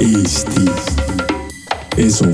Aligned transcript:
Eesti 0.00 0.62
Esu. 2.00 2.24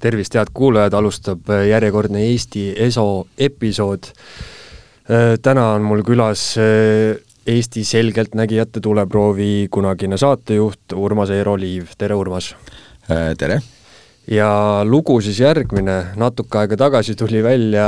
tervist, 0.00 0.34
head 0.34 0.48
kuulajad, 0.54 0.94
alustab 0.98 1.52
järjekordne 1.68 2.24
Eesti 2.32 2.74
Eso 2.76 3.28
episood. 3.38 4.10
täna 5.42 5.68
on 5.76 5.86
mul 5.86 6.02
külas 6.02 6.56
Eesti 7.46 7.84
selgeltnägijate 7.84 8.80
tuleproovi 8.80 9.68
kunagine 9.70 10.18
saatejuht 10.18 10.96
Urmas 10.96 11.30
Eero 11.30 11.54
Liiv, 11.56 11.94
tere 11.98 12.14
Urmas! 12.14 12.56
tere! 13.38 13.60
ja 14.26 14.80
lugu 14.84 15.20
siis 15.20 15.38
järgmine, 15.40 16.16
natuke 16.16 16.58
aega 16.58 16.76
tagasi 16.76 17.14
tuli 17.14 17.42
välja 17.42 17.86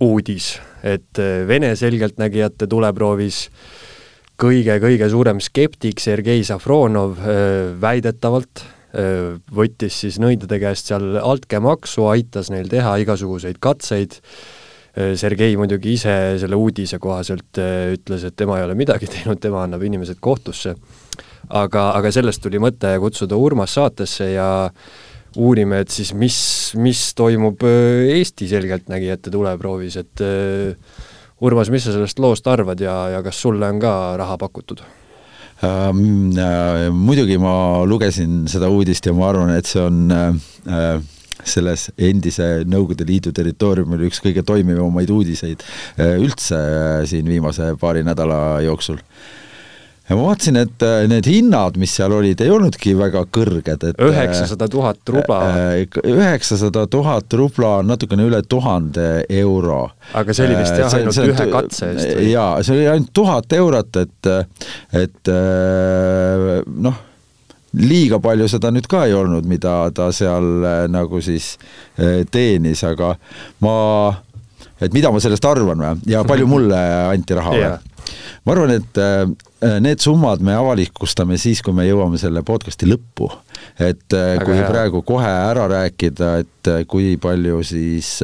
uudis, 0.00 0.58
et 0.82 1.22
Vene 1.48 1.72
selgeltnägijate 1.76 2.66
tuleproovis 2.66 3.46
kõige-kõige 4.40 5.08
suurem 5.12 5.40
skeptik 5.42 6.00
Sergei 6.00 6.44
Safronov 6.46 7.18
väidetavalt 7.82 8.64
võttis 8.92 9.96
siis 10.04 10.18
nõidade 10.20 10.58
käest 10.60 10.90
seal 10.90 11.16
altkäemaksu, 11.16 12.04
aitas 12.12 12.50
neil 12.52 12.68
teha 12.68 12.96
igasuguseid 13.00 13.60
katseid. 13.62 14.18
Sergei 14.92 15.54
muidugi 15.56 15.94
ise 15.96 16.14
selle 16.42 16.56
uudise 16.60 16.98
kohaselt 17.00 17.56
ütles, 17.56 18.26
et 18.28 18.36
tema 18.36 18.58
ei 18.58 18.66
ole 18.66 18.76
midagi 18.76 19.08
teinud, 19.14 19.40
tema 19.40 19.62
annab 19.64 19.82
inimesed 19.88 20.20
kohtusse. 20.20 20.74
aga, 21.48 21.90
aga 21.96 22.12
sellest 22.12 22.42
tuli 22.42 22.60
mõte 22.60 22.92
kutsuda 23.00 23.36
Urmas 23.36 23.74
saatesse 23.74 24.28
ja 24.34 24.50
uurime, 25.36 25.80
et 25.80 25.88
siis 25.88 26.12
mis, 26.12 26.36
mis 26.76 27.00
toimub 27.16 27.64
Eesti 27.64 28.48
selgeltnägijate 28.48 29.32
tuleproovis, 29.32 29.96
et 29.96 30.22
Urmas, 31.42 31.70
mis 31.74 31.82
sa 31.82 31.94
sellest 31.94 32.20
loost 32.22 32.46
arvad 32.46 32.80
ja, 32.80 32.96
ja 33.16 33.22
kas 33.24 33.40
sulle 33.42 33.66
on 33.66 33.80
ka 33.82 33.92
raha 34.20 34.36
pakutud? 34.38 34.84
Ähm, 35.62 36.30
äh, 36.38 36.88
muidugi 36.94 37.38
ma 37.38 37.82
lugesin 37.86 38.44
seda 38.50 38.70
uudist 38.70 39.06
ja 39.06 39.14
ma 39.14 39.28
arvan, 39.30 39.50
et 39.54 39.66
see 39.66 39.82
on 39.82 40.14
äh, 40.14 41.02
selles 41.44 41.88
endise 41.98 42.48
Nõukogude 42.68 43.06
Liidu 43.06 43.32
territooriumil 43.34 44.06
üks 44.08 44.22
kõige 44.22 44.44
toimivamaid 44.46 45.10
uudiseid 45.10 45.62
äh, 45.62 46.16
üldse 46.22 46.58
äh, 46.58 46.96
siin 47.10 47.30
viimase 47.30 47.72
paari 47.80 48.04
nädala 48.06 48.60
jooksul 48.66 49.00
ja 50.08 50.16
ma 50.16 50.24
vaatasin, 50.26 50.58
et 50.58 50.82
äh, 50.84 51.04
need 51.10 51.26
hinnad, 51.30 51.76
mis 51.80 51.94
seal 51.96 52.12
olid, 52.16 52.40
ei 52.42 52.50
olnudki 52.52 52.94
väga 52.98 53.22
kõrged, 53.32 53.86
et 53.86 54.00
äh, 54.00 54.08
üheksasada 54.08 54.66
tuhat 54.70 55.12
rubla. 55.14 55.38
Äh, 55.76 56.00
üheksasada 56.10 56.86
tuhat 56.90 57.36
rubla 57.38 57.76
on 57.82 57.92
natukene 57.92 58.26
üle 58.26 58.42
tuhande 58.42 59.24
euro. 59.42 59.84
aga 60.18 60.34
see 60.34 60.48
oli 60.48 60.58
vist 60.58 60.80
jah, 60.80 60.98
ainult 60.98 61.16
see, 61.16 61.30
ühe 61.30 61.46
katse 61.52 61.92
eest 61.92 62.10
või? 62.10 62.26
jaa, 62.32 62.50
see 62.66 62.76
oli 62.76 62.90
ainult 62.96 63.14
tuhat 63.14 63.56
eurot, 63.56 64.00
et, 64.02 64.32
et 65.04 65.32
noh, 66.88 66.98
liiga 67.78 68.18
palju 68.22 68.50
seda 68.50 68.72
nüüd 68.74 68.90
ka 68.90 69.06
ei 69.06 69.14
olnud, 69.16 69.46
mida 69.48 69.76
ta 69.94 70.10
seal 70.12 70.66
nagu 70.92 71.22
siis 71.24 71.54
teenis, 72.34 72.82
aga 72.84 73.14
ma, 73.64 73.76
et 74.82 74.92
mida 74.92 75.14
ma 75.14 75.22
sellest 75.22 75.46
arvan 75.46 75.86
või, 75.86 76.04
ja 76.10 76.26
palju 76.26 76.50
mulle 76.56 76.82
anti 77.06 77.38
raha 77.38 77.54
või? 77.54 77.72
Ma 78.44 78.54
arvan, 78.54 78.74
et 78.76 79.00
äh, 79.00 79.26
need 79.80 80.02
summad 80.02 80.42
me 80.44 80.54
avalikustame 80.58 81.38
siis, 81.40 81.62
kui 81.62 81.74
me 81.76 81.86
jõuame 81.86 82.20
selle 82.20 82.42
podcast'i 82.46 82.88
lõppu. 82.90 83.30
et 83.78 84.06
äh, 84.12 84.34
Väga 84.36 84.46
kui 84.46 84.58
hea. 84.58 84.70
praegu 84.70 85.02
kohe 85.06 85.28
ära 85.28 85.68
rääkida, 85.70 86.32
et 86.44 86.72
äh, 86.72 86.82
kui 86.86 87.16
palju 87.16 87.62
siis 87.66 88.18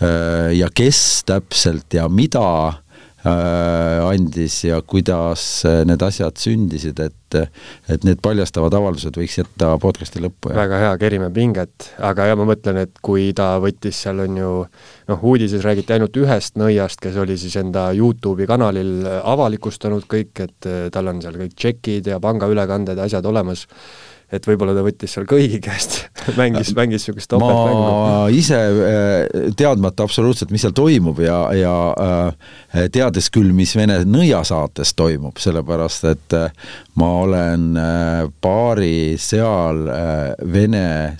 ja 0.00 0.68
kes 0.72 0.98
täpselt 1.28 1.92
ja 1.92 2.06
mida 2.08 2.46
Äh, 2.48 2.79
andis 3.24 4.62
ja 4.64 4.80
kuidas 4.82 5.64
äh, 5.68 5.82
need 5.88 6.02
asjad 6.02 6.38
sündisid, 6.40 7.00
et 7.00 7.16
et 7.30 8.02
need 8.02 8.18
paljastavad 8.18 8.74
avaldused 8.74 9.14
võiks 9.14 9.36
jätta 9.38 9.68
podcast'i 9.78 10.18
lõppu. 10.18 10.50
väga 10.56 10.80
hea, 10.82 10.94
kerime 10.98 11.28
pinget, 11.30 11.92
aga 12.02 12.26
ja 12.26 12.34
ma 12.34 12.48
mõtlen, 12.48 12.80
et 12.82 12.98
kui 13.06 13.28
ta 13.36 13.52
võttis 13.62 14.00
seal 14.02 14.24
on 14.24 14.38
ju 14.40 14.50
noh, 15.12 15.22
uudises 15.22 15.62
räägiti 15.62 15.94
ainult 15.94 16.16
ühest 16.18 16.58
nõiast, 16.58 16.98
kes 16.98 17.20
oli 17.22 17.38
siis 17.38 17.54
enda 17.60 17.92
Youtube'i 17.94 18.48
kanalil 18.50 19.06
avalikustanud 19.06 20.08
kõik, 20.10 20.32
et 20.42 20.66
äh, 20.66 20.88
tal 20.90 21.12
on 21.12 21.22
seal 21.22 21.38
kõik 21.38 21.54
tšekid 21.54 22.10
ja 22.10 22.18
pangaülekanded 22.24 22.98
ja 22.98 23.06
asjad 23.06 23.30
olemas 23.30 23.68
et 24.32 24.46
võib-olla 24.46 24.74
ta 24.76 24.84
võttis 24.86 25.14
seal 25.14 25.26
kõigi 25.28 25.60
käest 25.62 25.96
mängis, 26.40 26.72
mängis 26.76 27.04
niisugust 27.04 27.30
topeltmängu. 27.32 27.80
ma 27.82 28.28
ise 28.34 28.58
äh, 28.60 29.50
teadmata 29.58 30.06
absoluutselt, 30.06 30.52
mis 30.54 30.64
seal 30.64 30.74
toimub 30.76 31.20
ja, 31.24 31.40
ja 31.56 31.74
äh, 31.94 32.86
teades 32.94 33.30
küll, 33.34 33.50
mis 33.56 33.74
Vene 33.78 34.00
nõiasaates 34.06 34.94
toimub, 34.98 35.40
sellepärast 35.42 36.06
et 36.10 36.36
äh, 36.36 36.70
ma 37.00 37.10
olen 37.24 37.68
paari 38.42 39.16
seal 39.20 39.86
Vene 40.52 41.16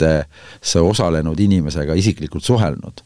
saates 0.00 0.80
osalenud 0.80 1.40
inimesega 1.40 1.94
isiklikult 1.94 2.44
suhelnud 2.44 3.02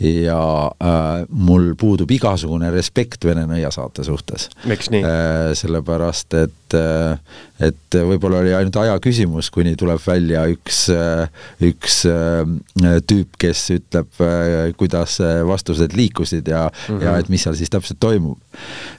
ja 0.00 0.70
äh, 0.82 1.26
mul 1.28 1.74
puudub 1.78 2.10
igasugune 2.10 2.70
respekt 2.72 3.24
Vene 3.24 3.44
nõiasaate 3.48 4.04
suhtes. 4.06 4.48
miks 4.64 4.88
nii 4.92 5.02
äh,? 5.04 5.50
sellepärast, 5.58 6.36
et 6.40 6.76
äh, 6.76 7.18
et 7.60 7.98
võib-olla 8.08 8.40
oli 8.40 8.54
ainult 8.56 8.78
aja 8.80 8.96
küsimus, 9.02 9.50
kuni 9.52 9.74
tuleb 9.76 10.00
välja 10.06 10.46
üks 10.48 10.86
äh,, 10.94 11.28
üks 11.68 12.00
äh, 12.08 12.96
tüüp, 13.04 13.36
kes 13.40 13.66
ütleb 13.76 14.24
äh,, 14.24 14.72
kuidas 14.80 15.18
vastused 15.46 15.92
liikusid 15.96 16.48
ja 16.48 16.68
mm, 16.70 16.96
-hmm. 16.96 17.04
ja 17.04 17.18
et 17.18 17.28
mis 17.28 17.44
seal 17.44 17.58
siis 17.58 17.70
täpselt 17.70 18.00
toimub. 18.00 18.38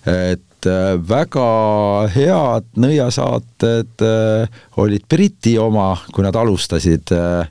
et 0.05 0.41
et 0.61 0.67
äh, 0.69 0.95
väga 1.01 2.07
head 2.13 2.65
nõiasaated 2.77 4.03
äh, 4.05 4.59
olid 4.77 5.05
Briti 5.09 5.55
oma, 5.57 5.95
kui 6.13 6.23
nad 6.23 6.35
alustasid. 6.37 7.11
Äh, 7.11 7.47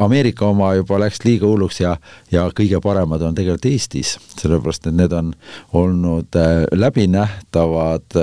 Ameerika 0.00 0.46
oma 0.48 0.72
juba 0.78 1.00
läks 1.02 1.24
liiga 1.26 1.48
hulluks 1.48 1.80
ja, 1.82 1.96
ja 2.32 2.46
kõige 2.56 2.80
paremad 2.80 3.22
on 3.22 3.34
tegelikult 3.36 3.66
Eestis, 3.68 4.14
sellepärast 4.38 4.86
et 4.88 4.96
need 4.96 5.12
on 5.12 5.34
olnud 5.76 6.38
läbinähtavad 6.72 8.16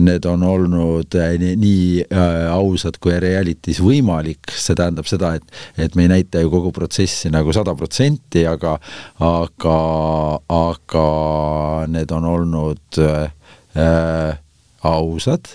need 0.00 0.24
on 0.28 0.42
olnud 0.42 1.14
äh, 1.14 1.34
nii, 1.40 2.04
äh, 2.04 2.46
ausad 2.52 2.98
kui 3.02 3.14
reality's 3.22 3.80
võimalik, 3.84 4.52
see 4.52 4.76
tähendab 4.78 5.08
seda, 5.08 5.34
et, 5.38 5.58
et 5.78 5.96
me 5.96 6.06
ei 6.06 6.12
näita 6.12 6.42
ju 6.42 6.50
kogu 6.52 6.72
protsessi 6.74 7.30
nagu 7.32 7.54
sada 7.56 7.76
protsenti, 7.78 8.46
aga, 8.48 8.76
aga, 9.24 9.76
aga 10.56 11.06
need 11.92 12.16
on 12.16 12.28
olnud 12.32 13.00
äh, 13.02 14.34
ausad, 14.86 15.52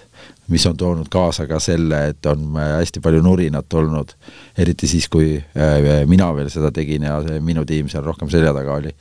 mis 0.52 0.66
on 0.68 0.78
toonud 0.78 1.08
kaasa 1.12 1.47
ka 1.47 1.59
selle, 1.63 2.02
et 2.12 2.28
on 2.28 2.58
hästi 2.58 3.03
palju 3.03 3.23
nurinat 3.23 3.73
olnud, 3.79 4.16
eriti 4.59 4.90
siis, 4.90 5.08
kui 5.12 5.35
äh, 5.38 5.91
mina 6.09 6.31
veel 6.35 6.52
seda 6.52 6.73
tegin 6.75 7.08
ja 7.08 7.19
minu 7.44 7.66
tiim 7.68 7.91
seal 7.91 8.06
rohkem 8.08 8.31
selja 8.31 8.56
taga 8.58 8.79
oli. 8.81 8.96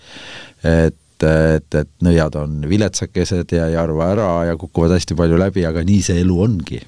et 0.67 1.00
et, 1.27 1.75
et, 1.75 1.89
nõiad 2.05 2.35
on 2.41 2.61
viletsakesed 2.69 3.53
ja 3.55 3.69
ei 3.71 3.77
arva 3.79 4.11
ära 4.15 4.29
ja 4.49 4.57
kukuvad 4.59 4.95
hästi 4.97 5.17
palju 5.19 5.39
läbi, 5.41 5.65
aga 5.69 5.83
nii 5.87 6.01
see 6.05 6.21
elu 6.23 6.37
ongi. 6.45 6.81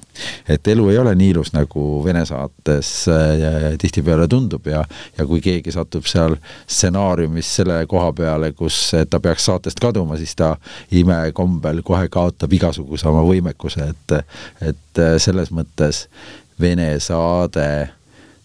et 0.49 0.67
elu 0.67 0.89
ei 0.91 0.97
ole 0.97 1.15
nii 1.15 1.29
ilus, 1.33 1.53
nagu 1.53 2.03
Vene 2.05 2.25
saates 2.25 2.91
äh, 3.11 3.77
tihtipeale 3.81 4.27
tundub 4.27 4.67
ja, 4.67 4.83
ja 5.17 5.25
kui 5.29 5.41
keegi 5.41 5.71
satub 5.73 6.05
seal 6.09 6.37
stsenaariumis 6.67 7.55
selle 7.61 7.79
koha 7.89 8.11
peale, 8.13 8.51
kus 8.57 8.91
ta 9.09 9.19
peaks 9.19 9.49
saatest 9.49 9.81
kaduma, 9.81 10.17
siis 10.17 10.35
ta 10.35 10.55
imekombel 10.91 11.81
kohe 11.85 12.07
kaotab 12.13 12.53
igasuguse 12.53 13.09
oma 13.09 13.25
võimekuse, 13.27 13.89
et, 13.93 14.17
et 14.61 15.03
selles 15.17 15.51
mõttes 15.53 16.07
Vene 16.61 16.91
saade 17.01 17.67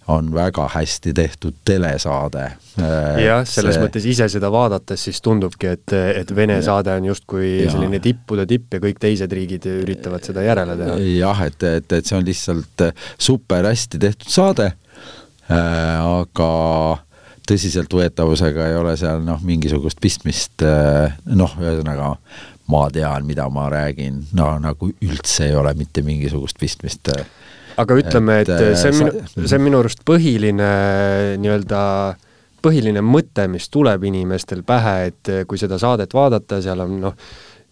on 0.09 0.31
väga 0.35 0.69
hästi 0.73 1.13
tehtud 1.15 1.55
telesaade. 1.65 2.45
Äh, 2.81 3.19
jah, 3.25 3.43
selles 3.49 3.77
see... 3.77 3.85
mõttes 3.85 4.07
ise 4.09 4.29
seda 4.33 4.51
vaadates 4.53 5.05
siis 5.09 5.21
tundubki, 5.25 5.73
et, 5.77 5.93
et 5.93 6.33
Vene 6.37 6.59
saade 6.65 6.95
on 6.97 7.11
justkui 7.11 7.65
ja. 7.65 7.73
selline 7.73 8.01
tippude 8.05 8.47
tipp 8.49 8.77
ja 8.77 8.83
kõik 8.83 9.01
teised 9.03 9.33
riigid 9.37 9.69
üritavad 9.69 10.25
seda 10.25 10.45
järele 10.47 10.79
teha. 10.81 10.99
jah, 11.19 11.43
et, 11.47 11.69
et, 11.69 11.99
et 12.01 12.09
see 12.09 12.17
on 12.19 12.25
lihtsalt 12.27 12.87
super 13.21 13.69
hästi 13.69 14.01
tehtud 14.07 14.33
saade 14.33 14.71
äh,, 14.73 15.99
aga 15.99 16.53
tõsiseltvõetavusega 17.49 18.69
ei 18.71 18.79
ole 18.79 18.95
seal 19.01 19.25
noh, 19.25 19.43
mingisugust 19.45 20.01
pistmist 20.01 20.65
äh, 20.65 21.19
noh, 21.29 21.53
ühesõnaga 21.61 22.15
ma 22.69 22.87
tean, 22.93 23.25
mida 23.29 23.49
ma 23.53 23.69
räägin, 23.73 24.23
no 24.37 24.51
nagu 24.61 24.91
üldse 25.05 25.49
ei 25.49 25.57
ole 25.57 25.73
mitte 25.77 26.05
mingisugust 26.05 26.61
pistmist 26.61 27.13
äh, 27.13 27.25
aga 27.79 27.99
ütleme, 28.01 28.41
et 28.45 28.55
see 28.79 28.93
on 28.93 28.99
minu, 29.03 29.27
see 29.39 29.59
on 29.59 29.65
minu 29.67 29.83
arust 29.83 30.03
põhiline 30.09 30.71
nii-öelda 31.43 31.83
põhiline 32.65 33.03
mõte, 33.07 33.47
mis 33.51 33.69
tuleb 33.71 34.09
inimestel 34.09 34.65
pähe, 34.67 34.97
et 35.13 35.31
kui 35.49 35.61
seda 35.61 35.79
saadet 35.81 36.15
vaadata, 36.15 36.59
seal 36.65 36.83
on 36.83 36.97
noh, 37.05 37.15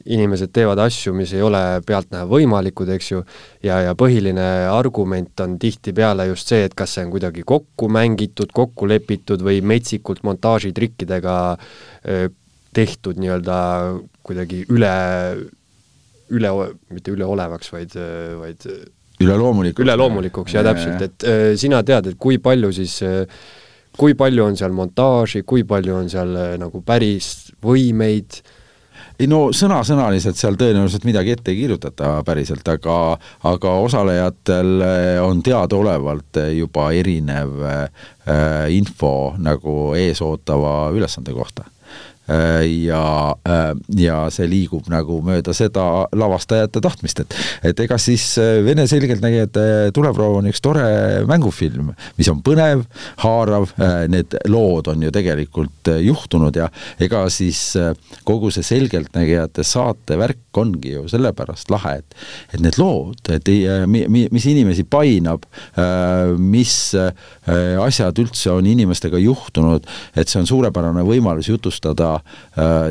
inimesed 0.07 0.53
teevad 0.55 0.79
asju, 0.85 1.11
mis 1.17 1.33
ei 1.35 1.43
ole 1.43 1.61
pealtnäha 1.87 2.27
võimalikud, 2.31 2.91
eks 2.95 3.11
ju, 3.11 3.23
ja, 3.67 3.81
ja 3.89 3.95
põhiline 3.99 4.47
argument 4.71 5.43
on 5.43 5.57
tihtipeale 5.63 6.29
just 6.31 6.53
see, 6.53 6.67
et 6.69 6.77
kas 6.79 6.95
see 6.95 7.07
on 7.07 7.13
kuidagi 7.15 7.43
kokku 7.47 7.89
mängitud, 7.91 8.53
kokku 8.55 8.87
lepitud 8.91 9.43
või 9.47 9.59
metsikult 9.67 10.23
montaažitrikkidega 10.27 11.37
tehtud 12.77 13.19
nii-öelda 13.19 13.59
kuidagi 14.27 14.63
üle, 14.71 14.95
üle, 16.31 16.53
mitte 16.93 17.15
üleolevaks, 17.15 17.73
vaid, 17.75 17.99
vaid 18.39 18.69
üleloomulikuks. 19.21 19.85
üleloomulikuks, 19.85 20.57
jaa, 20.57 20.65
täpselt, 20.67 21.07
et 21.07 21.29
äh, 21.29 21.47
sina 21.61 21.83
tead, 21.87 22.13
et 22.13 22.21
kui 22.21 22.41
palju 22.43 22.73
siis 22.77 22.99
äh, 23.07 23.25
kui 23.97 24.15
palju 24.19 24.45
on 24.45 24.61
seal 24.61 24.77
montaaži, 24.77 25.43
kui 25.49 25.65
palju 25.65 25.97
on 25.97 26.13
seal 26.13 26.37
äh, 26.37 26.55
nagu 26.61 26.83
päris 26.85 27.51
võimeid? 27.65 28.41
Äh,, 28.43 28.63
ei 29.21 29.29
no 29.31 29.47
sõna-sõnaliselt 29.57 30.39
seal 30.39 30.59
tõenäoliselt 30.61 31.07
midagi 31.09 31.33
ette 31.33 31.53
ei 31.53 31.61
kirjutata 31.63 32.19
päriselt, 32.27 32.67
aga, 32.69 32.97
aga 33.49 33.73
osalejatel 33.85 34.85
eh, 34.85 35.21
on 35.25 35.41
teadaolevalt 35.45 36.43
juba 36.57 36.91
erinev 36.97 37.63
äh, 37.65 37.87
info 38.77 39.15
nagu 39.41 39.95
eesootava 39.97 40.77
ülesande 40.97 41.35
kohta. 41.37 41.65
Äh, 41.65 41.76
ja, 42.29 43.37
äh, 43.49 43.73
ja 44.03 44.17
see 44.35 44.49
liigub 44.51 44.89
nagu 44.91 45.21
mööda 45.25 45.55
seda 45.55 46.07
lavastajate 46.17 46.83
tahtmist, 46.83 47.23
et 47.23 47.37
et 47.71 47.83
ega 47.87 47.99
siis 48.03 48.25
äh, 48.43 48.59
Vene 48.67 48.87
selgeltnägijate 48.91 49.93
tuleproov 49.95 50.41
on 50.41 50.49
üks 50.51 50.63
tore 50.65 50.87
mängufilm, 51.29 51.93
mis 52.19 52.31
on 52.33 52.41
põnev, 52.43 52.83
haarav, 53.23 53.69
need 54.11 54.35
lood 54.51 54.89
on 54.91 55.05
ju 55.07 55.13
tegelikult 55.15 55.91
juhtunud 56.03 56.57
ja 56.59 56.67
ega 57.03 57.27
siis 57.31 57.61
kogu 58.27 58.51
see 58.55 58.67
selgeltnägijate 58.67 59.65
saate 59.67 60.19
värk 60.19 60.59
ongi 60.59 60.97
ju 60.97 61.05
sellepärast 61.11 61.71
lahe, 61.71 61.99
et 62.01 62.57
et 62.57 62.63
need 62.65 62.79
lood, 62.81 63.21
et 63.31 63.49
ei, 63.53 63.67
mis 63.87 64.49
inimesi 64.49 64.87
painab, 64.89 65.45
mis 66.41 66.75
asjad 66.97 68.23
üldse 68.23 68.55
on 68.55 68.67
inimestega 68.67 69.21
juhtunud, 69.21 69.87
et 70.17 70.33
see 70.33 70.41
on 70.41 70.49
suurepärane 70.49 71.05
võimalus 71.07 71.51
jutustada 71.53 72.16
äh, 72.16 72.16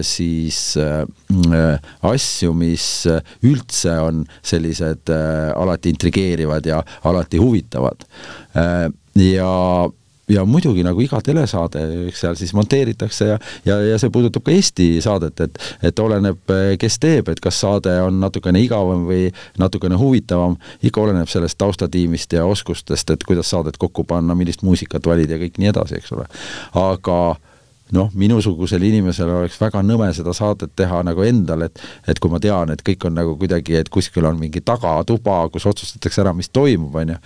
siis 0.06 0.76
äh, 0.82 1.04
asju, 2.06 2.54
mis 2.58 2.88
üldse 3.46 4.00
on 4.04 4.24
sellised 4.46 5.12
äh, 5.14 5.52
alati 5.56 5.94
intrigeerivad 5.94 6.66
ja 6.66 6.82
alati 7.04 7.42
huvitavad 7.42 8.08
äh,. 8.56 8.90
ja 9.16 9.52
ja 10.30 10.46
muidugi 10.46 10.84
nagu 10.84 11.02
iga 11.04 11.20
telesaade, 11.22 11.82
eks 12.10 12.24
seal 12.24 12.38
siis 12.40 12.54
monteeritakse 12.58 13.28
ja, 13.28 13.38
ja, 13.66 13.78
ja 13.92 14.00
see 14.02 14.10
puudutab 14.14 14.46
ka 14.48 14.54
Eesti 14.56 14.88
saadet, 15.04 15.42
et, 15.46 15.60
et 15.86 16.02
oleneb, 16.02 16.54
kes 16.82 16.98
teeb, 17.02 17.30
et 17.30 17.42
kas 17.44 17.60
saade 17.62 17.94
on 18.02 18.18
natukene 18.24 18.62
igavam 18.64 19.06
või 19.06 19.28
natukene 19.62 20.00
huvitavam, 20.02 20.58
ikka 20.82 21.04
oleneb 21.04 21.30
sellest 21.32 21.60
taustatiimist 21.62 22.34
ja 22.34 22.46
oskustest, 22.50 23.14
et 23.14 23.26
kuidas 23.28 23.54
saadet 23.54 23.78
kokku 23.82 24.08
panna, 24.10 24.34
millist 24.38 24.66
muusikat 24.66 25.06
valida 25.06 25.38
ja 25.38 25.44
kõik 25.46 25.62
nii 25.62 25.74
edasi, 25.76 26.00
eks 26.02 26.16
ole. 26.18 26.26
aga 26.82 27.20
noh, 27.94 28.10
minusugusel 28.18 28.82
inimesel 28.88 29.30
oleks 29.30 29.60
väga 29.62 29.84
nõme 29.86 30.08
seda 30.16 30.34
saadet 30.34 30.72
teha 30.78 31.04
nagu 31.06 31.22
endal, 31.26 31.68
et 31.68 31.82
et 32.10 32.20
kui 32.22 32.32
ma 32.32 32.40
tean, 32.42 32.72
et 32.74 32.82
kõik 32.86 33.06
on 33.06 33.14
nagu 33.18 33.36
kuidagi, 33.38 33.76
et 33.78 33.90
kuskil 33.94 34.26
on 34.26 34.40
mingi 34.40 34.62
tagatuba, 34.66 35.38
kus 35.54 35.68
otsustatakse 35.70 36.24
ära, 36.24 36.34
mis 36.34 36.50
toimub, 36.50 36.96
on 36.98 37.14
ju, 37.14 37.18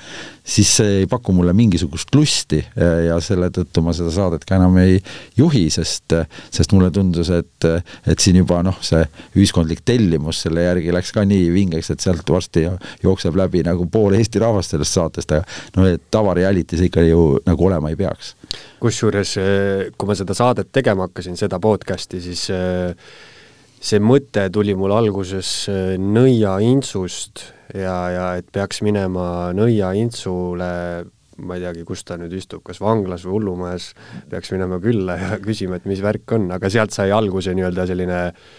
siis 0.44 0.72
see 0.80 0.98
ei 1.02 1.08
paku 1.10 1.36
mulle 1.36 1.54
mingisugust 1.56 2.12
lusti 2.16 2.60
ja 3.06 3.20
selle 3.24 3.52
tõttu 3.56 3.84
ma 3.86 3.94
seda 3.96 4.12
saadet 4.14 4.44
ka 4.48 4.58
enam 4.60 4.76
ei 4.82 4.98
juhi, 5.38 5.68
sest 5.72 6.18
sest 6.52 6.76
mulle 6.76 6.92
tundus, 6.92 7.32
et 7.32 7.70
et 8.10 8.20
siin 8.20 8.42
juba 8.42 8.60
noh, 8.66 8.78
see 8.84 9.04
ühiskondlik 9.38 9.86
tellimus 9.88 10.44
selle 10.46 10.66
järgi 10.66 10.96
läks 10.96 11.14
ka 11.16 11.24
nii 11.28 11.48
vingeks, 11.56 11.94
et 11.94 12.04
sealt 12.04 12.28
varsti 12.30 12.66
jookseb 13.04 13.38
läbi 13.40 13.64
nagu 13.68 13.88
pool 13.92 14.18
Eesti 14.20 14.44
rahvast 14.44 14.76
sellest 14.76 14.98
saatest, 14.98 15.32
aga 15.32 15.78
no 15.78 15.88
et 15.88 16.04
tavareality 16.12 16.80
see 16.80 16.92
ikka 16.92 17.06
ju 17.08 17.30
nagu 17.48 17.70
olema 17.70 17.94
ei 17.94 18.00
peaks 18.00 18.36
kusjuures, 18.82 19.36
eh, 19.42 19.90
kui 19.98 20.10
ma 20.10 20.16
seda 20.18 20.36
saadet 20.38 20.72
tegema 20.76 21.08
hakkasin, 21.08 21.38
seda 21.40 21.60
podcast'i, 21.64 22.22
siis 22.24 22.46
eh, 22.56 22.94
see 23.80 24.02
mõte 24.04 24.48
tuli 24.54 24.76
mul 24.78 24.96
alguses 24.96 25.52
eh, 25.72 25.96
Nõia 26.00 26.58
Intsust 26.66 27.46
ja, 27.74 27.96
ja 28.16 28.28
et 28.40 28.50
peaks 28.52 28.84
minema 28.86 29.52
Nõia 29.56 29.94
Intsule 30.00 30.72
ma 31.40 31.56
ei 31.56 31.64
teagi, 31.64 31.86
kus 31.88 32.04
ta 32.04 32.18
nüüd 32.20 32.34
istub, 32.36 32.66
kas 32.68 32.82
vanglas 32.84 33.24
või 33.24 33.38
hullumajas, 33.38 33.94
peaks 34.32 34.52
minema 34.52 34.82
külla 34.84 35.16
ja 35.20 35.38
küsima, 35.48 35.80
et 35.80 35.88
mis 35.88 36.04
värk 36.04 36.36
on, 36.36 36.50
aga 36.56 36.72
sealt 36.72 36.96
sai 36.96 37.14
alguse 37.16 37.54
nii-öelda 37.56 37.86
selline 37.88 38.26
äh, 38.28 38.50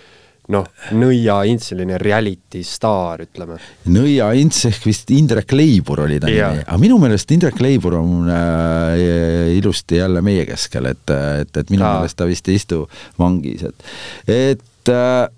noh, 0.50 0.66
Nõia 0.98 1.40
Ints, 1.50 1.70
selline 1.70 1.98
reality 2.00 2.62
staar, 2.66 3.24
ütleme. 3.26 3.58
Nõia 3.92 4.30
Ints 4.38 4.64
ehk 4.70 4.86
vist 4.88 5.12
Indrek 5.14 5.52
Leibur 5.56 6.04
oli 6.06 6.20
ta 6.22 6.30
nimi, 6.30 6.62
aga 6.64 6.78
minu 6.82 6.98
meelest 7.02 7.34
Indrek 7.36 7.60
Leibur 7.62 7.98
on 8.00 8.30
äh, 8.34 9.52
ilusti 9.58 10.00
jälle 10.00 10.22
meie 10.26 10.46
keskel, 10.48 10.90
et, 10.92 11.04
et, 11.10 11.52
et 11.56 11.74
minu 11.74 11.84
meelest 11.84 12.18
ta 12.18 12.28
vist 12.30 12.48
ei 12.50 12.58
istu 12.60 12.82
vangis, 13.20 13.66
et, 13.68 13.92
et 14.30 14.94
äh, 14.94 15.28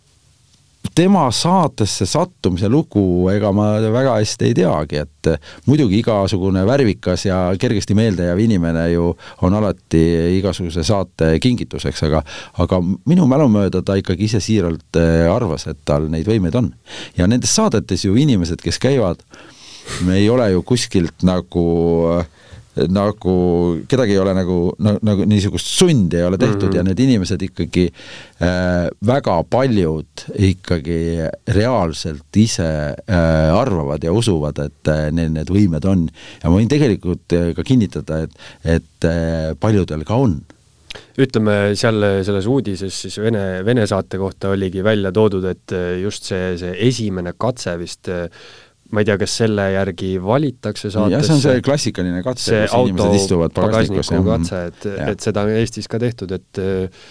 tema 0.94 1.25
saatesse 1.33 2.06
sattumise 2.09 2.69
lugu, 2.69 3.29
ega 3.33 3.53
ma 3.55 3.69
väga 3.81 4.17
hästi 4.19 4.49
ei 4.49 4.56
teagi, 4.56 5.03
et 5.03 5.31
muidugi 5.67 6.00
igasugune 6.03 6.65
värvikas 6.69 7.27
ja 7.27 7.39
kergesti 7.61 7.97
meeldejääv 7.99 8.43
inimene 8.44 8.89
ju 8.93 9.12
on 9.43 9.56
alati 9.59 10.03
igasuguse 10.39 10.85
saate 10.85 11.33
kingituseks, 11.43 12.05
aga 12.09 12.23
aga 12.65 12.83
minu 12.83 13.27
mälu 13.31 13.49
mööda 13.53 13.83
ta 13.83 13.97
ikkagi 14.00 14.29
ise 14.29 14.43
siiralt 14.43 15.00
eh, 15.00 15.25
arvas, 15.33 15.67
et 15.71 15.81
tal 15.89 16.11
neid 16.12 16.29
võimeid 16.29 16.59
on. 16.59 16.73
ja 17.17 17.27
nendes 17.31 17.55
saadetes 17.55 18.05
ju 18.05 18.17
inimesed, 18.19 18.61
kes 18.62 18.79
käivad, 18.83 19.23
ei 20.12 20.29
ole 20.31 20.50
ju 20.53 20.62
kuskilt 20.67 21.25
nagu 21.27 21.67
äh, 22.19 22.27
nagu 22.73 23.35
kedagi 23.89 24.15
ei 24.15 24.21
ole 24.23 24.33
nagu, 24.37 24.59
nagu 24.81 25.27
niisugust 25.29 25.69
sundi 25.77 26.17
ei 26.17 26.25
ole 26.25 26.39
tehtud 26.41 26.63
mm 26.63 26.71
-hmm. 26.71 26.77
ja 26.77 26.83
need 26.83 27.01
inimesed 27.05 27.43
ikkagi 27.43 27.85
äh, 28.41 28.89
väga 29.07 29.43
paljud 29.45 30.25
ikkagi 30.39 31.29
reaalselt 31.49 32.37
ise 32.37 32.97
äh, 33.11 33.61
arvavad 33.61 34.05
ja 34.05 34.13
usuvad, 34.13 34.59
et 34.59 34.89
äh, 34.89 35.11
neil 35.13 35.33
need 35.33 35.51
võimed 35.51 35.85
on. 35.85 36.09
ja 36.43 36.51
ma 36.51 36.57
võin 36.57 36.69
tegelikult 36.69 37.33
äh, 37.33 37.55
ka 37.55 37.63
kinnitada, 37.63 38.23
et, 38.23 38.33
et 38.65 39.05
äh, 39.05 39.53
paljudel 39.61 40.05
ka 40.05 40.17
on 40.17 40.41
ütleme 41.21 41.55
seal 41.79 42.05
selles 42.25 42.47
uudises 42.49 42.97
siis 43.05 43.19
Vene, 43.21 43.63
Vene 43.65 43.85
saate 43.89 44.19
kohta 44.21 44.53
oligi 44.53 44.83
välja 44.85 45.13
toodud, 45.15 45.45
et 45.49 45.75
äh, 45.77 45.97
just 46.03 46.29
see, 46.29 46.55
see 46.61 46.73
esimene 46.89 47.35
katse 47.39 47.77
vist 47.81 48.09
äh, 48.13 48.27
ma 48.93 49.03
ei 49.03 49.09
tea, 49.09 49.19
kas 49.21 49.35
selle 49.43 49.67
järgi 49.73 50.15
valitakse 50.23 50.91
saatesse. 50.93 51.17
jah, 51.17 51.27
see 51.27 51.37
on 51.37 51.43
see 51.44 51.65
klassikaline 51.65 52.23
katse, 52.25 52.62
kus 52.69 52.79
inimesed 52.93 53.19
istuvad 53.19 53.55
pagasnikus. 53.56 54.12
katse, 54.29 54.65
et, 54.71 54.89
et 55.09 55.29
seda 55.29 55.47
on 55.47 55.53
Eestis 55.56 55.89
ka 55.91 56.00
tehtud, 56.03 56.35
et 56.37 56.62
äh, 56.62 57.05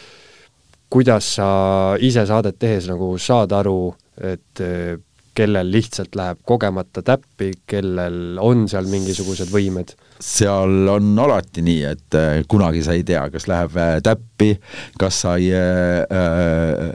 kuidas 0.92 1.36
sa 1.38 1.48
ise 2.02 2.26
saadet 2.30 2.60
tehes 2.62 2.90
nagu 2.92 3.14
saad 3.22 3.56
aru, 3.58 3.94
et 4.22 4.62
äh, 4.64 5.00
kellel 5.36 5.70
lihtsalt 5.72 6.16
läheb 6.20 6.42
kogemata 6.46 7.02
täppi, 7.08 7.54
kellel 7.70 8.38
on 8.44 8.68
seal 8.70 8.90
mingisugused 8.92 9.50
võimed? 9.54 9.96
seal 10.22 10.92
on 10.92 11.16
alati 11.24 11.64
nii, 11.66 11.86
et 11.96 12.20
äh, 12.20 12.42
kunagi 12.52 12.84
sa 12.86 12.94
ei 12.94 13.06
tea, 13.08 13.24
kas 13.34 13.50
läheb 13.50 13.80
täppi, 14.06 14.54
kas 15.02 15.24
sa 15.24 15.38
ei 15.42 15.50
äh, 15.56 16.52
Äh, 16.82 16.94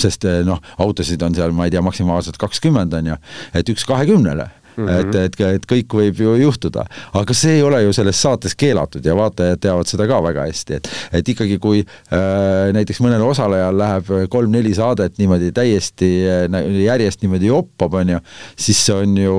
sest 0.00 0.26
äh, 0.28 0.42
noh, 0.46 0.60
autosid 0.78 1.22
on 1.22 1.34
seal, 1.34 1.54
ma 1.56 1.68
ei 1.68 1.74
tea, 1.74 1.82
maksimaalselt 1.84 2.38
kakskümmend 2.40 2.94
on 3.00 3.14
ju, 3.14 3.22
et 3.54 3.74
üks 3.74 3.86
kahekümnele 3.88 4.50
Mm 4.76 4.88
-hmm. 4.88 4.90
et, 4.90 5.14
et, 5.14 5.40
et 5.40 5.66
kõik 5.72 5.94
võib 5.94 6.18
ju 6.18 6.32
juhtuda, 6.34 6.82
aga 7.14 7.34
see 7.34 7.52
ei 7.56 7.62
ole 7.62 7.82
ju 7.82 7.92
selles 7.92 8.22
saates 8.22 8.56
keelatud 8.58 9.06
ja 9.06 9.14
vaatajad 9.16 9.60
teavad 9.60 9.86
seda 9.86 10.06
ka 10.10 10.18
väga 10.22 10.46
hästi, 10.48 10.74
et 10.74 10.88
et 11.12 11.28
ikkagi, 11.28 11.58
kui 11.58 11.84
äh, 11.84 12.72
näiteks 12.74 12.98
mõnel 13.00 13.22
osalejal 13.22 13.78
läheb 13.78 14.10
kolm-neli 14.28 14.74
saadet 14.74 15.18
niimoodi 15.18 15.52
täiesti 15.52 16.10
äh, 16.26 16.58
järjest 16.84 17.22
niimoodi 17.22 17.46
joppab, 17.46 17.94
on 17.94 18.08
ju, 18.08 18.18
siis 18.56 18.86
see 18.86 18.96
on 18.96 19.16
ju 19.16 19.38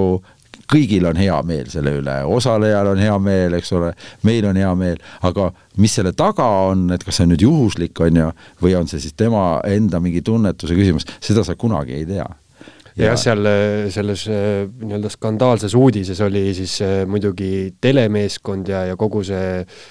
kõigil 0.72 1.05
on 1.10 1.19
hea 1.19 1.36
meel 1.48 1.69
selle 1.72 1.95
üle, 2.00 2.15
osalejal 2.38 2.91
on 2.93 3.01
hea 3.01 3.17
meel, 3.22 3.57
eks 3.60 3.74
ole, 3.77 3.91
meil 4.27 4.48
on 4.50 4.60
hea 4.60 4.72
meel, 4.79 5.01
aga 5.27 5.50
mis 5.81 5.98
selle 6.00 6.15
taga 6.17 6.48
on, 6.69 6.88
et 6.95 7.03
kas 7.03 7.19
see 7.19 7.27
on 7.27 7.34
nüüd 7.36 7.45
juhuslik, 7.45 8.00
on 8.05 8.22
ju, 8.22 8.31
või 8.63 8.77
on 8.79 8.89
see 8.91 9.03
siis 9.03 9.17
tema 9.17 9.60
enda 9.69 10.01
mingi 10.03 10.24
tunnetuse 10.25 10.77
küsimus, 10.77 11.07
seda 11.24 11.45
sa 11.45 11.57
kunagi 11.60 12.00
ei 12.00 12.07
tea. 12.10 12.27
Ja 12.95 13.10
jah, 13.12 13.19
seal 13.19 13.48
selles 13.91 14.22
äh, 14.31 14.63
nii-öelda 14.72 15.10
skandaalses 15.12 15.74
uudises 15.75 16.22
oli 16.24 16.53
siis 16.55 16.77
äh, 16.86 17.01
muidugi 17.10 17.75
telemeeskond 17.84 18.72
ja, 18.72 18.86
ja 18.88 18.95
kogu 18.95 19.19
see 19.27 19.50
äh, 19.60 19.84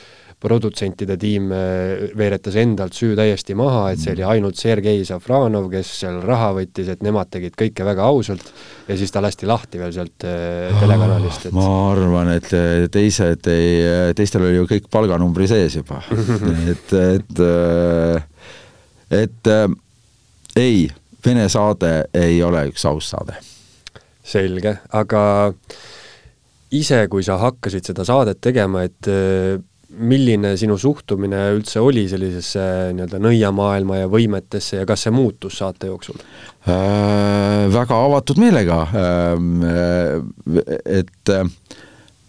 produtsentide 0.45 1.17
tiim 1.21 1.49
äh, 1.55 2.11
veeretas 2.19 2.57
endalt 2.61 2.97
süü 2.97 3.15
täiesti 3.17 3.57
maha, 3.57 3.87
et 3.93 4.03
see 4.03 4.13
oli 4.13 4.25
ainult 4.35 4.59
Sergei 4.61 5.05
Safranov, 5.07 5.71
kes 5.73 5.93
seal 6.03 6.21
raha 6.25 6.51
võttis, 6.59 6.91
et 6.93 7.05
nemad 7.05 7.31
tegid 7.33 7.57
kõike 7.59 7.87
väga 7.87 8.05
ausalt 8.11 8.45
ja 8.89 8.99
siis 9.01 9.13
ta 9.15 9.23
lasti 9.25 9.49
lahti 9.49 9.81
veel 9.81 9.95
sealt 9.97 10.27
äh, 10.29 10.75
telekanalist 10.83 11.49
et.... 11.49 11.57
ma 11.57 11.69
arvan, 11.95 12.35
et 12.37 12.53
äh, 12.57 12.85
teised 12.93 13.49
ei, 13.53 14.13
teistel 14.17 14.45
oli 14.45 14.59
ju 14.59 14.69
kõik 14.75 14.91
palganumbri 14.93 15.49
sees 15.51 15.79
juba 15.81 16.03
et, 16.73 16.95
et, 17.01 17.45
et 19.23 19.55
ei, 20.61 20.87
Vene 21.25 21.47
saade 21.49 21.91
ei 22.13 22.43
ole 22.45 22.67
üks 22.69 22.83
aus 22.85 23.07
saade. 23.15 23.39
selge, 24.25 24.75
aga 24.93 25.23
ise, 26.77 26.99
kui 27.09 27.25
sa 27.25 27.39
hakkasid 27.41 27.89
seda 27.89 28.05
saadet 28.05 28.43
tegema, 28.45 28.83
et 28.85 29.09
milline 29.99 30.55
sinu 30.61 30.77
suhtumine 30.81 31.41
üldse 31.55 31.83
oli 31.83 32.07
sellisesse 32.11 32.65
nii-öelda 32.97 33.21
nõiamaailma 33.23 34.03
ja 34.03 34.11
võimetesse 34.11 34.83
ja 34.83 34.89
kas 34.89 35.07
see 35.07 35.15
muutus 35.15 35.61
saate 35.63 35.91
jooksul 35.93 36.19
äh,? 36.19 37.67
Väga 37.75 37.99
avatud 38.09 38.41
meelega 38.43 38.83
äh,, 38.91 40.63
et 41.01 41.33
äh, 41.33 41.49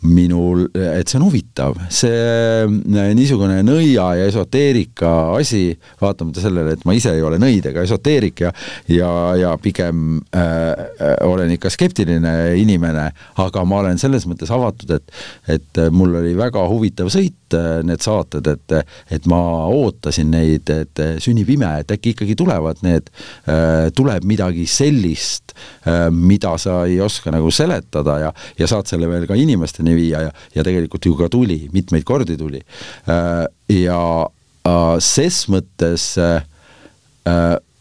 minul, 0.06 0.66
et 0.76 1.10
see 1.10 1.18
on 1.20 1.26
huvitav, 1.28 1.78
see 1.94 2.12
äh, 2.14 3.12
niisugune 3.18 3.62
nõia 3.66 4.08
ja 4.20 4.28
esoteerika 4.30 5.12
asi, 5.38 5.70
vaatamata 6.02 6.44
sellele, 6.44 6.76
et 6.76 6.86
ma 6.88 6.96
ise 6.98 7.14
ei 7.16 7.24
ole 7.26 7.40
nõid 7.42 7.66
ega 7.72 7.84
esoteerik 7.86 8.46
ja 8.46 8.52
ja, 8.92 9.10
ja 9.40 9.54
pigem 9.62 10.20
äh, 10.36 11.18
olen 11.26 11.56
ikka 11.56 11.72
skeptiline 11.74 12.36
inimene, 12.62 13.10
aga 13.42 13.66
ma 13.68 13.82
olen 13.84 14.02
selles 14.02 14.28
mõttes 14.30 14.52
avatud, 14.54 14.96
et 14.98 15.58
et 15.58 15.82
mul 15.94 16.16
oli 16.22 16.36
väga 16.38 16.64
huvitav 16.70 17.10
sõit 17.14 17.45
äh, 17.56 17.80
need 17.88 18.04
saated, 18.06 18.48
et 18.52 18.78
et 19.12 19.28
ma 19.30 19.40
ootasin 19.72 20.32
neid, 20.34 20.70
et 20.70 21.02
sünnib 21.24 21.50
ime, 21.56 21.70
et 21.82 21.92
äkki 21.96 22.16
ikkagi 22.16 22.36
tulevad 22.38 22.82
need 22.86 23.10
äh,, 23.50 23.90
tuleb 23.96 24.26
midagi 24.28 24.66
sellist 24.70 25.56
äh,, 25.86 26.08
mida 26.12 26.56
sa 26.62 26.82
ei 26.90 27.00
oska 27.04 27.34
nagu 27.34 27.52
seletada 27.54 28.18
ja, 28.26 28.32
ja 28.60 28.70
saad 28.70 28.90
selle 28.90 29.10
veel 29.10 29.28
ka 29.30 29.38
inimesteni 29.40 29.96
viia 29.98 30.26
ja, 30.28 30.34
ja 30.56 30.66
tegelikult 30.66 31.06
ju 31.06 31.16
ka 31.20 31.30
tuli, 31.32 31.66
mitmeid 31.74 32.06
kordi 32.08 32.38
tuli. 32.40 32.62
Äh, 33.10 33.46
ja 33.82 34.02
äh, 34.26 34.98
ses 35.04 35.46
mõttes 35.52 36.14
äh, 36.22 36.42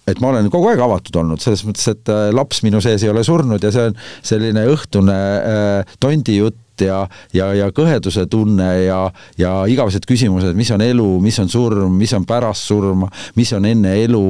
et 0.09 0.21
ma 0.21 0.31
olen 0.31 0.51
kogu 0.53 0.69
aeg 0.69 0.83
avatud 0.85 1.17
olnud, 1.21 1.41
selles 1.41 1.65
mõttes, 1.65 1.87
et 1.89 2.11
laps 2.37 2.61
minu 2.65 2.81
sees 2.85 3.05
ei 3.05 3.13
ole 3.13 3.23
surnud 3.25 3.63
ja 3.65 3.71
see 3.73 3.89
on 3.89 3.97
selline 4.25 4.67
õhtune 4.73 5.17
tondijutt 6.01 6.59
ja, 6.81 7.05
ja, 7.33 7.51
ja 7.55 7.71
kõheduse 7.75 8.27
tunne 8.31 8.71
ja, 8.85 9.01
ja 9.39 9.53
igavesed 9.71 10.07
küsimused, 10.09 10.57
mis 10.57 10.71
on 10.75 10.83
elu, 10.85 11.09
mis 11.23 11.39
on 11.43 11.49
surm, 11.53 11.95
mis 11.99 12.13
on 12.17 12.27
pärast 12.29 12.69
surma, 12.69 13.09
mis 13.37 13.53
on 13.57 13.67
enne 13.69 13.95
elu, 14.05 14.25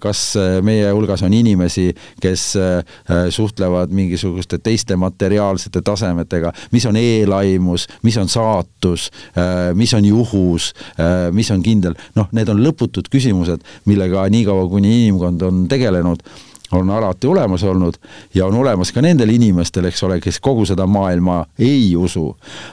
kas 0.00 0.22
meie 0.64 0.90
hulgas 0.92 1.22
on 1.26 1.34
inimesi, 1.36 1.90
kes 2.22 2.46
äh, 2.56 3.28
suhtlevad 3.30 3.92
mingisuguste 3.94 4.58
teiste 4.58 4.96
materiaalsete 4.96 5.82
tasemetega, 5.82 6.52
mis 6.72 6.86
on 6.86 6.96
eelaimus, 6.96 7.86
mis 8.02 8.16
on 8.16 8.28
saatus, 8.28 9.10
äh, 9.36 9.74
mis 9.74 9.94
on 9.94 10.04
juhus, 10.04 10.72
äh, 11.00 11.28
mis 11.32 11.50
on 11.50 11.62
kindel, 11.62 11.96
noh, 12.16 12.30
need 12.36 12.50
on 12.52 12.62
lõputud 12.64 13.10
küsimused, 13.12 13.64
millega 13.86 14.26
niikaua, 14.32 14.68
kuni 14.70 14.92
inimkond 15.02 15.42
on 15.46 15.64
tegelenud, 15.70 16.24
on 16.72 16.90
alati 16.90 17.26
olemas 17.26 17.62
olnud 17.64 17.94
ja 18.34 18.46
on 18.46 18.54
olemas 18.54 18.92
ka 18.92 19.02
nendel 19.02 19.30
inimestel, 19.30 19.84
eks 19.84 20.02
ole, 20.02 20.20
kes 20.20 20.40
kogu 20.40 20.66
seda 20.66 20.86
maailma 20.86 21.44
ei 21.58 21.96
usu, 21.96 22.28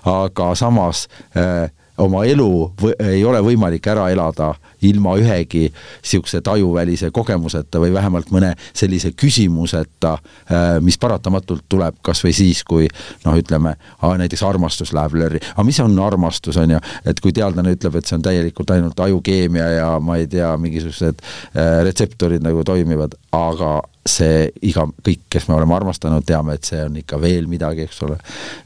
aga 0.05 0.55
samas 0.55 1.07
äh, 1.37 1.71
oma 1.97 2.23
elu 2.25 2.49
või, 2.81 2.93
ei 3.05 3.21
ole 3.25 3.41
võimalik 3.45 3.87
ära 3.91 4.07
elada 4.13 4.53
ilma 4.83 5.13
ühegi 5.19 5.67
niisuguse 5.69 6.41
tajuvälise 6.43 7.11
kogemuseta 7.13 7.79
või 7.81 7.93
vähemalt 7.93 8.31
mõne 8.33 8.53
sellise 8.73 9.13
küsimuseta, 9.17 10.15
äh, 10.49 10.65
mis 10.81 10.97
paratamatult 10.97 11.67
tuleb 11.69 11.99
kas 12.01 12.23
või 12.25 12.33
siis, 12.35 12.63
kui 12.67 12.87
noh, 13.25 13.37
ütleme, 13.37 13.75
näiteks 14.01 14.43
armastus 14.47 14.93
läheb 14.93 15.15
lörri. 15.17 15.41
aga 15.53 15.63
mis 15.63 15.79
on 15.79 15.99
armastus, 15.99 16.57
on 16.57 16.75
ju, 16.75 16.81
et 17.05 17.19
kui 17.21 17.33
teadlane 17.33 17.75
ütleb, 17.77 17.95
et 17.95 18.09
see 18.09 18.17
on 18.17 18.25
täielikult 18.25 18.73
ainult 18.75 18.99
ajukeemia 18.99 19.69
ja 19.77 19.89
ma 19.99 20.17
ei 20.17 20.27
tea, 20.27 20.51
mingisugused 20.57 21.21
äh, 21.21 21.83
retseptorid 21.85 22.43
nagu 22.43 22.63
toimivad, 22.63 23.15
aga 23.31 23.81
see 24.09 24.49
iga, 24.67 24.87
kõik, 25.05 25.27
kes 25.31 25.47
me 25.47 25.55
oleme 25.59 25.77
armastanud, 25.77 26.25
teame, 26.27 26.57
et 26.57 26.67
see 26.67 26.81
on 26.83 26.97
ikka 26.99 27.21
veel 27.21 27.47
midagi, 27.47 27.87
eks 27.87 28.01
ole, 28.07 28.17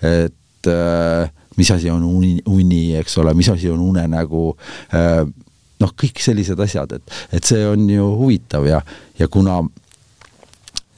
et 0.02 0.72
äh, 0.72 1.36
mis 1.58 1.72
asi 1.74 1.90
on 1.90 2.06
uni, 2.06 2.38
uni, 2.46 2.96
eks 3.00 3.18
ole, 3.18 3.34
mis 3.38 3.50
asi 3.50 3.70
on 3.74 3.82
unenägu 3.82 4.50
äh,, 4.94 5.26
noh, 5.82 5.94
kõik 6.04 6.22
sellised 6.22 6.60
asjad, 6.64 6.98
et, 6.98 7.18
et 7.38 7.46
see 7.46 7.66
on 7.68 7.84
ju 7.90 8.08
huvitav 8.18 8.66
ja, 8.70 8.82
ja 9.20 9.28
kuna 9.32 9.60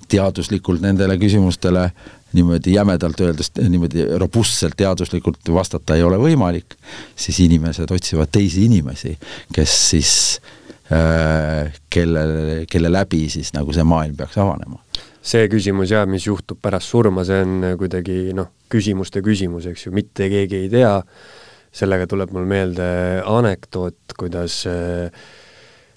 teaduslikult 0.09 0.81
nendele 0.81 1.17
küsimustele 1.21 1.89
niimoodi 2.33 2.73
jämedalt 2.73 3.21
öeldes, 3.25 3.51
niimoodi 3.57 4.05
robustselt 4.21 4.77
teaduslikult 4.77 5.49
vastata 5.53 5.97
ei 5.97 6.03
ole 6.05 6.19
võimalik, 6.21 6.75
siis 7.17 7.39
inimesed 7.45 7.89
otsivad 7.91 8.29
teisi 8.31 8.67
inimesi, 8.69 9.15
kes 9.53 9.77
siis 9.89 10.13
äh, 10.93 11.73
kelle, 11.89 12.25
kelle 12.69 12.91
läbi 12.93 13.25
siis 13.33 13.53
nagu 13.57 13.73
see 13.73 13.85
maailm 13.87 14.17
peaks 14.19 14.37
avanema 14.37 14.81
see 15.21 15.49
küsimus 15.51 15.91
jah, 15.91 16.07
mis 16.09 16.25
juhtub 16.27 16.59
pärast 16.63 16.89
surma, 16.91 17.25
see 17.27 17.43
on 17.43 17.67
kuidagi 17.79 18.31
noh, 18.37 18.51
küsimuste 18.71 19.23
küsimus, 19.25 19.67
eks 19.69 19.87
ju, 19.87 19.93
mitte 19.95 20.29
keegi 20.31 20.63
ei 20.63 20.71
tea, 20.71 20.93
sellega 21.75 22.07
tuleb 22.09 22.33
mul 22.35 22.47
meelde 22.49 22.87
anekdoot, 23.27 24.15
kuidas 24.19 24.61
äh, 24.69 25.11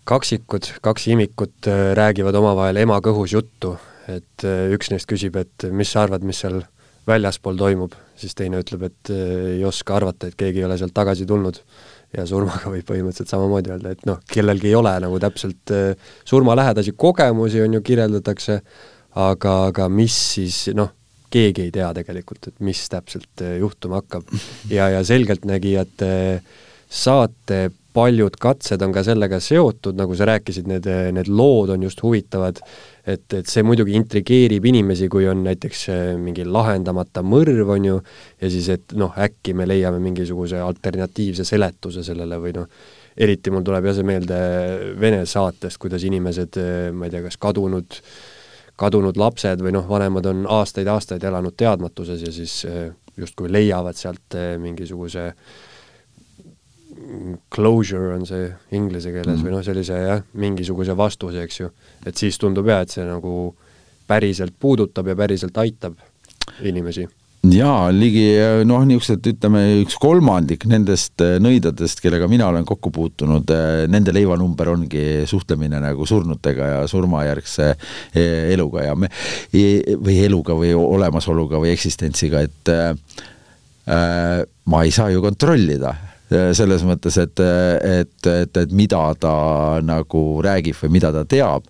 kaksikud, 0.08 0.68
kaks 0.84 1.08
imikut 1.14 1.70
äh, 1.70 1.92
räägivad 1.98 2.36
omavahel 2.40 2.82
ema 2.82 2.98
kõhus 3.04 3.36
juttu, 3.36 3.76
et 4.10 4.46
äh, 4.48 4.68
üks 4.74 4.92
neist 4.92 5.08
küsib, 5.10 5.38
et 5.40 5.70
mis 5.70 5.92
sa 5.92 6.04
arvad, 6.06 6.26
mis 6.26 6.42
seal 6.44 6.62
väljaspool 7.08 7.56
toimub, 7.58 7.96
siis 8.18 8.36
teine 8.38 8.60
ütleb, 8.62 8.84
et 8.86 9.10
ei 9.10 9.64
oska 9.66 9.96
arvata, 9.96 10.28
et 10.28 10.36
keegi 10.38 10.60
ei 10.62 10.68
ole 10.68 10.76
sealt 10.78 10.94
tagasi 10.94 11.26
tulnud. 11.26 11.58
ja 12.12 12.26
surmaga 12.28 12.68
võib 12.68 12.84
põhimõtteliselt 12.84 13.30
samamoodi 13.32 13.70
öelda, 13.72 13.94
et 13.94 14.02
noh, 14.04 14.18
kellelgi 14.28 14.68
ei 14.68 14.74
ole 14.76 14.90
nagu 15.00 15.16
täpselt 15.18 15.72
surmalähedasi 16.28 16.92
kogemusi, 16.92 17.62
on 17.64 17.78
ju, 17.78 17.80
kirjeldatakse, 17.80 18.58
aga, 19.18 19.54
aga 19.68 19.88
mis 19.92 20.16
siis 20.36 20.64
noh, 20.76 20.92
keegi 21.32 21.66
ei 21.66 21.74
tea 21.74 21.90
tegelikult, 21.96 22.50
et 22.50 22.64
mis 22.64 22.80
täpselt 22.92 23.44
eh, 23.44 23.58
juhtuma 23.62 24.02
hakkab. 24.02 24.28
ja, 24.76 24.90
ja 24.92 25.04
selgeltnägijate 25.06 26.12
saate 26.92 27.70
paljud 27.92 28.36
katsed 28.40 28.80
on 28.84 28.92
ka 28.92 29.02
sellega 29.04 29.36
seotud, 29.40 29.96
nagu 29.98 30.16
sa 30.16 30.26
rääkisid, 30.28 30.68
need, 30.68 30.86
need 31.12 31.28
lood 31.28 31.74
on 31.74 31.82
just 31.84 32.00
huvitavad, 32.04 32.60
et, 33.04 33.26
et 33.36 33.48
see 33.48 33.64
muidugi 33.64 33.96
intrigeerib 33.98 34.64
inimesi, 34.68 35.10
kui 35.12 35.26
on 35.28 35.42
näiteks 35.44 35.84
eh, 35.92 36.02
mingi 36.20 36.46
lahendamata 36.48 37.24
mõrv, 37.24 37.74
on 37.76 37.88
ju, 37.90 38.00
ja 38.40 38.52
siis, 38.52 38.70
et 38.72 38.96
noh, 38.96 39.12
äkki 39.12 39.56
me 39.56 39.68
leiame 39.68 40.00
mingisuguse 40.04 40.60
alternatiivse 40.64 41.44
seletuse 41.48 42.04
sellele 42.06 42.40
või 42.40 42.56
noh, 42.60 42.68
eriti 43.12 43.52
mul 43.52 43.64
tuleb 43.64 43.90
jah 43.90 43.98
see 43.98 44.08
meelde 44.08 44.36
Vene 45.00 45.26
saatest, 45.28 45.76
kuidas 45.80 46.04
inimesed, 46.08 46.60
eh, 46.60 46.86
ma 46.96 47.08
ei 47.08 47.12
tea, 47.12 47.26
kas 47.26 47.36
kadunud 47.40 48.00
äh, 48.00 48.31
kadunud 48.76 49.18
lapsed 49.20 49.62
või 49.62 49.74
noh, 49.76 49.86
vanemad 49.88 50.26
on 50.30 50.46
aastaid-aastaid 50.48 51.24
elanud 51.28 51.56
teadmatuses 51.56 52.22
ja 52.24 52.32
siis 52.32 52.64
eh, 52.68 52.90
justkui 53.16 53.52
leiavad 53.52 53.98
sealt 53.98 54.38
eh, 54.38 54.56
mingisuguse 54.60 55.32
closure 57.52 58.14
on 58.14 58.26
see 58.28 58.46
inglise 58.76 59.12
keeles 59.12 59.38
mm. 59.38 59.46
või 59.46 59.54
noh, 59.56 59.64
sellise 59.64 59.98
jah, 59.98 60.22
mingisuguse 60.38 60.96
vastuse, 60.96 61.42
eks 61.42 61.60
ju. 61.60 61.72
et 62.06 62.16
siis 62.16 62.38
tundub 62.38 62.68
jah, 62.68 62.84
et 62.84 62.92
see 62.94 63.04
nagu 63.06 63.54
päriselt 64.06 64.54
puudutab 64.60 65.08
ja 65.08 65.16
päriselt 65.18 65.58
aitab 65.58 65.98
inimesi 66.62 67.06
jaa, 67.50 67.90
ligi 67.90 68.26
noh, 68.68 68.84
niisugused 68.86 69.26
ütleme, 69.32 69.62
üks 69.82 69.96
kolmandik 70.00 70.62
nendest 70.70 71.22
äh, 71.24 71.38
nõidadest, 71.42 71.98
kellega 72.02 72.28
mina 72.30 72.46
olen 72.52 72.66
kokku 72.68 72.92
puutunud, 72.94 73.50
äh, 73.50 73.82
nende 73.90 74.14
leivanumber 74.14 74.70
ongi 74.76 75.24
suhtlemine 75.28 75.80
nagu 75.82 76.06
surnutega 76.06 76.68
ja 76.70 76.84
surmajärgse 76.90 77.72
eluga 78.54 78.86
ja 78.86 78.94
me, 78.94 79.10
e, 79.50 79.96
või 79.98 80.20
eluga 80.22 80.54
või 80.58 80.70
olemasoluga 80.78 81.58
või 81.62 81.72
eksistentsiga, 81.74 82.44
et 82.46 82.72
äh, 82.72 82.94
ma 84.70 84.86
ei 84.86 84.94
saa 84.94 85.10
ju 85.10 85.22
kontrollida 85.24 85.96
selles 86.56 86.80
mõttes, 86.88 87.18
et, 87.20 87.40
et, 87.84 88.26
et, 88.30 88.56
et 88.56 88.70
mida 88.72 89.02
ta 89.20 89.32
nagu 89.84 90.22
räägib 90.40 90.78
või 90.78 90.94
mida 90.94 91.10
ta 91.12 91.26
teab. 91.28 91.66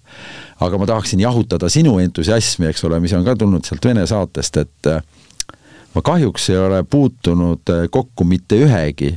aga 0.63 0.79
ma 0.79 0.87
tahaksin 0.87 1.19
jahutada 1.25 1.67
sinu 1.73 1.97
entusiasmi, 1.99 2.69
eks 2.69 2.85
ole, 2.87 3.01
mis 3.03 3.17
on 3.17 3.25
ka 3.27 3.35
tulnud 3.35 3.67
sealt 3.67 3.89
Vene 3.89 4.05
saatest, 4.07 4.61
et 4.63 4.93
ma 5.95 6.03
kahjuks 6.03 6.51
ei 6.51 6.59
ole 6.59 6.83
puutunud 6.83 7.71
äh, 7.71 7.89
kokku 7.91 8.25
mitte 8.25 8.59
ühegi 8.65 9.15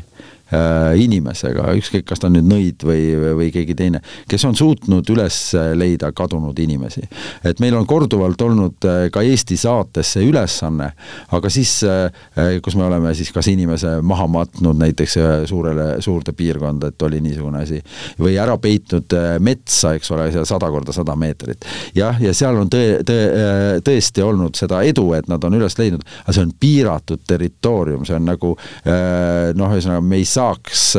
inimesega, 0.95 1.71
ükskõik, 1.79 2.05
kas 2.05 2.21
ta 2.21 2.29
on 2.29 2.35
nüüd 2.37 2.45
nõid 2.45 2.83
või, 2.85 3.01
või 3.39 3.47
keegi 3.53 3.75
teine, 3.77 4.01
kes 4.29 4.43
on 4.45 4.55
suutnud 4.57 5.07
üles 5.09 5.37
leida 5.73 6.11
kadunud 6.15 6.59
inimesi. 6.59 7.01
et 7.43 7.59
meil 7.59 7.75
on 7.75 7.87
korduvalt 7.89 8.41
olnud 8.41 8.85
äh, 8.85 9.07
ka 9.13 9.23
Eesti 9.25 9.57
saates 9.57 10.13
see 10.15 10.27
ülesanne, 10.29 10.91
aga 11.33 11.49
siis, 11.49 11.79
äh, 11.83 12.59
kus 12.63 12.77
me 12.77 12.85
oleme 12.85 13.13
siis 13.17 13.31
kas 13.33 13.49
inimese 13.49 13.97
maha 14.01 14.27
matnud 14.27 14.77
näiteks 14.77 15.17
suurele, 15.49 15.87
suurde 16.05 16.33
piirkonda, 16.37 16.91
et 16.93 17.07
oli 17.07 17.21
niisugune 17.25 17.63
asi, 17.63 17.81
või 18.19 18.37
ära 18.41 18.57
peitnud 18.61 19.17
metsa, 19.39 19.95
eks 19.97 20.11
ole, 20.13 20.29
seal 20.35 20.45
sada 20.45 20.69
korda 20.69 20.93
sada 20.93 21.15
meetrit. 21.17 21.65
jah, 21.95 22.21
ja 22.21 22.33
seal 22.37 22.61
on 22.61 22.69
tõe, 22.69 23.01
tõe, 23.07 23.81
tõesti 23.85 24.23
olnud 24.23 24.55
seda 24.57 24.83
edu, 24.85 25.07
et 25.17 25.29
nad 25.31 25.43
on 25.43 25.57
üles 25.57 25.77
leidnud, 25.79 26.05
aga 26.23 26.37
see 26.37 26.45
on 26.45 26.53
piiratud 26.59 27.25
territoorium, 27.27 28.05
see 28.05 28.17
on 28.17 28.29
nagu 28.29 28.53
noh, 28.85 29.73
ühesõnaga 29.75 30.03
me 30.05 30.21
ei 30.21 30.27
saaks 30.36 30.89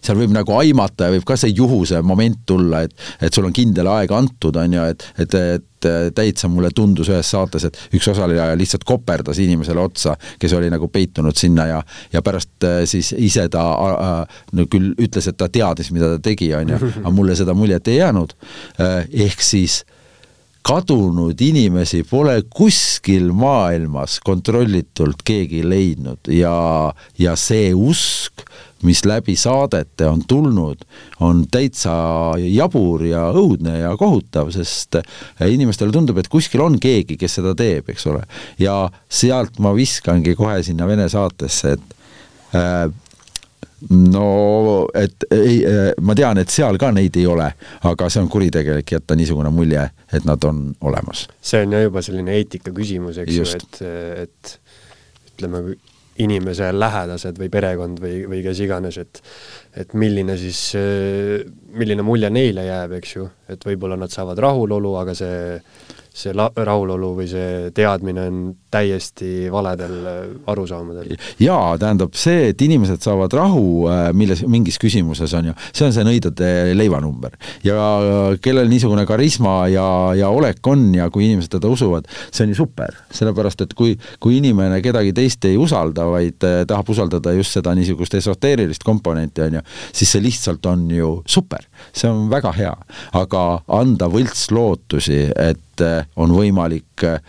seal 0.00 0.18
võib 0.20 0.32
nagu 0.34 0.54
aimata 0.56 1.08
ja 1.08 1.14
võib 1.14 1.26
ka 1.28 1.36
see 1.38 1.52
juhuse 1.54 2.00
moment 2.06 2.38
tulla, 2.48 2.84
et, 2.86 2.94
et 3.20 3.34
sul 3.34 3.46
on 3.48 3.54
kindel 3.54 3.90
aeg 3.92 4.12
antud, 4.16 4.56
on 4.56 4.76
ju, 4.76 4.86
et, 4.94 5.04
et, 5.20 5.36
et 5.56 5.88
täitsa 6.16 6.48
mulle 6.52 6.72
tundus 6.76 7.10
ühes 7.12 7.32
saates, 7.34 7.66
et 7.68 7.78
üks 7.96 8.08
osaleja 8.12 8.50
lihtsalt 8.58 8.84
koperdas 8.88 9.40
inimesele 9.42 9.80
otsa, 9.82 10.16
kes 10.40 10.56
oli 10.56 10.72
nagu 10.72 10.88
peitunud 10.92 11.36
sinna 11.36 11.68
ja, 11.70 11.80
ja 12.12 12.24
pärast 12.24 12.68
äh, 12.68 12.82
siis 12.90 13.12
ise 13.16 13.46
ta 13.52 13.64
äh, 13.86 14.42
no 14.56 14.66
küll 14.72 14.92
ütles, 14.98 15.30
et 15.30 15.38
ta 15.40 15.48
teadis, 15.52 15.92
mida 15.94 16.14
ta 16.14 16.20
tegi, 16.30 16.52
on 16.56 16.74
ju, 16.74 16.82
aga 17.04 17.14
mulle 17.14 17.36
seda 17.38 17.56
muljet 17.56 17.88
ei 17.92 18.00
jäänud. 18.00 18.36
Äh, 18.80 19.02
ehk 19.28 19.44
siis 19.44 19.82
kadunud 20.62 21.40
inimesi 21.40 22.02
pole 22.08 22.36
kuskil 22.52 23.30
maailmas 23.36 24.18
kontrollitult 24.24 25.24
keegi 25.24 25.62
leidnud 25.64 26.30
ja, 26.34 26.54
ja 27.18 27.36
see 27.38 27.72
usk, 27.74 28.44
mis 28.84 29.02
läbi 29.04 29.36
saadete 29.36 30.06
on 30.08 30.22
tulnud, 30.28 30.84
on 31.20 31.42
täitsa 31.52 31.92
jabur 32.40 33.04
ja 33.04 33.26
õudne 33.36 33.76
ja 33.82 33.92
kohutav, 34.00 34.52
sest 34.54 35.00
inimestele 35.44 35.92
tundub, 35.92 36.20
et 36.20 36.30
kuskil 36.32 36.64
on 36.64 36.78
keegi, 36.80 37.18
kes 37.20 37.40
seda 37.40 37.54
teeb, 37.56 37.92
eks 37.92 38.06
ole. 38.12 38.24
ja 38.60 38.82
sealt 39.08 39.60
ma 39.60 39.74
viskangi 39.76 40.36
kohe 40.36 40.62
sinna 40.64 40.88
Vene 40.88 41.08
saatesse, 41.12 41.76
et 41.76 42.56
äh, 42.56 42.88
no 43.88 44.86
et 44.94 45.26
ei, 45.32 45.60
ma 46.04 46.16
tean, 46.18 46.40
et 46.42 46.52
seal 46.52 46.78
ka 46.80 46.90
neid 46.94 47.16
ei 47.16 47.26
ole, 47.30 47.48
aga 47.88 48.08
see 48.12 48.22
on 48.22 48.28
kuritegelik 48.32 48.96
jätta 48.96 49.16
niisugune 49.18 49.52
mulje, 49.54 49.86
et 50.12 50.26
nad 50.28 50.44
on 50.48 50.66
olemas. 50.80 51.26
see 51.40 51.64
on 51.64 51.76
jah 51.76 51.86
juba 51.86 52.02
selline 52.04 52.36
eetika 52.36 52.74
küsimus, 52.76 53.20
eks 53.22 53.36
Just. 53.36 53.80
ju, 53.80 53.86
et, 53.86 54.26
et 54.26 55.32
ütleme, 55.34 55.64
inimese 56.20 56.68
lähedased 56.74 57.38
või 57.40 57.48
perekond 57.52 58.00
või, 58.02 58.24
või 58.28 58.42
kes 58.44 58.60
iganes, 58.66 58.98
et 59.00 59.22
et 59.80 59.94
milline 59.94 60.34
siis, 60.38 60.58
milline 61.78 62.02
mulje 62.02 62.30
neile 62.32 62.64
jääb, 62.66 62.96
eks 62.98 63.14
ju, 63.16 63.28
et 63.48 63.64
võib-olla 63.64 63.96
nad 64.00 64.12
saavad 64.12 64.38
rahulolu, 64.42 64.96
aga 64.98 65.14
see 65.14 65.60
see 66.14 66.34
la-, 66.36 66.50
rahulolu 66.54 67.12
või 67.20 67.28
see 67.30 67.70
teadmine 67.74 68.26
on 68.28 68.40
täiesti 68.70 69.50
valedel 69.52 69.94
äh, 70.06 70.18
arusaamadel. 70.50 71.14
jaa, 71.40 71.76
tähendab 71.80 72.16
see, 72.18 72.50
et 72.50 72.62
inimesed 72.62 73.02
saavad 73.04 73.32
rahu 73.36 73.86
äh, 73.90 74.10
milles, 74.16 74.42
mingis 74.50 74.78
küsimuses, 74.82 75.32
on 75.38 75.50
ju, 75.50 75.56
see 75.70 75.86
on 75.86 75.94
see 75.94 76.06
nõidade 76.06 76.50
leivanumber. 76.76 77.36
ja 77.66 77.78
kellel 78.42 78.70
niisugune 78.70 79.06
karisma 79.08 79.64
ja, 79.70 79.86
ja 80.18 80.30
olek 80.34 80.66
on 80.70 80.88
ja 80.94 81.10
kui 81.10 81.28
inimesed 81.28 81.54
teda 81.56 81.70
usuvad, 81.70 82.08
see 82.30 82.46
on 82.46 82.54
ju 82.54 82.60
super. 82.62 82.94
sellepärast, 83.14 83.66
et 83.66 83.74
kui, 83.78 83.96
kui 84.20 84.38
inimene 84.38 84.80
kedagi 84.84 85.14
teist 85.16 85.44
ei 85.48 85.58
usalda, 85.60 86.06
vaid 86.10 86.46
äh, 86.46 86.62
tahab 86.68 86.90
usaldada 86.90 87.34
just 87.36 87.56
seda 87.56 87.74
niisugust 87.78 88.18
esoteerilist 88.18 88.86
komponenti, 88.86 89.46
on 89.46 89.60
ju, 89.60 89.66
siis 89.92 90.16
see 90.16 90.24
lihtsalt 90.24 90.66
on 90.70 90.88
ju 90.94 91.14
super. 91.26 91.69
See 91.92 92.10
on 92.10 92.28
väga 92.30 92.52
hea. 92.56 92.72
aga 93.16 93.42
anda 93.80 94.08
võltslootusi, 94.10 95.20
et 95.34 95.82
äh, 95.84 96.06
on 96.20 96.32
võimalik 96.34 97.04
äh, 97.06 97.20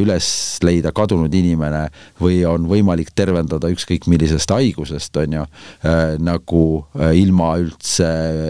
üles 0.00 0.28
leida 0.64 0.92
kadunud 0.96 1.34
inimene 1.34 1.86
või 2.20 2.40
on 2.48 2.66
võimalik 2.70 3.12
tervendada 3.16 3.70
ükskõik 3.72 4.08
millisest 4.10 4.50
haigusest, 4.54 5.16
on 5.22 5.38
ju, 5.38 5.46
äh, 5.86 6.16
nagu 6.22 6.64
ilma 7.14 7.52
üldse 7.62 8.08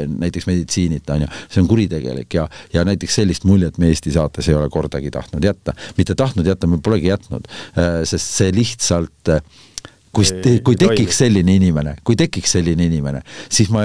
näiteks 0.08 0.48
meditsiinita, 0.48 1.18
on 1.18 1.26
ju, 1.26 1.30
see 1.48 1.62
on 1.64 1.70
kuritegelik 1.70 2.38
ja, 2.38 2.48
ja 2.74 2.84
näiteks 2.88 3.20
sellist 3.20 3.48
muljet 3.48 3.78
me 3.78 3.92
Eesti 3.92 4.12
saates 4.14 4.48
ei 4.48 4.56
ole 4.58 4.68
kordagi 4.72 5.10
tahtnud 5.14 5.44
jätta. 5.44 5.74
mitte 5.96 6.14
tahtnud 6.18 6.46
jätta, 6.46 6.68
me 6.70 6.80
polegi 6.82 7.10
jätnud, 7.10 7.48
sest 8.08 8.36
see 8.40 8.52
lihtsalt 8.54 9.38
kui, 10.12 10.60
kui 10.64 10.78
tekiks 10.78 11.22
selline 11.24 11.54
inimene, 11.58 11.96
kui 12.04 12.16
tekiks 12.18 12.56
selline 12.58 12.86
inimene, 12.88 13.22
siis 13.48 13.72
ma 13.74 13.84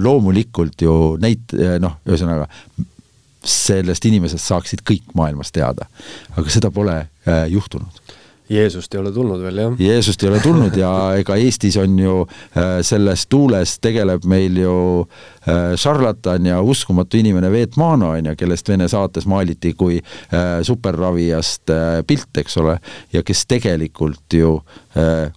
loomulikult 0.00 0.84
ju 0.86 0.96
näit-, 1.22 1.56
noh, 1.82 1.98
ühesõnaga 2.08 2.48
sellest 3.44 4.04
inimesest 4.08 4.48
saaksid 4.48 4.84
kõik 4.88 5.14
maailmas 5.14 5.52
teada. 5.52 5.86
aga 6.36 6.50
seda 6.50 6.70
pole 6.70 6.96
äh, 7.00 7.46
juhtunud. 7.52 8.02
Jeesust 8.48 8.92
ei 8.92 9.00
ole 9.00 9.08
tulnud 9.12 9.40
veel, 9.40 9.56
jah? 9.56 9.76
Jeesust 9.80 10.22
ei 10.22 10.28
ole 10.28 10.38
tulnud 10.44 10.74
ja 10.76 10.90
ega 11.20 11.36
Eestis 11.40 11.78
on 11.80 11.96
ju 11.98 12.16
äh, 12.24 12.82
selles 12.84 13.26
tuules 13.26 13.78
tegeleb 13.80 14.26
meil 14.28 14.58
ju 14.60 14.74
äh, 15.00 15.72
šarlatan 15.80 16.50
ja 16.50 16.60
uskumatu 16.60 17.16
inimene 17.16 17.50
Veet 17.52 17.78
Maano, 17.80 18.12
on 18.12 18.28
ju, 18.30 18.36
kellest 18.36 18.68
Vene 18.68 18.88
saates 18.92 19.24
maaliti 19.26 19.72
kui 19.72 19.96
äh, 20.00 20.60
superravijast 20.62 21.72
äh, 21.72 22.02
pilt, 22.06 22.32
eks 22.44 22.60
ole, 22.60 22.78
ja 23.12 23.24
kes 23.24 23.46
tegelikult 23.48 24.36
ju 24.36 24.58
äh, 24.60 24.83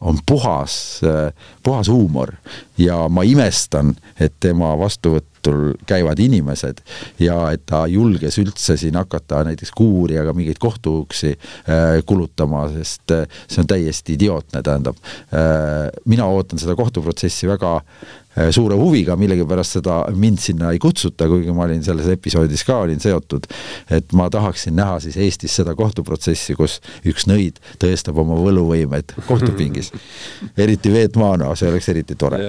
on 0.02 0.20
puhas 0.26 1.02
äh,, 1.04 1.34
puhas 1.63 1.89
huumor 1.89 2.36
ja 2.78 3.08
ma 3.10 3.24
imestan, 3.26 3.96
et 4.20 4.36
tema 4.39 4.76
vastuvõtt 4.78 5.38
õhtul 5.48 5.78
käivad 5.88 6.20
inimesed 6.20 6.82
ja 7.20 7.52
et 7.54 7.65
ta 7.65 7.86
julges 7.88 8.38
üldse 8.41 8.78
siin 8.78 8.96
hakata 8.96 9.43
näiteks 9.48 9.72
kuurijaga 9.76 10.34
mingeid 10.34 10.58
kohtuuksi 10.60 11.34
äh, 11.34 12.04
kulutama, 12.06 12.67
sest 12.74 13.12
äh, 13.12 13.28
see 13.48 13.62
on 13.62 13.67
täiesti 13.67 14.13
idiootne, 14.17 14.62
tähendab 14.63 14.98
äh,. 15.34 15.89
mina 16.06 16.26
ootan 16.26 16.60
seda 16.60 16.76
kohtuprotsessi 16.76 17.48
väga 17.48 17.82
Äh, 17.82 18.27
suure 18.54 18.78
huviga, 18.78 19.15
millegipärast 19.19 19.80
seda 19.80 20.00
mind 20.15 20.41
sinna 20.41 20.71
ei 20.73 20.80
kutsuta, 20.82 21.28
kuigi 21.30 21.54
ma 21.56 21.65
olin 21.65 21.84
selles 21.86 22.10
episoodis 22.12 22.63
ka 22.67 22.80
olin 22.86 23.00
seotud. 23.02 23.47
et 23.91 24.13
ma 24.13 24.30
tahaksin 24.30 24.76
näha 24.78 25.00
siis 25.04 25.17
Eestis 25.17 25.56
seda 25.60 25.76
kohtuprotsessi, 25.76 26.56
kus 26.56 26.80
üks 27.08 27.28
nõid 27.30 27.62
tõestab 27.82 28.17
oma 28.21 28.38
võluvõimet 28.39 29.15
kohtupingis. 29.28 29.91
eriti 30.65 30.93
Veet 30.93 31.17
Maano, 31.17 31.54
see 31.56 31.69
oleks 31.71 31.89
eriti 31.93 32.15
tore. 32.15 32.41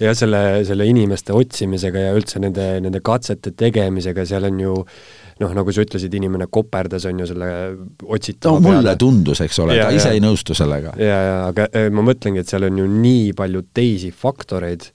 ja 0.00 0.14
selle, 0.14 0.64
selle 0.68 0.86
inimeste 0.86 1.34
otsimisega 1.36 2.06
ja 2.08 2.14
üldse 2.16 2.42
nende, 2.42 2.72
nende 2.84 3.02
katsete 3.04 3.54
tegemisega, 3.56 4.26
seal 4.26 4.46
on 4.50 4.60
ju 4.60 4.76
noh, 5.40 5.52
nagu 5.56 5.72
sa 5.74 5.84
ütlesid, 5.84 6.14
inimene 6.16 6.48
koperdas, 6.52 7.06
on 7.08 7.22
ju, 7.22 7.28
selle 7.30 7.50
otsitava 8.04 8.58
no 8.58 8.64
mulle 8.68 8.82
peale. 8.82 8.96
tundus, 9.00 9.40
eks 9.44 9.60
ole, 9.64 9.78
ta 9.80 9.90
ise 9.96 10.12
ei 10.14 10.22
nõustu 10.22 10.56
sellega. 10.56 10.94
ja, 11.00 11.20
ja 11.26 11.38
aga 11.48 11.68
äh, 11.72 11.88
ma 11.94 12.04
mõtlengi, 12.06 12.44
et 12.44 12.50
seal 12.50 12.68
on 12.68 12.82
ju 12.82 12.88
nii 12.90 13.32
palju 13.38 13.64
teisi 13.76 14.12
faktoreid, 14.12 14.90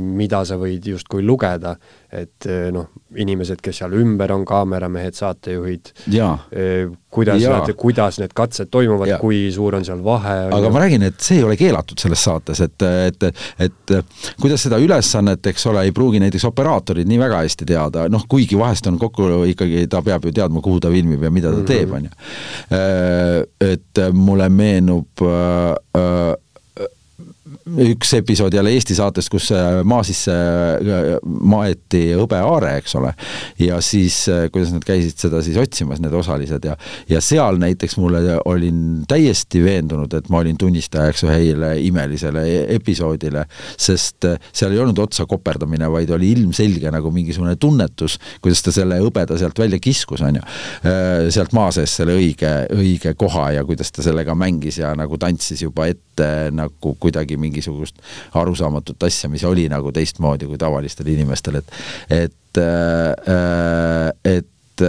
mida 0.00 0.42
sa 0.44 0.58
võid 0.60 0.84
justkui 0.92 1.22
lugeda, 1.24 1.74
et 2.14 2.46
eh, 2.46 2.68
noh, 2.74 2.90
inimesed, 3.18 3.60
kes 3.62 3.80
seal 3.80 3.94
ümber 3.98 4.32
on, 4.34 4.44
kaameramehed, 4.46 5.16
saatejuhid, 5.16 5.90
eh, 6.14 6.90
kuidas 7.14 7.42
ja. 7.42 7.54
nad, 7.56 7.72
kuidas 7.78 8.18
need 8.22 8.34
katsed 8.36 8.70
toimuvad, 8.74 9.16
kui 9.22 9.46
suur 9.54 9.78
on 9.78 9.86
seal 9.86 10.02
vahe. 10.04 10.34
aga 10.54 10.70
ma 10.74 10.84
räägin, 10.84 11.06
et 11.08 11.18
see 11.24 11.40
ei 11.40 11.46
ole 11.46 11.56
keelatud 11.58 12.00
selles 12.00 12.22
saates, 12.26 12.60
et, 12.64 12.86
et, 13.08 13.28
et 13.66 13.94
kuidas 14.40 14.66
seda 14.66 14.78
ülesannet, 14.82 15.50
eks 15.52 15.66
ole, 15.70 15.86
ei 15.88 15.94
pruugi 15.96 16.22
näiteks 16.22 16.46
operaatorid 16.50 17.10
nii 17.10 17.20
väga 17.24 17.42
hästi 17.42 17.68
teada, 17.72 18.06
noh, 18.12 18.28
kuigi 18.30 18.58
vahest 18.58 18.90
on 18.90 19.00
kokku 19.00 19.30
ikkagi, 19.54 19.86
ta 19.90 20.02
peab 20.06 20.28
ju 20.28 20.34
teadma, 20.34 20.62
kuhu 20.64 20.82
ta 20.82 20.92
filmib 20.94 21.22
ja 21.22 21.32
mida 21.34 21.50
ta 21.50 21.56
mm 21.56 21.62
-hmm. 21.62 21.66
teeb, 21.66 21.92
on 21.92 22.04
ju. 22.04 22.10
Eh, 22.78 23.72
et 23.72 24.04
mulle 24.12 24.48
meenub 24.48 25.24
äh, 25.24 26.34
üks 27.64 28.12
episood 28.18 28.52
jälle 28.54 28.72
Eesti 28.76 28.94
saatest, 28.94 29.30
kus 29.32 29.48
äh, 29.54 29.80
maa 29.88 30.02
sisse 30.04 30.32
äh, 30.32 31.06
maeti 31.24 32.02
hõbeaare, 32.12 32.74
eks 32.80 32.94
ole. 33.00 33.14
ja 33.58 33.78
siis, 33.84 34.18
äh, 34.28 34.46
kuidas 34.52 34.74
nad 34.74 34.84
käisid 34.84 35.16
seda 35.20 35.40
siis 35.44 35.56
otsimas, 35.60 36.02
need 36.04 36.12
osalised 36.14 36.64
ja, 36.68 36.76
ja 37.08 37.22
seal 37.24 37.58
näiteks 37.62 37.96
mulle 38.02 38.20
olin 38.44 39.04
täiesti 39.08 39.62
veendunud, 39.64 40.12
et 40.12 40.28
ma 40.32 40.42
olin 40.42 40.58
tunnistajaks 40.60 41.24
ühele 41.24 41.72
imelisele 41.86 42.44
e-, 42.50 42.66
episoodile, 42.76 43.46
sest 43.80 44.28
seal 44.52 44.76
ei 44.76 44.82
olnud 44.84 45.00
otsa 45.00 45.26
koperdamine, 45.28 45.88
vaid 45.92 46.12
oli 46.14 46.34
ilmselge 46.36 46.92
nagu 46.92 47.12
mingisugune 47.14 47.56
tunnetus, 47.60 48.18
kuidas 48.44 48.62
ta 48.64 48.74
selle 48.76 49.00
hõbeda 49.00 49.38
sealt 49.40 49.58
välja 49.58 49.80
kiskus, 49.80 50.20
on 50.24 50.36
ju. 50.40 50.44
sealt 51.32 51.54
maa 51.56 51.72
sees 51.74 51.96
selle 51.96 52.16
õige, 52.18 52.52
õige 52.74 53.14
koha 53.18 53.50
ja 53.56 53.64
kuidas 53.64 53.92
ta 53.94 54.04
sellega 54.04 54.36
mängis 54.36 54.82
ja 54.82 54.92
nagu 54.98 55.16
tantsis 55.20 55.64
juba 55.64 55.88
ette 55.88 56.28
nagu 56.54 56.94
kuidagi 57.00 57.38
mingi 57.40 57.53
mingisugust 57.54 58.02
arusaamatut 58.34 59.02
asja, 59.06 59.30
mis 59.30 59.44
oli 59.46 59.68
nagu 59.70 59.92
teistmoodi 59.94 60.48
kui 60.50 60.58
tavalistel 60.58 61.10
inimestel, 61.14 61.62
et 61.62 61.74
et, 62.10 62.58
äh, 62.58 64.34
et 64.36 64.82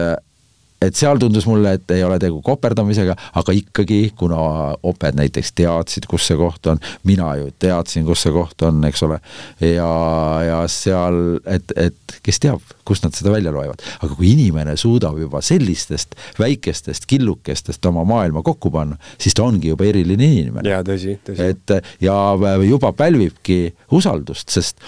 et 0.87 0.97
seal 0.97 1.19
tundus 1.21 1.47
mulle, 1.49 1.75
et 1.77 1.95
ei 1.95 2.03
ole 2.05 2.17
tegu 2.21 2.41
koperdamisega, 2.45 3.15
aga 3.41 3.55
ikkagi, 3.55 3.99
kuna 4.17 4.39
oped 4.85 5.17
näiteks 5.19 5.53
teadsid, 5.57 6.07
kus 6.09 6.27
see 6.29 6.39
koht 6.39 6.71
on, 6.71 6.81
mina 7.07 7.31
ju 7.39 7.51
teadsin, 7.61 8.05
kus 8.07 8.25
see 8.25 8.33
koht 8.35 8.65
on, 8.67 8.83
eks 8.89 9.05
ole, 9.07 9.19
ja, 9.63 9.89
ja 10.45 10.59
seal, 10.71 11.39
et, 11.49 11.75
et 11.79 12.19
kes 12.25 12.41
teab, 12.43 12.63
kust 12.85 13.05
nad 13.05 13.15
seda 13.17 13.33
välja 13.33 13.53
loevad. 13.53 13.81
aga 14.05 14.13
kui 14.13 14.31
inimene 14.35 14.75
suudab 14.77 15.17
juba 15.19 15.41
sellistest 15.45 16.15
väikestest 16.39 17.07
killukestest 17.09 17.85
oma 17.89 18.05
maailma 18.07 18.43
kokku 18.45 18.71
panna, 18.73 18.99
siis 19.21 19.37
ta 19.37 19.45
ongi 19.45 19.73
juba 19.73 19.87
eriline 19.89 20.29
inimene. 20.41 20.69
jaa, 20.69 20.83
tõsi, 20.85 21.17
tõsi. 21.25 21.49
et 21.51 21.75
ja 22.03 22.15
juba 22.65 22.93
pälvibki 22.93 23.73
usaldust, 23.95 24.53
sest, 24.53 24.81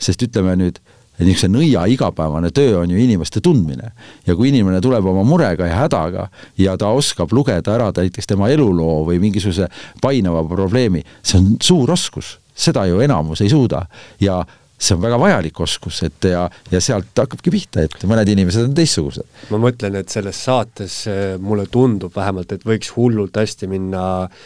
sest 0.00 0.24
ütleme 0.26 0.56
nüüd 0.60 0.80
et 1.14 1.26
niisuguse 1.26 1.50
nõia 1.52 1.84
igapäevane 1.90 2.50
töö 2.54 2.80
on 2.80 2.90
ju 2.90 2.98
inimeste 2.98 3.40
tundmine. 3.40 3.92
ja 4.26 4.34
kui 4.34 4.48
inimene 4.48 4.80
tuleb 4.80 5.06
oma 5.06 5.22
murega 5.26 5.66
ja 5.66 5.84
hädaga 5.84 6.28
ja 6.58 6.76
ta 6.76 6.90
oskab 6.90 7.32
lugeda 7.32 7.74
ära 7.74 7.92
näiteks 7.94 8.26
tema 8.26 8.48
eluloo 8.50 9.04
või 9.06 9.20
mingisuguse 9.22 9.68
painava 10.02 10.44
probleemi, 10.48 11.04
see 11.22 11.38
on 11.38 11.56
suur 11.62 11.94
oskus, 11.94 12.38
seda 12.54 12.86
ju 12.90 13.00
enamus 13.04 13.44
ei 13.44 13.52
suuda 13.52 13.86
ja 14.20 14.42
see 14.78 14.96
on 14.96 15.02
väga 15.04 15.18
vajalik 15.20 15.60
oskus, 15.60 16.02
et 16.02 16.26
ja, 16.28 16.48
ja 16.70 16.80
sealt 16.82 17.14
hakkabki 17.16 17.52
pihta, 17.54 17.84
et 17.86 18.04
mõned 18.10 18.28
inimesed 18.34 18.68
on 18.68 18.74
teistsugused. 18.76 19.26
ma 19.54 19.60
mõtlen, 19.62 19.96
et 20.00 20.12
selles 20.12 20.44
saates 20.44 21.04
mulle 21.40 21.68
tundub 21.70 22.14
vähemalt, 22.16 22.52
et 22.52 22.66
võiks 22.66 22.90
hullult 22.96 23.38
hästi 23.38 23.70
minna 23.70 24.04
eh, 24.26 24.38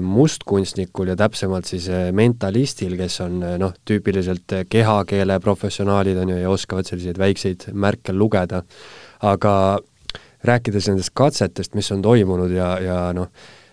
mustkunstnikul 0.00 1.12
ja 1.12 1.16
täpsemalt 1.16 1.68
siis 1.68 1.88
eh, 1.92 2.08
mentalistil, 2.12 2.96
kes 2.96 3.20
on 3.24 3.42
eh, 3.42 3.58
noh, 3.60 3.74
tüüpiliselt 3.88 4.56
kehakeele 4.70 5.38
professionaalid 5.44 6.16
on 6.22 6.32
ju 6.32 6.40
ja 6.40 6.50
oskavad 6.50 6.88
selliseid 6.88 7.20
väikseid 7.20 7.68
märke 7.72 8.14
lugeda, 8.16 8.62
aga 9.20 9.54
rääkides 10.48 10.88
nendest 10.88 11.12
katsetest, 11.18 11.74
mis 11.74 11.90
on 11.92 12.02
toimunud 12.02 12.52
ja, 12.54 12.70
ja 12.80 12.98
noh, 13.16 13.28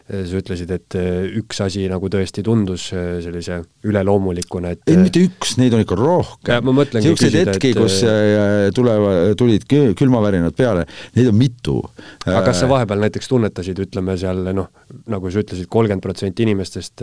sa 0.05 0.37
ütlesid, 0.37 0.69
et 0.69 0.95
äh, 0.99 1.23
üks 1.39 1.57
asi 1.65 1.87
nagu 1.89 2.09
tõesti 2.13 2.43
tundus 2.45 2.91
äh, 2.93 3.15
sellise 3.25 3.57
üleloomulikuna, 3.89 4.75
et 4.75 4.91
ei, 4.91 4.99
mitte 5.01 5.23
üks, 5.25 5.55
neid 5.57 5.73
on 5.73 5.81
ikka 5.81 5.97
rohkem. 5.97 6.69
niisuguseid 6.69 7.37
hetki, 7.39 7.71
kus 7.73 7.97
äh, 8.05 8.67
tulevad, 8.75 9.33
tulid 9.39 9.65
külmavärinad 9.97 10.53
peale, 10.57 10.85
neid 11.17 11.31
on 11.31 11.39
mitu. 11.39 11.79
aga 12.27 12.43
kas 12.51 12.61
sa 12.61 12.69
vahepeal 12.69 13.01
näiteks 13.01 13.31
tunnetasid, 13.31 13.81
ütleme 13.87 14.13
seal 14.21 14.43
noh, 14.53 14.69
nagu 15.09 15.33
sa 15.33 15.41
ütlesid, 15.41 15.69
kolmkümmend 15.73 16.05
protsenti 16.05 16.45
inimestest, 16.45 17.01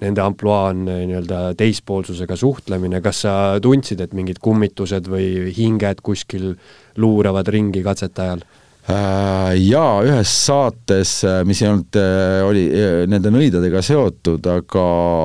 nende 0.00 0.22
ampluaa 0.22 0.70
on 0.70 0.86
nii-öelda 0.86 1.42
teispoolsusega 1.58 2.38
suhtlemine, 2.38 3.02
kas 3.02 3.24
sa 3.26 3.34
tundsid, 3.62 4.06
et 4.06 4.14
mingid 4.14 4.38
kummitused 4.42 5.10
või 5.10 5.50
hinged 5.58 6.06
kuskil 6.06 6.52
luuravad 7.00 7.50
ringi 7.50 7.82
katsete 7.82 8.28
ajal? 8.28 8.46
Äh, 8.88 9.58
jaa, 9.60 10.00
ühes 10.02 10.30
saates, 10.46 11.18
äh, 11.28 11.42
mis 11.46 11.60
ei 11.60 11.68
olnud, 11.68 11.96
äh, 12.00 12.40
oli 12.46 12.62
nende 13.12 13.30
nõidadega 13.30 13.82
seotud, 13.84 14.46
aga, 14.50 14.84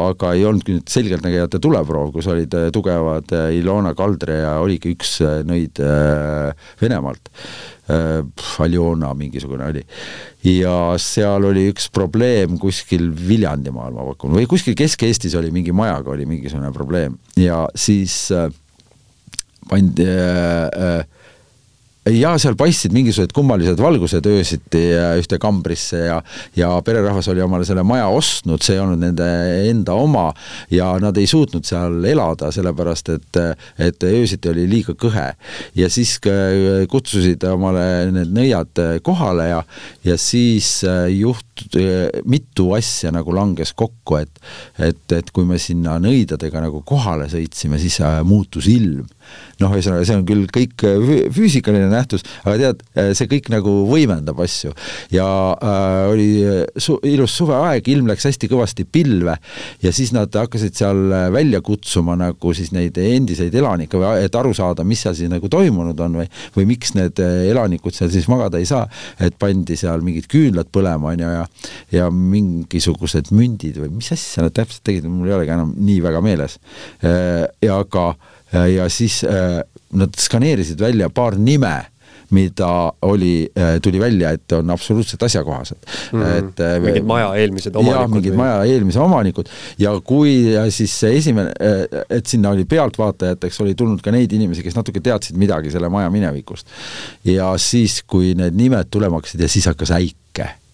aga 0.10 0.34
ei 0.36 0.44
olnud 0.46 0.68
nüüd 0.70 0.92
selgeltnägijate 0.92 1.62
tuleproov, 1.64 2.12
kus 2.14 2.28
olid 2.34 2.52
tugevad 2.76 3.32
Ilona 3.56 3.96
Kaldre 3.98 4.42
ja 4.42 4.58
oligi 4.62 4.92
üks 4.96 5.18
nõid 5.48 5.80
Venemaalt. 6.82 7.32
Aljona 8.66 9.12
mingisugune 9.14 9.68
oli. 9.70 9.84
ja 10.42 10.74
seal 10.98 11.46
oli 11.46 11.68
üks 11.70 11.86
probleem 11.94 12.58
kuskil 12.58 13.12
Viljandimaal, 13.14 13.94
ma 13.94 14.08
pakun, 14.10 14.34
või 14.34 14.48
kuskil 14.50 14.74
Kesk-Eestis 14.78 15.38
oli 15.38 15.52
mingi 15.54 15.74
majaga 15.74 16.16
oli 16.16 16.26
mingisugune 16.26 16.74
probleem 16.74 17.20
ja 17.38 17.68
siis 17.78 18.18
pandi 19.70 20.06
äh, 20.06 21.00
äh, 21.00 21.06
ja 22.14 22.36
seal 22.42 22.54
paistsid 22.58 22.94
mingisugused 22.94 23.34
kummalised 23.34 23.80
valgused 23.82 24.28
öösiti 24.30 24.82
ühte 25.20 25.40
kambrisse 25.42 26.04
ja 26.06 26.20
ja 26.58 26.70
pererahvas 26.86 27.28
oli 27.34 27.42
omale 27.42 27.66
selle 27.66 27.84
maja 27.84 28.08
ostnud, 28.14 28.62
see 28.62 28.76
ei 28.76 28.82
olnud 28.84 29.02
nende 29.02 29.26
enda 29.72 29.96
oma 29.98 30.28
ja 30.72 30.92
nad 31.02 31.18
ei 31.18 31.26
suutnud 31.28 31.66
seal 31.66 32.04
elada, 32.06 32.52
sellepärast 32.54 33.10
et 33.16 33.42
et 33.82 34.06
öösiti 34.06 34.52
oli 34.52 34.68
liiga 34.70 34.94
kõhe. 34.94 35.32
ja 35.76 35.90
siis 35.90 36.20
kutsusid 36.92 37.44
omale 37.50 38.12
need 38.14 38.34
nõiad 38.36 38.84
kohale 39.04 39.50
ja 39.50 39.64
ja 40.06 40.18
siis 40.18 40.84
juht-, 41.10 41.66
mitu 42.26 42.72
asja 42.78 43.12
nagu 43.16 43.34
langes 43.34 43.74
kokku, 43.74 44.22
et 44.22 44.42
et, 44.78 45.12
et 45.12 45.32
kui 45.32 45.46
me 45.46 45.58
sinna 45.58 45.98
nõidadega 46.00 46.62
nagu 46.68 46.84
kohale 46.86 47.30
sõitsime, 47.32 47.80
siis 47.82 48.00
muutus 48.24 48.70
ilm 48.70 49.08
noh, 49.62 49.74
ühesõnaga 49.76 50.06
see 50.08 50.18
on 50.18 50.26
küll 50.28 50.46
kõik 50.54 50.84
äh, 50.88 51.12
füüsikaline 51.34 51.88
nähtus, 51.92 52.26
aga 52.44 52.56
tead, 52.60 52.84
äh, 52.98 53.12
see 53.18 53.30
kõik 53.32 53.50
nagu 53.54 53.74
võimendab 53.90 54.40
asju 54.44 54.74
ja 55.14 55.28
äh, 55.56 56.00
oli 56.12 56.28
äh, 56.44 56.62
su 56.82 56.98
ilus 57.08 57.36
suveaeg, 57.40 57.88
ilm 57.94 58.10
läks 58.12 58.28
hästi 58.30 58.50
kõvasti 58.52 58.88
pilve 58.90 59.38
ja 59.84 59.94
siis 59.96 60.12
nad 60.16 60.34
hakkasid 60.36 60.76
seal 60.76 61.04
välja 61.34 61.62
kutsuma 61.66 62.18
nagu 62.20 62.54
siis 62.58 62.74
neid 62.76 62.98
endiseid 63.00 63.56
elanikke 63.56 64.00
või 64.02 64.26
et 64.26 64.36
aru 64.36 64.54
saada, 64.58 64.86
mis 64.88 65.06
seal 65.06 65.16
siis 65.18 65.32
nagu 65.32 65.50
toimunud 65.52 66.00
on 66.06 66.20
või, 66.22 66.28
või 66.58 66.68
miks 66.74 66.96
need 66.98 67.20
elanikud 67.24 67.96
seal 67.96 68.12
siis 68.14 68.28
magada 68.32 68.60
ei 68.62 68.68
saa, 68.70 68.86
et 69.24 69.38
pandi 69.40 69.78
seal 69.80 70.04
mingid 70.06 70.28
küünlad 70.32 70.72
põlema, 70.74 71.14
on 71.14 71.26
ju, 71.26 71.32
ja 71.36 71.46
ja 71.96 72.08
mingisugused 72.12 73.32
mündid 73.36 73.78
või 73.80 73.92
mis 74.00 74.12
asja 74.14 74.46
nad 74.46 74.56
täpselt 74.56 74.84
tegid, 74.88 75.08
mul 75.10 75.30
ei 75.30 75.36
olegi 75.38 75.54
enam 75.56 75.72
nii 75.78 76.02
väga 76.04 76.22
meeles. 76.26 76.58
aga 77.06 78.06
Äh, 78.06 78.35
ja 78.56 78.88
siis 78.90 79.24
äh, 79.28 79.60
nad 79.96 80.16
skaneerisid 80.20 80.80
välja 80.82 81.10
paar 81.10 81.38
nime 81.40 81.76
mida 82.34 82.92
oli, 83.06 83.46
äh, 83.54 83.76
tuli 83.86 84.00
välja, 84.02 84.32
et 84.34 84.52
on 84.58 84.70
absoluutselt 84.74 85.24
asjakohased 85.24 85.78
mm. 86.12 86.22
-hmm. 86.22 86.38
et 86.38 86.82
mingid 86.82 87.06
maja 87.06 87.36
eelmised 87.36 87.76
omanikud. 87.76 88.02
jah, 88.02 88.10
mingid 88.10 88.34
või? 88.34 88.38
maja 88.38 88.64
eelmise 88.64 89.00
omanikud 89.00 89.52
ja 89.80 89.94
kui 90.04 90.34
ja 90.54 90.66
siis 90.72 91.00
see 91.00 91.18
esimene, 91.20 91.54
et 92.10 92.26
sinna 92.26 92.50
oli 92.50 92.66
pealtvaatajateks 92.66 93.62
oli 93.62 93.76
tulnud 93.76 94.02
ka 94.02 94.12
neid 94.12 94.34
inimesi, 94.34 94.64
kes 94.66 94.76
natuke 94.76 95.00
teadsid 95.06 95.38
midagi 95.38 95.72
selle 95.72 95.90
maja 95.90 96.10
minevikust. 96.10 96.68
ja 97.24 97.54
siis, 97.58 98.02
kui 98.08 98.34
need 98.34 98.58
nimed 98.58 98.90
tulema 98.90 99.22
hakkasid 99.22 99.46
ja 99.46 99.48
siis 99.48 99.70
hakkas 99.70 99.92
äike 99.92 100.26
Äh, 100.36 100.65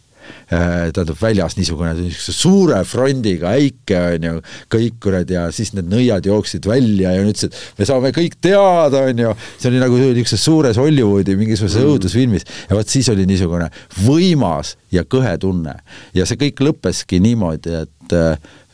tähendab 0.49 1.17
väljas 1.21 1.55
niisugune, 1.57 1.93
niisuguse 1.97 2.35
suure 2.35 2.81
frondiga 2.87 3.53
äike 3.57 3.99
on 4.15 4.27
ju, 4.27 4.41
kõik 4.71 4.97
kuradi 5.03 5.37
ja 5.37 5.45
siis 5.55 5.73
need 5.77 5.89
nõiad 5.91 6.27
jooksid 6.27 6.67
välja 6.69 7.13
ja 7.15 7.23
ütlesid, 7.25 7.55
me 7.77 7.87
saame 7.87 8.13
kõik 8.15 8.37
teada, 8.43 9.05
on 9.11 9.23
ju, 9.25 9.35
see 9.57 9.71
oli 9.71 9.81
nagu 9.83 10.01
niisuguses 10.01 10.45
suures 10.45 10.81
Hollywoodi 10.81 11.37
mingisuguses 11.39 11.79
mm. 11.81 11.93
õudusfilmis 11.93 12.47
ja 12.69 12.77
vot 12.77 12.91
siis 12.91 13.09
oli 13.13 13.27
niisugune 13.29 13.71
võimas 14.03 14.75
ja 14.91 15.05
kõhe 15.07 15.33
tunne. 15.41 15.77
Ja 16.17 16.27
see 16.27 16.39
kõik 16.39 16.61
lõppeski 16.67 17.21
niimoodi, 17.23 17.81
et, 17.85 18.19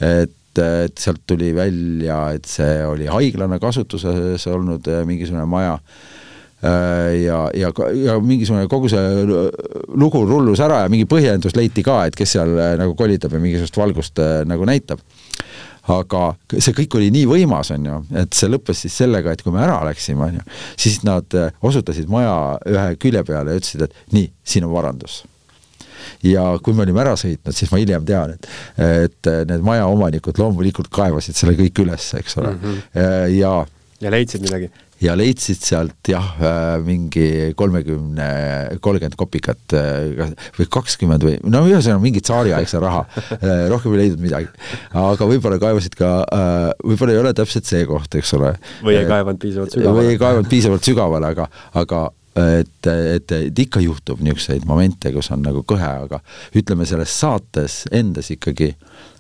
et 0.02 0.34
et 0.58 0.98
sealt 0.98 1.22
tuli 1.30 1.52
välja, 1.54 2.16
et 2.34 2.48
see 2.50 2.80
oli 2.82 3.06
haiglana 3.06 3.60
kasutuses 3.62 4.42
olnud 4.50 4.88
mingisugune 5.06 5.44
maja. 5.46 5.76
Äh, 5.78 6.17
ja, 7.24 7.40
ja, 7.54 7.72
ja 8.04 8.18
mingisugune 8.24 8.68
kogu 8.72 8.90
see 8.92 9.26
lugu 9.98 10.24
rullus 10.28 10.62
ära 10.64 10.84
ja 10.84 10.92
mingi 10.92 11.08
põhjendus 11.10 11.56
leiti 11.58 11.84
ka, 11.86 12.02
et 12.08 12.18
kes 12.18 12.36
seal 12.38 12.54
äh, 12.58 12.74
nagu 12.80 12.96
kolitab 12.98 13.36
ja 13.36 13.42
mingisugust 13.44 13.78
valgust 13.80 14.22
äh, 14.24 14.42
nagu 14.50 14.68
näitab. 14.68 15.04
aga 15.88 16.22
see 16.52 16.74
kõik 16.76 16.98
oli 17.00 17.08
nii 17.16 17.28
võimas, 17.30 17.70
on 17.72 17.86
ju, 17.88 17.98
et 18.20 18.36
see 18.36 18.50
lõppes 18.52 18.82
siis 18.84 18.98
sellega, 19.00 19.32
et 19.32 19.44
kui 19.44 19.54
me 19.56 19.62
ära 19.64 19.78
läksime, 19.88 20.26
on 20.26 20.34
ju, 20.36 20.44
siis 20.76 20.98
nad 21.08 21.32
osutasid 21.64 22.10
maja 22.12 22.58
ühe 22.68 22.90
külje 23.00 23.24
peale 23.24 23.56
ja 23.56 23.62
ütlesid, 23.62 23.86
et 23.88 24.12
nii, 24.12 24.28
siin 24.44 24.68
on 24.68 24.74
varandus 24.74 25.22
ja 26.28 26.44
kui 26.64 26.76
me 26.76 26.84
olime 26.84 27.00
ära 27.06 27.16
sõitnud, 27.20 27.56
siis 27.56 27.72
ma 27.72 27.80
hiljem 27.80 28.04
tean, 28.08 28.36
et, 28.36 28.50
et 28.84 29.32
need 29.48 29.64
majaomanikud 29.64 30.40
loomulikult 30.42 30.92
kaevasid 30.92 31.40
selle 31.40 31.56
kõik 31.56 31.80
üles, 31.86 32.12
eks 32.20 32.38
ole 32.42 32.52
mm, 32.52 32.60
-hmm. 32.64 33.34
ja 33.38 33.54
ja 34.02 34.12
leidsid 34.14 34.44
midagi? 34.44 34.70
Ja 35.04 35.14
leidsid 35.18 35.62
sealt 35.62 36.10
jah, 36.10 36.28
äh, 36.42 36.66
mingi 36.86 37.54
kolmekümne, 37.58 38.28
kolmkümmend 38.82 39.18
kopikat 39.20 39.76
äh, 39.78 40.34
või 40.58 40.70
kakskümmend 40.74 41.26
või 41.28 41.38
no 41.46 41.64
ühesõnaga 41.70 42.02
mingi 42.04 42.24
tsaariaegse 42.26 42.82
raha, 42.82 43.04
äh, 43.38 43.66
rohkem 43.72 43.94
ei 43.94 44.04
leidnud 44.04 44.24
midagi. 44.24 44.50
aga 44.98 45.30
võib-olla 45.30 45.60
kaevasid 45.62 45.98
ka, 45.98 46.12
võib-olla 46.84 47.14
ei 47.16 47.22
ole 47.22 47.34
täpselt 47.38 47.70
see 47.70 47.86
koht, 47.90 48.18
eks 48.18 48.34
ole. 48.38 48.56
või 48.86 48.98
ei 48.98 49.10
kaevanud 49.10 49.42
piisavalt 49.42 49.76
sügavale. 49.76 50.00
või 50.00 50.14
ei 50.14 50.22
kaevanud 50.22 50.54
piisavalt 50.54 50.90
sügavale, 50.90 51.34
aga, 51.36 51.50
aga 51.78 52.06
et, 52.38 52.90
et, 52.90 53.36
et 53.38 53.62
ikka 53.66 53.82
juhtub 53.82 54.22
niisuguseid 54.26 54.66
momente, 54.70 55.14
kus 55.14 55.30
on 55.34 55.46
nagu 55.46 55.62
kõhe, 55.68 55.94
aga 56.08 56.22
ütleme, 56.58 56.90
selles 56.90 57.14
saates 57.22 57.84
endas 57.94 58.30
ikkagi 58.34 58.74
äh, 58.74 59.14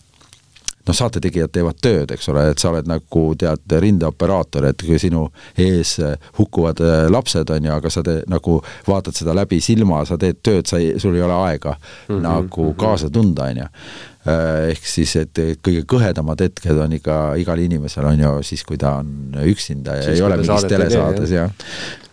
noh, 0.88 0.96
saatetegijad 0.96 1.52
teevad 1.54 1.80
tööd, 1.84 2.12
eks 2.16 2.30
ole, 2.32 2.48
et 2.52 2.62
sa 2.62 2.72
oled 2.72 2.90
nagu 2.90 3.24
tead, 3.40 3.78
rindeoperaator, 3.84 4.70
et 4.70 4.84
kui 4.88 5.00
sinu 5.02 5.28
ees 5.60 5.98
hukkuvad 6.40 6.84
äh, 6.84 6.98
lapsed, 7.12 7.50
on 7.54 7.70
ju, 7.70 7.74
aga 7.76 7.92
sa 7.94 8.04
te, 8.06 8.20
nagu 8.32 8.60
vaatad 8.88 9.18
seda 9.18 9.36
läbi 9.38 9.60
silma, 9.64 10.04
sa 10.08 10.20
teed 10.22 10.42
tööd, 10.46 10.68
sa 10.70 10.82
ei, 10.82 10.96
sul 11.02 11.18
ei 11.18 11.26
ole 11.26 11.40
aega 11.48 11.76
mm 11.78 12.16
-hmm, 12.16 12.22
nagu 12.24 12.64
mm 12.64 12.70
-hmm. 12.72 12.80
kaasa 12.80 13.10
tunda, 13.10 13.50
on 13.52 13.58
ju 13.58 13.64
äh, 13.64 14.70
ehk 14.72 14.86
siis, 14.86 15.16
et 15.16 15.40
kõige 15.64 15.84
kõhedamad 15.94 16.42
hetked 16.42 16.78
on 16.78 16.94
ikka 16.94 17.36
igal 17.36 17.60
inimesel 17.60 18.06
on 18.06 18.20
ju 18.20 18.44
siis, 18.44 18.64
kui 18.64 18.78
ta 18.78 18.96
on 19.02 19.36
üksinda 19.44 19.96
ja 19.96 20.04
siis, 20.04 20.20
ei 20.20 20.22
ole 20.22 20.38
mingis 20.38 20.64
telesaades 20.64 21.32
ja 21.32 21.50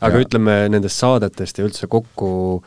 aga 0.00 0.16
ja. 0.16 0.20
ütleme 0.20 0.68
nendest 0.68 0.98
saadetest 0.98 1.58
ja 1.58 1.64
üldse 1.64 1.86
kokku, 1.86 2.64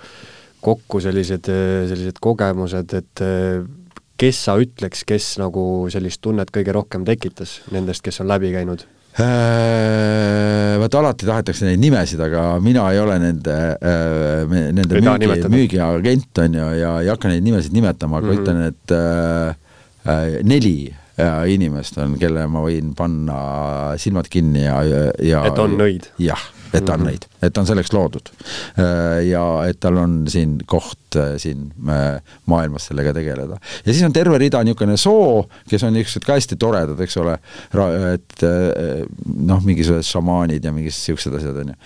kokku 0.62 1.00
sellised, 1.00 1.46
sellised 1.88 2.18
kogemused, 2.22 2.94
et 2.94 3.22
kes 4.18 4.44
sa 4.48 4.58
ütleks, 4.62 5.06
kes 5.08 5.36
nagu 5.42 5.64
sellist 5.94 6.22
tunnet 6.26 6.52
kõige 6.54 6.76
rohkem 6.76 7.06
tekitas 7.08 7.60
nendest, 7.74 8.04
kes 8.06 8.22
on 8.24 8.32
läbi 8.32 8.52
käinud? 8.56 8.86
Äh, 9.18 10.76
vot 10.78 10.94
alati 11.00 11.26
tahetakse 11.26 11.66
neid 11.66 11.82
nimesid, 11.82 12.22
aga 12.22 12.60
mina 12.62 12.84
ei 12.94 13.00
ole 13.02 13.16
nende, 13.22 13.56
äh, 13.82 14.58
nende 14.78 15.02
müügi, 15.02 15.50
müügiagent, 15.50 16.30
on 16.44 16.58
ju, 16.60 16.68
ja 16.78 16.92
ei 17.02 17.10
hakka 17.10 17.32
neid 17.32 17.46
nimesid 17.48 17.74
nimetama, 17.74 18.20
aga 18.22 18.28
mm 18.28 18.34
-hmm. 18.34 18.44
ütlen, 18.44 18.62
et 18.68 18.94
äh, 18.94 19.56
äh, 20.06 20.38
neli 20.46 20.94
inimest 21.50 21.98
on, 21.98 22.14
kelle 22.22 22.44
ma 22.46 22.62
võin 22.62 22.92
panna 22.94 23.38
silmad 23.98 24.28
kinni 24.30 24.68
ja, 24.68 24.84
ja 25.18 25.40
et 25.50 25.58
on 25.58 25.74
nõid? 25.74 26.12
jah, 26.22 26.44
et 26.74 26.86
ta 26.86 26.94
on 26.94 27.00
-hmm. 27.00 27.10
nõid, 27.10 27.28
et 27.42 27.54
ta 27.54 27.62
on 27.62 27.68
selleks 27.68 27.94
loodud. 27.94 28.30
ja 29.30 29.44
et 29.68 29.80
tal 29.80 29.98
on 29.98 30.26
siin 30.28 30.58
koht 30.66 31.18
siin 31.38 31.72
maailmas 32.46 32.88
sellega 32.88 33.14
tegeleda. 33.14 33.58
ja 33.86 33.94
siis 33.94 34.04
on 34.04 34.14
terve 34.14 34.38
rida 34.38 34.64
niisugune 34.64 34.98
soo, 34.98 35.50
kes 35.70 35.84
on 35.84 35.94
niisugused 35.94 36.26
ka 36.26 36.34
hästi 36.34 36.56
toredad, 36.56 37.00
eks 37.00 37.18
ole, 37.18 37.40
et 38.14 38.46
noh, 39.36 39.64
mingisugused 39.64 40.12
šamaanid 40.12 40.64
ja 40.64 40.72
mingid 40.72 40.94
niisugused 40.94 41.40
asjad, 41.40 41.64
on 41.64 41.74
ju. 41.74 41.80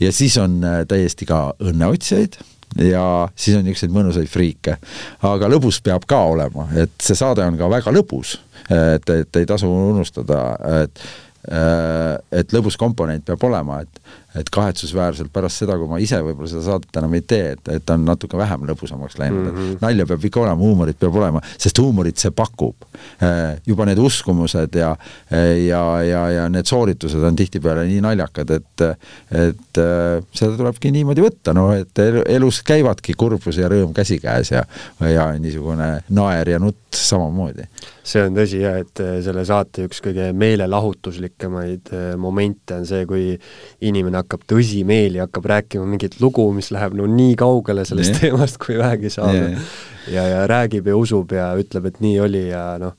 ja 0.00 0.12
siis 0.12 0.36
on 0.38 0.60
täiesti 0.88 1.26
ka 1.26 1.54
õnneotsijaid 1.60 2.38
ja 2.76 3.28
siis 3.36 3.56
on 3.56 3.64
niisuguseid 3.64 3.94
mõnusaid 3.94 4.28
friike. 4.30 4.76
aga 5.22 5.48
lõbus 5.48 5.80
peab 5.84 6.04
ka 6.08 6.20
olema, 6.32 6.68
et 6.76 6.92
see 7.02 7.16
saade 7.18 7.44
on 7.44 7.56
ka 7.58 7.70
väga 7.70 7.94
lõbus, 7.94 8.36
et, 8.68 9.08
et 9.10 9.40
ei 9.40 9.48
tasu 9.48 9.70
unustada, 9.70 10.42
et 10.82 11.00
et 11.48 12.52
lõbus 12.52 12.76
komponent 12.80 13.24
peab 13.24 13.44
olema, 13.48 13.80
et 13.82 14.00
et 14.38 14.50
kahetsusväärselt 14.54 15.32
pärast 15.32 15.62
seda, 15.62 15.76
kui 15.78 15.88
ma 15.90 15.98
ise 16.02 16.20
võib-olla 16.24 16.50
seda 16.50 16.64
saadet 16.66 17.00
enam 17.00 17.14
ei 17.18 17.24
tee, 17.26 17.54
et, 17.56 17.70
et 17.74 17.84
ta 17.86 17.96
on 17.98 18.04
natuke 18.08 18.38
vähem 18.38 18.66
lõbusamaks 18.68 19.18
läinud 19.20 19.42
mm, 19.42 19.56
-hmm. 19.56 19.76
et 19.76 19.84
nalja 19.84 20.06
peab 20.06 20.24
ikka 20.24 20.42
olema, 20.44 20.62
huumorit 20.62 20.98
peab 21.00 21.16
olema, 21.18 21.42
sest 21.58 21.78
huumorit 21.82 22.18
see 22.20 22.30
pakub. 22.34 22.86
Äh, 23.22 23.58
juba 23.66 23.86
need 23.88 23.98
uskumused 23.98 24.74
ja, 24.78 24.94
ja, 25.66 25.82
ja, 26.02 26.22
ja 26.30 26.48
need 26.52 26.68
sooritused 26.68 27.22
on 27.24 27.36
tihtipeale 27.36 27.86
nii 27.88 28.00
naljakad, 28.04 28.50
et, 28.58 28.86
et 29.30 29.82
äh, 29.82 30.24
seda 30.32 30.56
tulebki 30.56 30.92
niimoodi 30.94 31.24
võtta, 31.24 31.54
no 31.56 31.70
et 31.76 32.02
elus 32.26 32.62
käivadki 32.66 33.16
kurbus 33.18 33.58
ja 33.58 33.70
rõõm 33.70 33.94
käsikäes 33.96 34.52
ja, 34.52 34.64
ja 35.00 35.30
niisugune 35.38 35.90
naer 36.08 36.54
ja 36.54 36.62
nutt 36.62 36.94
samamoodi. 36.94 37.66
see 38.08 38.22
on 38.24 38.36
tõsi 38.36 38.62
jah, 38.62 38.78
et 38.80 39.02
äh, 39.04 39.18
selle 39.24 39.44
saate 39.48 39.84
üks 39.88 40.00
kõige 40.04 40.30
meelelahutuslikemaid 40.32 41.92
momente 42.16 42.78
on 42.78 42.86
see, 42.88 43.04
kui 43.08 43.34
inimene 43.84 44.22
hakkab 44.22 44.27
tõsimeeli, 44.48 45.22
hakkab 45.22 45.48
rääkima 45.48 45.86
mingit 45.88 46.18
lugu, 46.20 46.50
mis 46.56 46.70
läheb 46.74 46.96
no 46.98 47.08
nii 47.10 47.36
kaugele 47.38 47.84
sellest 47.88 48.16
nee. 48.16 48.28
teemast, 48.28 48.60
kui 48.62 48.78
vähegi 48.80 49.12
saab 49.14 49.34
nee.. 49.34 49.58
ja, 50.12 50.26
ja 50.28 50.46
räägib 50.50 50.88
ja 50.88 50.96
usub 50.96 51.32
ja 51.32 51.52
ütleb, 51.58 51.88
et 51.90 52.02
nii 52.04 52.18
oli 52.28 52.48
ja 52.50 52.64
noh 52.82 52.96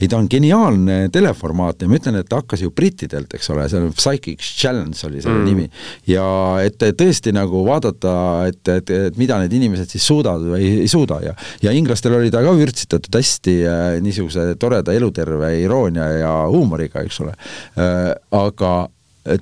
ei, 0.00 0.08
ta 0.08 0.18
on 0.18 0.28
geniaalne 0.30 0.98
teleformaat 1.14 1.82
ja 1.82 1.90
ma 1.90 1.98
ütlen, 1.98 2.18
et 2.20 2.28
ta 2.30 2.40
hakkas 2.42 2.62
ju 2.64 2.72
brittidelt, 2.74 3.32
eks 3.36 3.50
ole, 3.52 3.66
see 3.70 3.80
on 3.80 3.94
Psychic 3.96 4.42
Challenge 4.42 4.96
oli 5.08 5.22
selle 5.22 5.42
mm. 5.42 5.48
nimi. 5.48 5.68
ja 6.08 6.26
et 6.64 6.82
tõesti 6.98 7.32
nagu 7.36 7.62
vaadata, 7.66 8.14
et, 8.48 8.62
et, 8.74 8.92
et 9.08 9.20
mida 9.20 9.38
need 9.42 9.54
inimesed 9.58 9.90
siis 9.92 10.06
suudavad 10.08 10.46
või 10.54 10.62
ei, 10.62 10.74
ei 10.84 10.90
suuda 10.90 11.20
ja 11.24 11.34
ja 11.64 11.74
inglastel 11.76 12.16
oli 12.18 12.32
ta 12.34 12.42
ka 12.44 12.54
vürtsitatud 12.58 13.20
hästi 13.20 13.56
äh, 13.68 13.88
niisuguse 14.04 14.50
toreda 14.60 14.94
eluterve 14.96 15.54
iroonia 15.62 16.08
ja 16.22 16.36
huumoriga, 16.50 17.04
eks 17.06 17.24
ole 17.24 17.34
äh,. 17.34 18.14
aga 18.34 18.72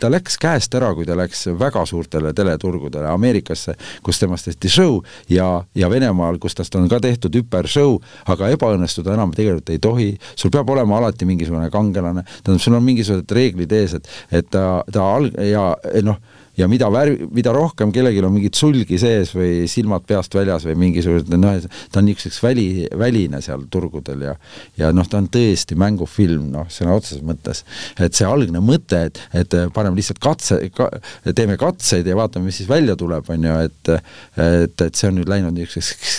ta 0.01 0.11
läks 0.11 0.38
käest 0.42 0.75
ära, 0.79 0.92
kui 0.94 1.07
ta 1.09 1.16
läks 1.18 1.46
väga 1.59 1.85
suurtele 1.87 2.33
teleturgudele, 2.37 3.09
Ameerikasse, 3.12 3.77
kus 4.03 4.20
temast 4.20 4.49
tehti 4.49 4.70
show 4.72 4.99
ja, 5.33 5.49
ja 5.75 5.90
Venemaal, 5.90 6.40
kus 6.42 6.57
tast 6.59 6.75
on 6.79 6.88
ka 6.90 7.01
tehtud 7.03 7.35
hüper 7.38 7.68
show, 7.70 7.99
aga 8.27 8.51
ebaõnnestuda 8.55 9.14
enam 9.14 9.35
tegelikult 9.37 9.75
ei 9.75 9.83
tohi, 9.83 10.09
sul 10.35 10.53
peab 10.55 10.70
olema 10.75 10.99
alati 11.01 11.29
mingisugune 11.29 11.70
kangelane, 11.70 12.27
tähendab, 12.42 12.62
sul 12.64 12.79
on 12.79 12.87
mingisugused 12.87 13.37
reeglid 13.37 13.72
ees, 13.77 13.96
et, 14.01 14.11
et 14.40 14.51
ta, 14.51 14.83
ta 14.92 15.07
alg- 15.16 15.38
ja 15.46 15.70
noh, 16.07 16.18
ja 16.57 16.69
mida 16.71 16.88
värv, 16.92 17.27
mida 17.37 17.53
rohkem 17.55 17.92
kellelgi 17.95 18.23
on 18.25 18.35
mingit 18.37 18.57
sulgi 18.57 18.99
sees 19.01 19.33
või 19.37 19.66
silmad 19.71 20.07
peast 20.09 20.35
väljas 20.37 20.64
või 20.66 20.77
mingisugused 20.87 21.33
noh, 21.37 21.59
ta 21.92 22.01
on 22.01 22.09
niisuguseks 22.09 22.40
väli, 22.45 22.66
väline 22.97 23.42
seal 23.45 23.66
turgudel 23.73 24.25
ja 24.31 24.35
ja 24.79 24.90
noh, 24.97 25.07
ta 25.09 25.21
on 25.21 25.29
tõesti 25.33 25.77
mängufilm, 25.79 26.49
noh, 26.55 26.69
sõna 26.73 26.97
otseses 26.97 27.25
mõttes. 27.27 27.64
et 28.01 28.16
see 28.16 28.29
algne 28.29 28.62
mõte, 28.64 29.03
et, 29.11 29.21
et 29.37 29.57
paneme 29.75 29.99
lihtsalt 29.99 30.21
katse 30.23 30.61
ka,, 30.75 30.88
teeme 31.37 31.59
katseid 31.61 32.09
ja 32.09 32.16
vaatame, 32.19 32.49
mis 32.49 32.61
siis 32.62 32.71
välja 32.71 32.97
tuleb, 32.97 33.29
on 33.33 33.49
ju, 33.51 33.57
et 33.69 33.92
et, 33.92 34.81
et 34.83 34.97
see 34.97 35.11
on 35.11 35.21
nüüd 35.21 35.31
läinud 35.31 35.55
niisuguseks 35.57 36.16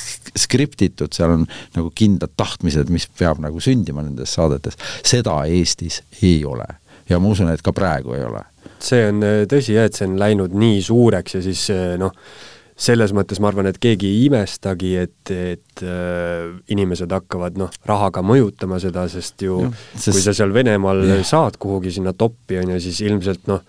skriptitud, 0.47 1.13
seal 1.15 1.33
on 1.33 1.47
nagu 1.75 1.89
kindlad 1.97 2.33
tahtmised, 2.37 2.91
mis 2.93 3.07
peab 3.17 3.41
nagu 3.43 3.61
sündima 3.63 4.03
nendes 4.05 4.35
saadetes, 4.37 4.77
seda 5.05 5.39
Eestis 5.49 6.01
ei 6.21 6.43
ole. 6.45 6.67
ja 7.09 7.19
ma 7.19 7.31
usun, 7.31 7.49
et 7.49 7.63
ka 7.63 7.71
praegu 7.73 8.13
ei 8.17 8.25
ole 8.27 8.43
see 8.83 9.07
on 9.09 9.25
äh, 9.25 9.41
tõsi 9.49 9.75
jah, 9.77 9.87
et 9.89 9.97
see 9.97 10.07
on 10.09 10.17
läinud 10.19 10.55
nii 10.57 10.79
suureks 10.85 11.37
ja 11.37 11.41
siis 11.45 11.67
äh, 11.73 11.95
noh, 12.01 12.13
selles 12.77 13.13
mõttes 13.17 13.41
ma 13.41 13.49
arvan, 13.49 13.69
et 13.71 13.79
keegi 13.81 14.09
ei 14.11 14.25
imestagi, 14.27 14.91
et, 15.01 15.31
et 15.33 15.83
äh, 15.83 16.51
inimesed 16.73 17.11
hakkavad 17.13 17.57
noh, 17.57 17.73
rahaga 17.89 18.21
mõjutama 18.25 18.77
seda, 18.81 19.07
sest 19.09 19.41
ju 19.47 19.63
ja, 19.65 19.71
sest... 19.95 20.13
kui 20.13 20.21
sa 20.21 20.35
seal 20.37 20.53
Venemaal 20.53 21.01
ja. 21.09 21.17
saad 21.25 21.57
kuhugi 21.61 21.95
sinna 21.97 22.13
toppi, 22.13 22.59
on 22.61 22.75
ju, 22.75 22.83
siis 22.85 23.01
ilmselt 23.07 23.49
noh, 23.49 23.65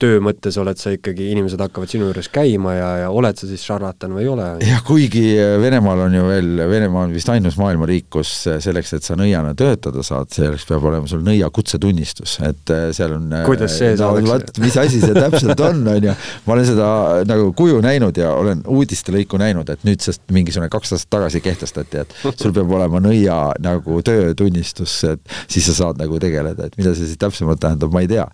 töö 0.00 0.20
mõttes 0.24 0.56
oled 0.60 0.78
sa 0.80 0.92
ikkagi, 0.94 1.30
inimesed 1.32 1.60
hakkavad 1.62 1.90
sinu 1.90 2.08
juures 2.08 2.28
käima 2.32 2.74
ja, 2.76 2.88
ja 3.04 3.08
oled 3.14 3.38
sa 3.38 3.48
siis 3.48 3.64
šarlatan 3.66 4.14
või 4.16 4.24
ei 4.24 4.30
ole? 4.32 4.48
jah, 4.64 4.82
kuigi 4.86 5.24
äh, 5.38 5.56
Venemaal 5.62 6.04
on 6.06 6.16
ju 6.16 6.24
veel, 6.28 6.50
Venemaa 6.70 7.06
on 7.06 7.14
vist 7.16 7.30
ainus 7.32 7.58
maailma 7.60 7.88
riik, 7.88 8.08
kus 8.14 8.32
äh, 8.50 8.58
selleks, 8.64 8.92
et 8.98 9.06
sa 9.06 9.16
nõiana 9.18 9.54
töötada 9.58 10.04
saad, 10.06 10.30
selleks 10.34 10.66
peab 10.68 10.84
olema 10.90 11.10
sul 11.10 11.22
nõia 11.26 11.50
kutsetunnistus, 11.54 12.38
et 12.46 12.74
äh, 12.74 12.88
seal 12.96 13.16
on 13.16 13.32
kuidas 13.46 13.78
see 13.78 13.94
no, 13.94 14.12
saadakse? 14.18 14.62
mis 14.64 14.78
asi 14.80 15.02
see 15.02 15.16
täpselt 15.16 15.62
on, 15.64 15.82
on 15.94 16.08
ju, 16.10 16.16
ma 16.46 16.56
olen 16.56 16.68
seda 16.68 16.90
nagu 17.28 17.50
kuju 17.58 17.80
näinud 17.84 18.18
ja 18.20 18.32
olen 18.36 18.62
uudiste 18.68 19.14
lõiku 19.14 19.40
näinud, 19.40 19.70
et 19.72 19.86
nüüd 19.88 20.04
sest 20.04 20.24
mingisugune 20.34 20.70
kaks 20.72 20.96
aastat 20.96 21.12
tagasi 21.18 21.42
kehtestati, 21.44 22.04
et 22.04 22.16
sul 22.28 22.54
peab 22.56 22.72
olema 22.78 23.02
nõia 23.02 23.38
nagu 23.64 24.02
töötunnistus, 24.06 24.98
et 25.08 25.38
siis 25.46 25.68
sa 25.70 25.76
saad 25.82 26.02
nagu 26.02 26.20
tegeleda, 26.22 26.68
et 26.68 26.78
mida 26.80 26.94
see 26.94 27.08
siis 27.08 27.20
täpsemalt 27.20 27.60
tähendab, 27.62 27.94
ma 27.94 28.04
ei 28.04 28.10
tea. 28.10 28.26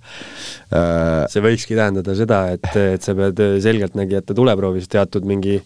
see 1.31 1.44
võikski 1.45 1.79
tähendada 1.79 2.17
seda, 2.19 2.45
et, 2.57 2.69
et 2.97 3.05
sa 3.05 3.15
pead 3.19 3.41
selgeltnägijate 3.65 4.37
tuleproovis 4.37 4.91
teatud 4.93 5.27
mingi 5.29 5.61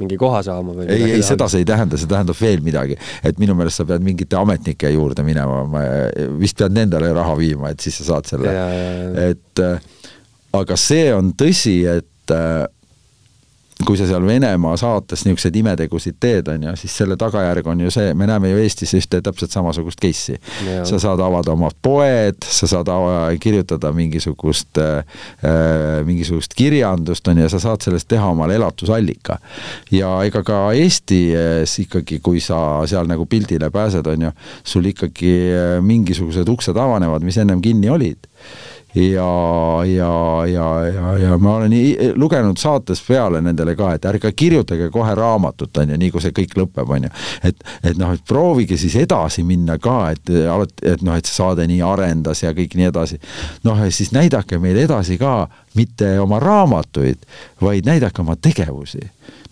mingi 0.00 0.16
koha 0.18 0.40
saama 0.42 0.72
või 0.74 0.88
ei, 0.90 1.04
ei 1.18 1.22
seda 1.22 1.46
see 1.50 1.62
ei 1.62 1.66
tähenda, 1.68 1.98
see 2.00 2.10
tähendab 2.10 2.38
veel 2.40 2.62
midagi. 2.66 2.96
et 3.22 3.38
minu 3.38 3.54
meelest 3.54 3.78
sa 3.78 3.86
pead 3.86 4.02
mingite 4.02 4.38
ametnike 4.40 4.90
juurde 4.90 5.22
minema, 5.26 5.60
ma 5.70 5.82
vist 6.40 6.58
pead 6.58 6.74
nendele 6.74 7.12
raha 7.14 7.36
viima, 7.38 7.70
et 7.70 7.84
siis 7.84 8.00
sa 8.00 8.08
saad 8.08 8.32
selle, 8.32 8.54
et 9.22 9.62
aga 10.58 10.78
see 10.80 11.12
on 11.14 11.30
tõsi, 11.38 11.76
et 11.90 12.34
kui 13.86 13.98
sa 13.98 14.06
seal 14.08 14.24
Venemaa 14.26 14.76
saates 14.80 15.24
niisuguseid 15.26 15.56
imetegusid 15.60 16.16
teed, 16.20 16.48
on 16.52 16.66
ju, 16.68 16.74
siis 16.80 16.96
selle 17.00 17.16
tagajärg 17.20 17.66
on 17.70 17.84
ju 17.84 17.92
see, 17.94 18.14
me 18.18 18.28
näeme 18.28 18.50
ju 18.52 18.60
Eestis 18.62 18.94
ühte 18.98 19.20
täpselt 19.24 19.54
samasugust 19.54 20.00
case'i. 20.02 20.38
sa 20.88 20.98
saad 21.02 21.20
avada 21.24 21.52
oma 21.54 21.70
poed, 21.82 22.40
sa 22.44 22.68
saad 22.70 22.90
ava, 22.92 23.16
kirjutada 23.40 23.92
mingisugust 23.96 24.80
äh,, 24.80 25.24
mingisugust 26.06 26.54
kirjandust, 26.58 27.28
on 27.28 27.40
ju, 27.40 27.46
ja 27.46 27.52
sa 27.52 27.62
saad 27.62 27.84
sellest 27.84 28.08
teha 28.10 28.30
omale 28.34 28.58
elatusallika. 28.58 29.38
ja 29.92 30.12
ega 30.26 30.44
ka 30.46 30.60
Eestis 30.72 31.78
ikkagi, 31.84 32.20
kui 32.24 32.40
sa 32.44 32.58
seal 32.90 33.10
nagu 33.10 33.26
pildile 33.26 33.70
pääsed, 33.74 34.06
on 34.06 34.28
ju, 34.28 34.34
sul 34.64 34.92
ikkagi 34.92 35.34
äh, 35.50 35.80
mingisugused 35.84 36.48
uksed 36.48 36.76
avanevad, 36.76 37.24
mis 37.26 37.38
ennem 37.42 37.62
kinni 37.64 37.90
olid 37.90 38.30
ja, 38.94 39.84
ja, 39.86 40.46
ja, 40.46 40.68
ja, 40.86 41.18
ja 41.18 41.38
ma 41.38 41.56
olen 41.56 41.74
lugenud 42.14 42.58
saates 42.60 43.02
peale 43.06 43.40
nendele 43.44 43.74
ka, 43.78 43.94
et 43.94 44.04
ärge 44.08 44.32
kirjutage 44.36 44.90
kohe 44.94 45.14
raamatut, 45.18 45.76
on 45.82 45.94
ju, 45.94 45.98
nii 46.00 46.12
kui 46.14 46.22
see 46.24 46.34
kõik 46.36 46.56
lõpeb, 46.58 46.92
on 46.96 47.08
ju. 47.08 47.12
et, 47.50 47.64
et 47.82 47.98
noh, 48.00 48.14
et 48.14 48.24
proovige 48.28 48.78
siis 48.80 48.96
edasi 49.02 49.44
minna 49.46 49.78
ka, 49.82 49.98
et 50.14 50.30
alati, 50.30 50.86
et 50.94 51.02
noh, 51.06 51.18
et 51.18 51.26
see 51.26 51.40
saade 51.40 51.66
nii 51.70 51.82
arendas 51.84 52.44
ja 52.44 52.54
kõik 52.56 52.76
nii 52.78 52.90
edasi. 52.92 53.20
noh, 53.64 53.82
siis 53.90 54.12
näidake 54.14 54.58
meile 54.62 54.86
edasi 54.86 55.18
ka 55.18 55.48
mitte 55.74 56.14
oma 56.22 56.38
raamatuid, 56.42 57.26
vaid 57.62 57.86
näidake 57.86 58.22
oma 58.22 58.36
tegevusi. 58.36 59.02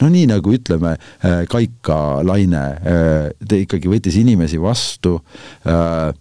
no 0.00 0.08
nii 0.08 0.26
nagu 0.30 0.54
ütleme, 0.54 0.96
äh, 1.24 1.42
Kaika 1.50 2.22
Laine, 2.26 2.64
äh, 2.78 3.30
ta 3.48 3.58
ikkagi 3.58 3.90
võttis 3.90 4.18
inimesi 4.18 4.60
vastu 4.60 5.18
Äh, 5.66 6.14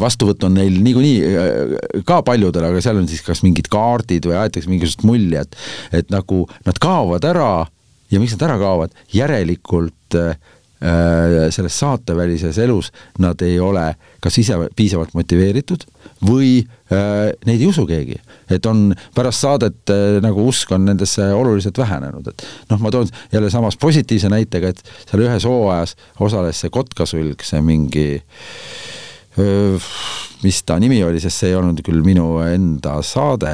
vastuvõtt 0.00 0.42
on 0.48 0.56
neil 0.58 0.80
niikuinii 0.82 1.18
äh, 1.22 2.00
ka 2.06 2.22
paljudel, 2.26 2.66
aga 2.66 2.80
seal 2.82 2.98
on 2.98 3.06
siis 3.10 3.22
kas 3.22 3.44
mingid 3.46 3.68
kaardid 3.70 4.26
või 4.26 4.38
aetakse 4.40 4.70
mingisugust 4.70 5.06
mulli, 5.06 5.38
et 5.38 5.54
et 5.94 6.10
nagu 6.10 6.44
nad 6.66 6.80
kaovad 6.82 7.24
ära 7.28 7.52
ja 8.10 8.20
miks 8.22 8.34
nad 8.34 8.48
ära 8.48 8.58
kaovad, 8.58 8.96
järelikult 9.14 10.18
äh, 10.18 10.34
selles 11.54 11.76
saatevälises 11.80 12.58
elus 12.60 12.90
nad 13.22 13.40
ei 13.46 13.60
ole 13.62 13.86
kas 14.20 14.36
ise 14.42 14.58
piisavalt 14.76 15.14
motiveeritud 15.14 15.86
või 16.26 16.50
äh, 16.90 17.30
neid 17.46 17.62
ei 17.62 17.70
usu 17.70 17.86
keegi. 17.88 18.18
et 18.50 18.66
on 18.66 18.90
pärast 19.14 19.46
saadet 19.46 19.94
äh, 19.94 20.18
nagu 20.24 20.48
usk 20.50 20.74
on 20.74 20.84
nendesse 20.90 21.30
oluliselt 21.32 21.78
vähenenud, 21.78 22.26
et 22.26 22.44
noh, 22.74 22.82
ma 22.82 22.90
toon 22.90 23.08
jälle 23.32 23.54
samas 23.54 23.78
positiivse 23.78 24.28
näitega, 24.28 24.74
et 24.74 24.84
seal 25.06 25.24
ühes 25.24 25.46
hooajas 25.46 25.96
osales 26.20 26.60
see 26.60 26.74
Kotkasulg, 26.74 27.46
see 27.46 27.62
mingi 27.62 28.08
äh, 28.18 29.00
Euh, 29.38 29.78
mis 30.44 30.60
ta 30.66 30.76
nimi 30.80 31.00
oli, 31.04 31.20
sest 31.22 31.42
see 31.42 31.50
ei 31.52 31.56
olnud 31.58 31.80
küll 31.84 32.02
minu 32.04 32.26
enda 32.44 32.98
saade, 33.06 33.52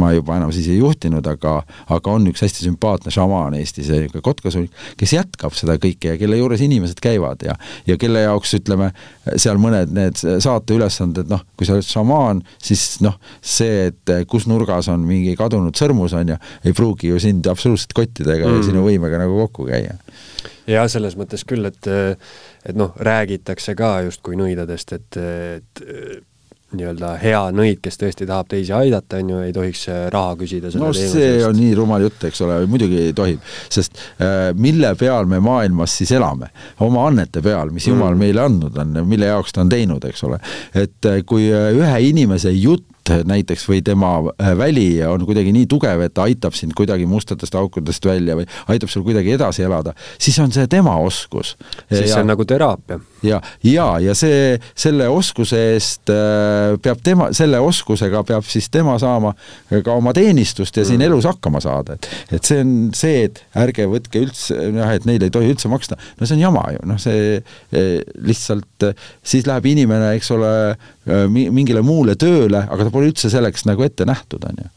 ma 0.00 0.12
juba 0.14 0.38
enam 0.38 0.52
siis 0.54 0.70
ei 0.72 0.78
juhtinud, 0.80 1.26
aga, 1.28 1.58
aga 1.92 2.14
on 2.14 2.28
üks 2.30 2.44
hästi 2.44 2.66
sümpaatne 2.66 3.12
šamaan 3.14 3.56
Eestis, 3.58 3.90
kotkasulik, 4.24 4.72
kes 5.00 5.14
jätkab 5.16 5.56
seda 5.56 5.76
kõike 5.80 6.14
ja 6.14 6.20
kelle 6.20 6.40
juures 6.40 6.62
inimesed 6.64 7.00
käivad 7.02 7.44
ja, 7.46 7.56
ja 7.88 7.98
kelle 8.00 8.24
jaoks 8.24 8.54
ütleme, 8.60 8.90
seal 9.36 9.60
mõned 9.62 9.92
need 9.96 10.20
saate 10.20 10.76
ülesanded, 10.76 11.30
noh, 11.30 11.44
kui 11.58 11.68
sa 11.68 11.76
oled 11.76 11.86
šamaan, 11.86 12.44
siis 12.62 13.00
noh, 13.04 13.18
see, 13.40 13.90
et 13.90 14.14
kus 14.30 14.48
nurgas 14.50 14.90
on 14.92 15.04
mingi 15.06 15.36
kadunud 15.38 15.76
sõrmus, 15.76 16.16
on 16.16 16.34
ju, 16.34 16.40
ei 16.64 16.76
pruugi 16.76 17.12
ju 17.12 17.20
sind 17.22 17.48
absoluutselt 17.50 17.94
kottidega 17.96 18.48
mm. 18.48 18.60
ja 18.60 18.70
sinu 18.70 18.86
võimega 18.86 19.20
nagu 19.20 19.36
kokku 19.44 19.68
käia 19.70 19.98
jah, 20.70 20.88
selles 20.90 21.16
mõttes 21.18 21.44
küll, 21.48 21.66
et 21.68 21.88
et 21.90 22.76
noh, 22.76 22.92
räägitakse 23.00 23.74
ka 23.78 24.00
justkui 24.06 24.36
nõidadest, 24.38 24.92
et, 24.96 25.16
et 25.20 25.82
nii-öelda 26.76 27.14
hea 27.22 27.42
nõid, 27.54 27.80
kes 27.82 27.98
tõesti 28.00 28.28
tahab 28.28 28.50
teisi 28.50 28.74
aidata, 28.76 29.20
on 29.20 29.32
ju, 29.34 29.40
ei 29.46 29.54
tohiks 29.54 29.86
raha 30.14 30.36
küsida 30.40 30.72
no 30.78 30.92
see 30.96 31.40
on 31.46 31.56
nii 31.58 31.74
rumal 31.78 32.04
jutt, 32.06 32.28
eks 32.30 32.44
ole, 32.46 32.60
muidugi 32.70 33.00
ei 33.08 33.16
tohi, 33.16 33.36
sest 33.72 33.98
äh, 34.22 34.50
mille 34.54 34.94
peal 35.00 35.28
me 35.30 35.40
maailmas 35.44 35.96
siis 36.00 36.14
elame? 36.16 36.50
oma 36.84 37.06
annete 37.08 37.42
peal, 37.44 37.72
mis 37.74 37.88
Jumal 37.90 38.14
mm. 38.14 38.22
meile 38.24 38.44
andnud 38.44 38.78
on, 38.80 39.02
mille 39.08 39.30
jaoks 39.30 39.54
ta 39.54 39.64
on 39.64 39.72
teinud, 39.72 40.04
eks 40.08 40.24
ole. 40.28 40.40
et 40.74 41.10
äh, 41.10 41.20
kui 41.26 41.50
äh, 41.50 41.70
ühe 41.76 42.00
inimese 42.10 42.52
jutt 42.54 42.86
näiteks 43.10 43.64
või 43.68 43.82
tema 43.84 44.12
äh, 44.20 44.52
väli 44.58 45.02
on 45.06 45.24
kuidagi 45.26 45.52
nii 45.54 45.66
tugev, 45.70 46.04
et 46.04 46.14
ta 46.14 46.26
aitab 46.28 46.54
sind 46.54 46.74
kuidagi 46.78 47.06
mustadest 47.10 47.54
aukudest 47.58 48.06
välja 48.06 48.36
või 48.38 48.46
aitab 48.70 48.92
sul 48.92 49.04
kuidagi 49.06 49.34
edasi 49.34 49.64
elada, 49.66 49.94
siis 50.18 50.38
on 50.42 50.52
see 50.52 50.66
tema 50.70 50.96
oskus. 51.02 51.56
siis 51.88 52.06
ja, 52.06 52.14
see 52.14 52.20
on 52.22 52.30
nagu 52.30 52.44
teraapia. 52.44 53.00
Ja, 53.26 53.40
ja, 53.66 53.86
ja 54.02 54.14
see, 54.18 54.56
selle 54.78 55.08
oskuse 55.12 55.60
eest 55.74 56.12
äh, 56.12 56.76
peab 56.82 57.02
tema, 57.06 57.30
selle 57.36 57.60
oskusega 57.64 58.22
peab 58.28 58.46
siis 58.48 58.70
tema 58.72 58.96
saama 59.02 59.34
ka 59.70 59.96
oma 59.96 60.14
teenistust 60.16 60.76
ja 60.76 60.84
siin 60.86 61.00
mm. 61.00 61.08
elus 61.10 61.28
hakkama 61.30 61.62
saada, 61.64 61.98
et 61.98 62.38
et 62.38 62.46
see 62.46 62.62
on 62.64 62.74
see, 62.96 63.26
et 63.28 63.42
ärge 63.58 63.88
võtke 63.90 64.24
üldse, 64.24 64.56
noh, 64.74 64.94
et 64.94 65.08
neile 65.08 65.28
ei 65.28 65.34
tohi 65.34 65.52
üldse 65.52 65.70
maksta, 65.72 65.98
no 66.18 66.28
see 66.28 66.38
on 66.38 66.46
jama 66.46 66.64
ju, 66.76 66.84
noh, 66.90 67.00
see 67.00 67.38
eh, 67.38 67.98
lihtsalt, 68.26 68.90
siis 69.26 69.48
läheb 69.48 69.68
inimene, 69.72 70.14
eks 70.18 70.32
ole, 70.36 70.52
Äh, 71.08 71.24
mingile 71.32 71.80
muule 71.84 72.14
tööle, 72.20 72.60
aga 72.68 72.84
ta 72.84 72.92
pole 72.92 73.08
üldse 73.08 73.30
selleks 73.32 73.64
nagu 73.68 73.86
ette 73.86 74.04
nähtud, 74.08 74.44
on 74.44 74.58
ju. 74.60 74.68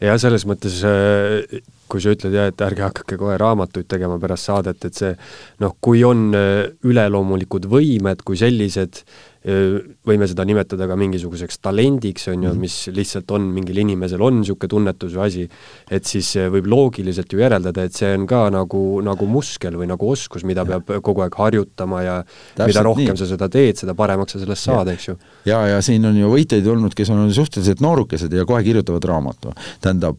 Ja 0.00 0.16
selles 0.20 0.46
mõttes, 0.48 0.80
äh, 0.86 1.62
kui 1.88 2.02
sa 2.04 2.12
ütled 2.14 2.34
jah, 2.36 2.50
et 2.50 2.64
ärge 2.64 2.84
hakake 2.86 3.18
kohe 3.20 3.36
raamatuid 3.40 3.88
tegema 3.88 4.18
pärast 4.20 4.50
saadet, 4.50 4.84
et 4.84 4.98
see 4.98 5.14
noh, 5.62 5.76
kui 5.80 6.04
on 6.06 6.28
äh, 6.36 6.66
üleloomulikud 6.86 7.68
võimed 7.70 8.24
kui 8.26 8.40
sellised, 8.40 9.02
võime 9.46 10.26
seda 10.26 10.44
nimetada 10.48 10.88
ka 10.90 10.96
mingisuguseks 10.98 11.60
talendiks, 11.62 12.26
on 12.32 12.42
ju, 12.42 12.50
mhm. 12.50 12.60
mis 12.60 12.76
lihtsalt 12.94 13.30
on, 13.36 13.46
mingil 13.54 13.78
inimesel 13.84 14.22
on 14.24 14.40
niisugune 14.40 14.70
tunnetus 14.72 15.14
või 15.14 15.24
asi, 15.28 15.44
et 15.90 16.08
siis 16.08 16.32
võib 16.50 16.66
loogiliselt 16.70 17.32
ju 17.32 17.42
järeldada, 17.42 17.86
et 17.86 17.94
see 17.94 18.10
on 18.16 18.26
ka 18.28 18.48
nagu, 18.52 18.82
nagu 19.06 19.28
muskel 19.30 19.78
või 19.78 19.88
nagu 19.90 20.10
oskus, 20.10 20.44
mida 20.48 20.64
ja. 20.66 20.78
peab 20.82 21.04
kogu 21.06 21.22
aeg 21.24 21.38
harjutama 21.38 22.02
ja 22.02 22.16
Täpselt 22.24 22.72
mida 22.72 22.84
rohkem 22.88 23.14
nii. 23.14 23.20
sa 23.20 23.28
seda 23.30 23.48
teed, 23.52 23.78
seda 23.78 23.94
paremaks 23.98 24.34
sa 24.34 24.42
sellest 24.42 24.68
saad, 24.68 24.90
eks 24.92 25.08
ju. 25.10 25.16
ja, 25.48 25.60
ja 25.74 25.78
siin 25.84 26.04
on 26.08 26.18
ju 26.18 26.32
võitjaid 26.32 26.66
olnud, 26.74 26.96
kes 26.98 27.12
on 27.14 27.30
suhteliselt 27.34 27.82
noorukesed 27.84 28.34
ja 28.34 28.46
kohe 28.48 28.62
kirjutavad 28.66 29.06
raamatu. 29.06 29.54
tähendab, 29.84 30.18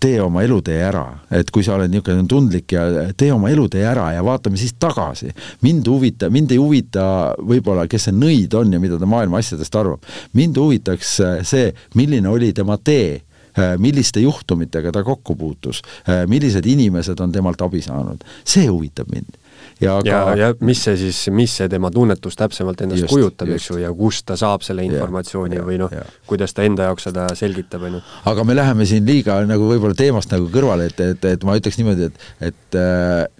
tee 0.00 0.20
oma 0.22 0.46
elutee 0.46 0.78
ära, 0.86 1.06
et 1.34 1.50
kui 1.50 1.66
sa 1.66 1.76
oled 1.76 1.90
niisugune 1.90 2.28
tundlik 2.30 2.76
ja 2.76 2.86
tee 3.18 3.32
oma 3.34 3.50
elutee 3.50 3.82
ära 3.86 4.12
ja 4.14 4.22
vaatame 4.24 4.60
siis 4.60 4.76
tagasi. 4.78 5.32
mind 5.66 5.88
huvitab, 5.90 6.32
mind 6.32 6.54
ei 6.54 6.62
huvita 6.62 7.34
võib-olla, 7.42 7.88
kes 7.90 8.08
see 8.08 8.16
nõid 8.16 8.51
on, 8.54 8.62
on 8.66 8.72
ja 8.72 8.80
mida 8.80 8.98
ta 8.98 9.06
maailma 9.06 9.42
asjadest 9.42 9.76
arvab. 9.76 10.08
mind 10.32 10.56
huvitaks 10.56 11.20
äh, 11.20 11.36
see, 11.46 11.72
milline 11.94 12.28
oli 12.28 12.52
tema 12.52 12.78
tee 12.78 13.20
äh, 13.58 13.76
milliste 13.78 14.20
juhtumitega 14.20 14.92
ta 14.92 15.04
kokku 15.04 15.36
puutus, 15.36 15.82
äh, 16.08 16.26
millised 16.28 16.66
inimesed 16.66 17.20
on 17.20 17.32
temalt 17.32 17.62
abi 17.62 17.82
saanud, 17.82 18.24
see 18.44 18.66
huvitab 18.66 19.12
mind. 19.12 19.38
Ja 19.82 19.96
ka 20.02 20.08
ja, 20.08 20.20
ja 20.36 20.48
mis 20.62 20.80
see 20.84 20.94
siis, 20.98 21.18
mis 21.34 21.52
see 21.58 21.68
tema 21.70 21.90
tunnetus 21.90 22.36
täpsemalt 22.38 22.80
endast 22.84 23.02
just, 23.02 23.12
kujutab, 23.14 23.50
eks 23.54 23.68
ju, 23.70 23.78
ja 23.82 23.90
kust 23.94 24.26
ta 24.26 24.36
saab 24.38 24.62
selle 24.66 24.84
informatsiooni 24.86 25.58
ja, 25.58 25.64
või 25.66 25.78
noh, 25.80 25.92
kuidas 26.28 26.54
ta 26.54 26.66
enda 26.66 26.86
jaoks 26.90 27.08
seda 27.08 27.28
selgitab, 27.38 27.86
on 27.88 27.98
ju. 27.98 28.02
aga 28.30 28.46
me 28.46 28.56
läheme 28.58 28.86
siin 28.88 29.06
liiga 29.08 29.40
nagu 29.48 29.70
võib-olla 29.70 29.98
teemast 29.98 30.34
nagu 30.34 30.50
kõrvale, 30.54 30.90
et, 30.90 31.00
et, 31.14 31.30
et 31.34 31.46
ma 31.46 31.56
ütleks 31.58 31.78
niimoodi, 31.80 32.10
et, 32.10 32.52
et 32.52 32.80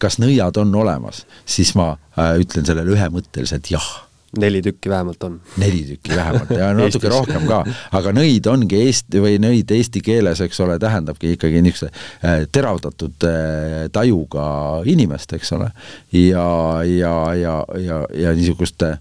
kas 0.03 0.19
nõiad 0.23 0.63
on 0.63 0.75
olemas, 0.83 1.25
siis 1.47 1.75
ma 1.79 1.93
äh, 1.95 2.35
ütlen 2.43 2.67
sellele 2.67 2.97
ühemõtteliselt 2.97 3.71
jah 3.75 3.93
neli 4.39 4.63
tükki 4.63 4.91
vähemalt 4.91 5.23
on. 5.23 5.41
neli 5.57 5.85
tükki 5.87 6.17
vähemalt 6.17 6.51
ja 6.51 6.73
natuke 6.77 7.09
rohkem 7.09 7.47
ka, 7.49 7.63
aga 7.93 8.13
nõid 8.17 8.47
ongi 8.49 8.79
eesti 8.87 9.21
või 9.21 9.41
nõid 9.43 9.73
eesti 9.77 10.01
keeles, 10.05 10.41
eks 10.45 10.61
ole, 10.65 10.79
tähendabki 10.83 11.35
ikkagi 11.37 11.61
niisuguse 11.65 11.91
äh, 12.25 12.47
teravdatud 12.53 13.27
äh, 13.29 13.75
tajuga 13.93 14.47
inimest, 14.89 15.37
eks 15.37 15.53
ole. 15.59 15.69
ja, 16.17 16.47
ja, 16.89 17.17
ja, 17.37 17.59
ja, 17.81 18.01
ja 18.17 18.33
niisuguste 18.39 18.95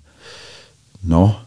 noh, 1.11 1.39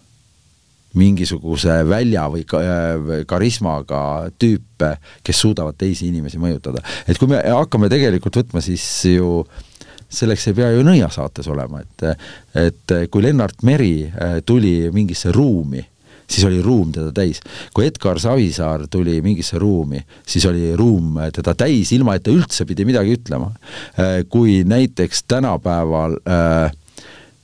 mingisuguse 0.95 1.83
välja 1.91 2.25
või 2.33 2.47
äh, 2.57 3.21
karismaga 3.29 4.31
tüüpe, 4.39 4.95
kes 5.27 5.45
suudavad 5.45 5.77
teisi 5.77 6.09
inimesi 6.09 6.41
mõjutada. 6.41 6.81
et 7.07 7.21
kui 7.21 7.29
me 7.29 7.43
hakkame 7.45 7.93
tegelikult 7.93 8.41
võtma, 8.41 8.65
siis 8.65 8.87
ju 9.13 9.43
äh, 9.45 9.71
selleks 10.15 10.49
ei 10.51 10.57
pea 10.57 10.71
ju 10.75 10.85
nõiasaates 10.87 11.49
olema, 11.53 11.83
et 11.83 12.07
et 12.55 12.95
kui 13.11 13.25
Lennart 13.25 13.65
Meri 13.67 14.07
äh, 14.07 14.39
tuli 14.47 14.91
mingisse 14.95 15.33
ruumi, 15.35 15.83
siis 16.31 16.45
oli 16.49 16.63
ruum 16.63 16.93
teda 16.93 17.13
täis. 17.13 17.41
kui 17.75 17.87
Edgar 17.87 18.21
Savisaar 18.21 18.87
tuli 18.91 19.21
mingisse 19.23 19.59
ruumi, 19.59 20.01
siis 20.27 20.47
oli 20.47 20.73
ruum 20.77 21.19
teda 21.33 21.55
täis, 21.55 21.93
ilma 21.93 22.15
et 22.15 22.25
ta 22.25 22.33
üldse 22.33 22.67
pidi 22.67 22.85
midagi 22.85 23.17
ütlema. 23.19 23.51
Äh, 23.99 24.23
kui 24.29 24.63
näiteks 24.65 25.25
tänapäeval, 25.29 26.19
äh, 26.29 26.73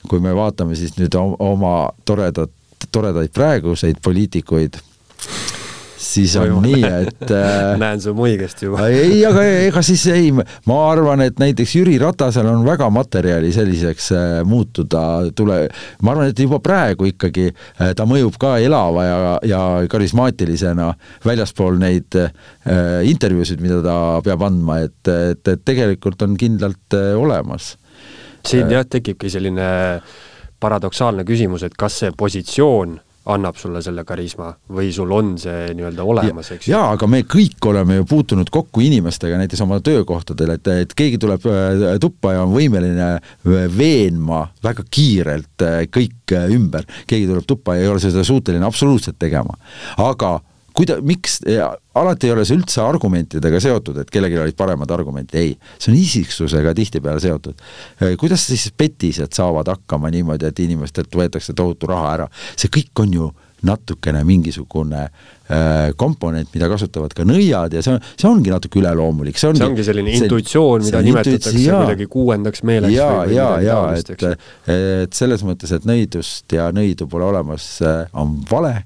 kui 0.07 0.19
me 0.19 0.35
vaatame 0.35 0.75
siis 0.75 0.95
nüüd 0.97 1.15
oma 1.17 1.91
toredat, 2.05 2.51
toredaid 2.91 3.33
praeguseid 3.33 4.01
poliitikuid, 4.03 4.79
siis 6.01 6.33
on 6.39 6.47
Toimu. 6.47 6.61
nii, 6.65 6.83
et 7.05 7.31
äh, 7.37 7.75
näen 7.79 8.01
su 8.01 8.13
muigest 8.17 8.63
juba 8.65 8.87
ei, 8.89 9.19
aga 9.27 9.43
ega 9.67 9.83
siis 9.85 10.03
ei, 10.11 10.31
ma 10.33 10.77
arvan, 10.89 11.21
et 11.25 11.39
näiteks 11.41 11.75
Jüri 11.77 11.97
Ratasel 12.01 12.47
on 12.49 12.65
väga 12.65 12.89
materjali 12.93 13.51
selliseks 13.53 14.11
äh, 14.17 14.29
muutuda 14.47 15.03
tule, 15.37 15.59
ma 16.01 16.15
arvan, 16.15 16.31
et 16.31 16.41
juba 16.41 16.61
praegu 16.63 17.09
ikkagi 17.11 17.49
äh, 17.51 17.93
ta 17.97 18.07
mõjub 18.09 18.39
ka 18.41 18.55
elava 18.63 19.05
ja, 19.05 19.19
ja 19.47 19.61
karismaatilisena 19.91 20.89
väljaspool 21.25 21.77
neid 21.81 22.17
äh, 22.17 22.31
intervjuusid, 23.07 23.61
mida 23.61 23.81
ta 23.85 23.99
peab 24.25 24.47
andma, 24.47 24.81
et, 24.87 24.99
et, 25.05 25.53
et 25.53 25.63
tegelikult 25.67 26.25
on 26.25 26.35
kindlalt 26.39 26.97
äh, 26.97 27.13
olemas. 27.19 27.75
siin 28.47 28.65
äh, 28.67 28.79
jah, 28.79 28.89
tekibki 28.89 29.29
selline 29.29 29.69
paradoksaalne 30.61 31.25
küsimus, 31.25 31.65
et 31.65 31.77
kas 31.77 32.01
see 32.03 32.11
positsioon 32.17 32.99
annab 33.29 33.57
sulle 33.59 33.81
selle 33.85 34.03
karisma 34.07 34.49
või 34.73 34.89
sul 34.93 35.11
on 35.13 35.35
see 35.41 35.71
nii-öelda 35.77 36.05
olemas, 36.07 36.51
eks 36.55 36.67
ju. 36.67 36.73
jaa, 36.73 36.91
aga 36.95 37.07
me 37.11 37.21
kõik 37.29 37.61
oleme 37.69 37.99
ju 37.99 38.07
puutunud 38.09 38.49
kokku 38.53 38.81
inimestega 38.81 39.37
näiteks 39.37 39.61
oma 39.65 39.77
töökohtadel, 39.85 40.55
et, 40.55 40.69
et 40.85 40.95
keegi 40.97 41.19
tuleb 41.21 41.45
äh, 41.45 41.97
tuppa 42.01 42.35
ja 42.37 42.45
on 42.47 42.55
võimeline 42.55 43.09
äh, 43.13 43.65
veenma 43.77 44.47
väga 44.63 44.85
kiirelt 44.89 45.67
äh, 45.67 45.83
kõik 45.93 46.17
ümber, 46.31 46.87
keegi 47.09 47.27
tuleb 47.29 47.45
tuppa 47.45 47.75
ja 47.77 47.85
ei 47.85 47.91
ole 47.91 48.01
seda 48.01 48.23
suuteline 48.25 48.65
absoluutselt 48.65 49.19
tegema. 49.21 49.57
aga 50.01 50.39
kuida-, 50.81 50.99
miks, 51.05 51.39
alati 51.95 52.29
ei 52.29 52.35
ole 52.35 52.45
see 52.47 52.57
üldse 52.57 52.81
argumentidega 52.83 53.61
seotud, 53.63 54.01
et 54.01 54.11
kellelgi 54.13 54.39
olid 54.41 54.57
paremad 54.57 54.91
argumendid, 54.93 55.37
ei. 55.37 55.53
see 55.77 55.93
on 55.93 55.99
isiksusega 55.99 56.73
tihtipeale 56.77 57.21
seotud. 57.23 57.61
kuidas 58.19 58.47
siis 58.49 58.69
petised 58.77 59.33
saavad 59.37 59.69
hakkama 59.71 60.11
niimoodi, 60.13 60.49
et 60.49 60.65
inimestelt 60.65 61.13
võetakse 61.15 61.55
tohutu 61.57 61.89
raha 61.91 62.13
ära, 62.17 62.27
see 62.55 62.71
kõik 62.73 63.05
on 63.05 63.17
ju 63.19 63.31
natukene 63.67 64.23
mingisugune 64.25 65.01
äh, 65.05 65.91
komponent, 65.95 66.49
mida 66.53 66.69
kasutavad 66.71 67.13
ka 67.15 67.25
nõiad 67.27 67.75
ja 67.75 67.83
see 67.85 67.93
on, 67.95 68.01
see 68.15 68.29
ongi 68.29 68.53
natuke 68.53 68.81
üleloomulik, 68.81 69.37
see 69.37 69.51
ongi, 69.51 69.61
see 69.61 69.69
ongi 69.69 69.85
selline 69.85 70.13
see, 70.13 70.25
intuitsioon, 70.25 70.85
mida 70.87 71.01
nimetatakse 71.05 71.53
kuidagi 71.57 72.07
kuuendaks 72.11 72.63
meeleks 72.67 72.95
ja, 72.95 73.09
või, 73.13 73.31
või 73.31 73.37
ja, 73.37 73.49
ja 73.65 73.79
et, 73.97 74.13
et 74.75 75.17
selles 75.17 75.45
mõttes, 75.47 75.73
et 75.75 75.87
nõidust 75.89 76.57
ja 76.57 76.69
nõidu 76.75 77.07
pole 77.11 77.27
olemas, 77.29 77.73
äh, 77.85 78.05
on 78.17 78.39
vale. 78.51 78.81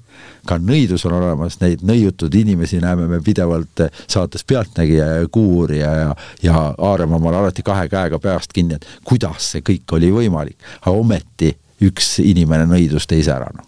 Ka 0.46 0.60
nõidus 0.62 1.02
on 1.08 1.16
olemas, 1.16 1.58
neid 1.58 1.82
nõiutud 1.84 2.32
inimesi 2.38 2.78
näeme 2.80 3.08
me 3.10 3.18
pidevalt 3.24 3.82
saates 4.06 4.46
Pealtnägija 4.46 5.08
ja 5.18 5.28
Kuurija 5.32 5.90
ja, 5.98 6.10
ja 6.42 6.54
haarame 6.78 7.18
omal 7.18 7.34
alati 7.40 7.64
kahe 7.66 7.88
käega 7.90 8.20
peast 8.22 8.54
kinni, 8.54 8.78
et 8.78 8.86
kuidas 9.04 9.50
see 9.52 9.64
kõik 9.66 9.96
oli 9.98 10.12
võimalik, 10.14 10.56
aga 10.84 10.94
ometi 10.94 11.50
üks 11.84 12.20
inimene 12.24 12.68
nõidus 12.70 13.08
teise 13.10 13.34
ära, 13.34 13.50
noh. 13.52 13.66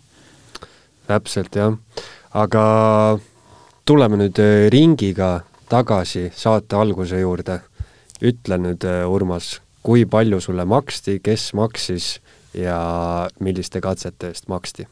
Täpselt, 1.09 1.57
jah. 1.57 1.77
aga 2.37 2.65
tuleme 3.89 4.19
nüüd 4.21 4.39
äh, 4.43 4.69
ringiga 4.73 5.41
tagasi 5.69 6.29
saate 6.37 6.77
alguse 6.77 7.21
juurde. 7.21 7.63
ütle 8.19 8.59
nüüd, 8.59 8.85
äh, 8.85 9.07
Urmas, 9.07 9.61
kui 9.83 10.05
palju 10.05 10.41
sulle 10.43 10.65
maksti, 10.67 11.21
kes 11.23 11.53
maksis 11.55 12.19
ja 12.55 13.29
milliste 13.41 13.81
katsete 13.81 14.33
eest 14.33 14.49
maksti? 14.49 14.89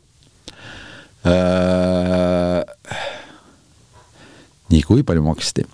nii, 4.71 4.83
kui 4.87 5.03
palju 5.07 5.23
maksti? 5.27 5.65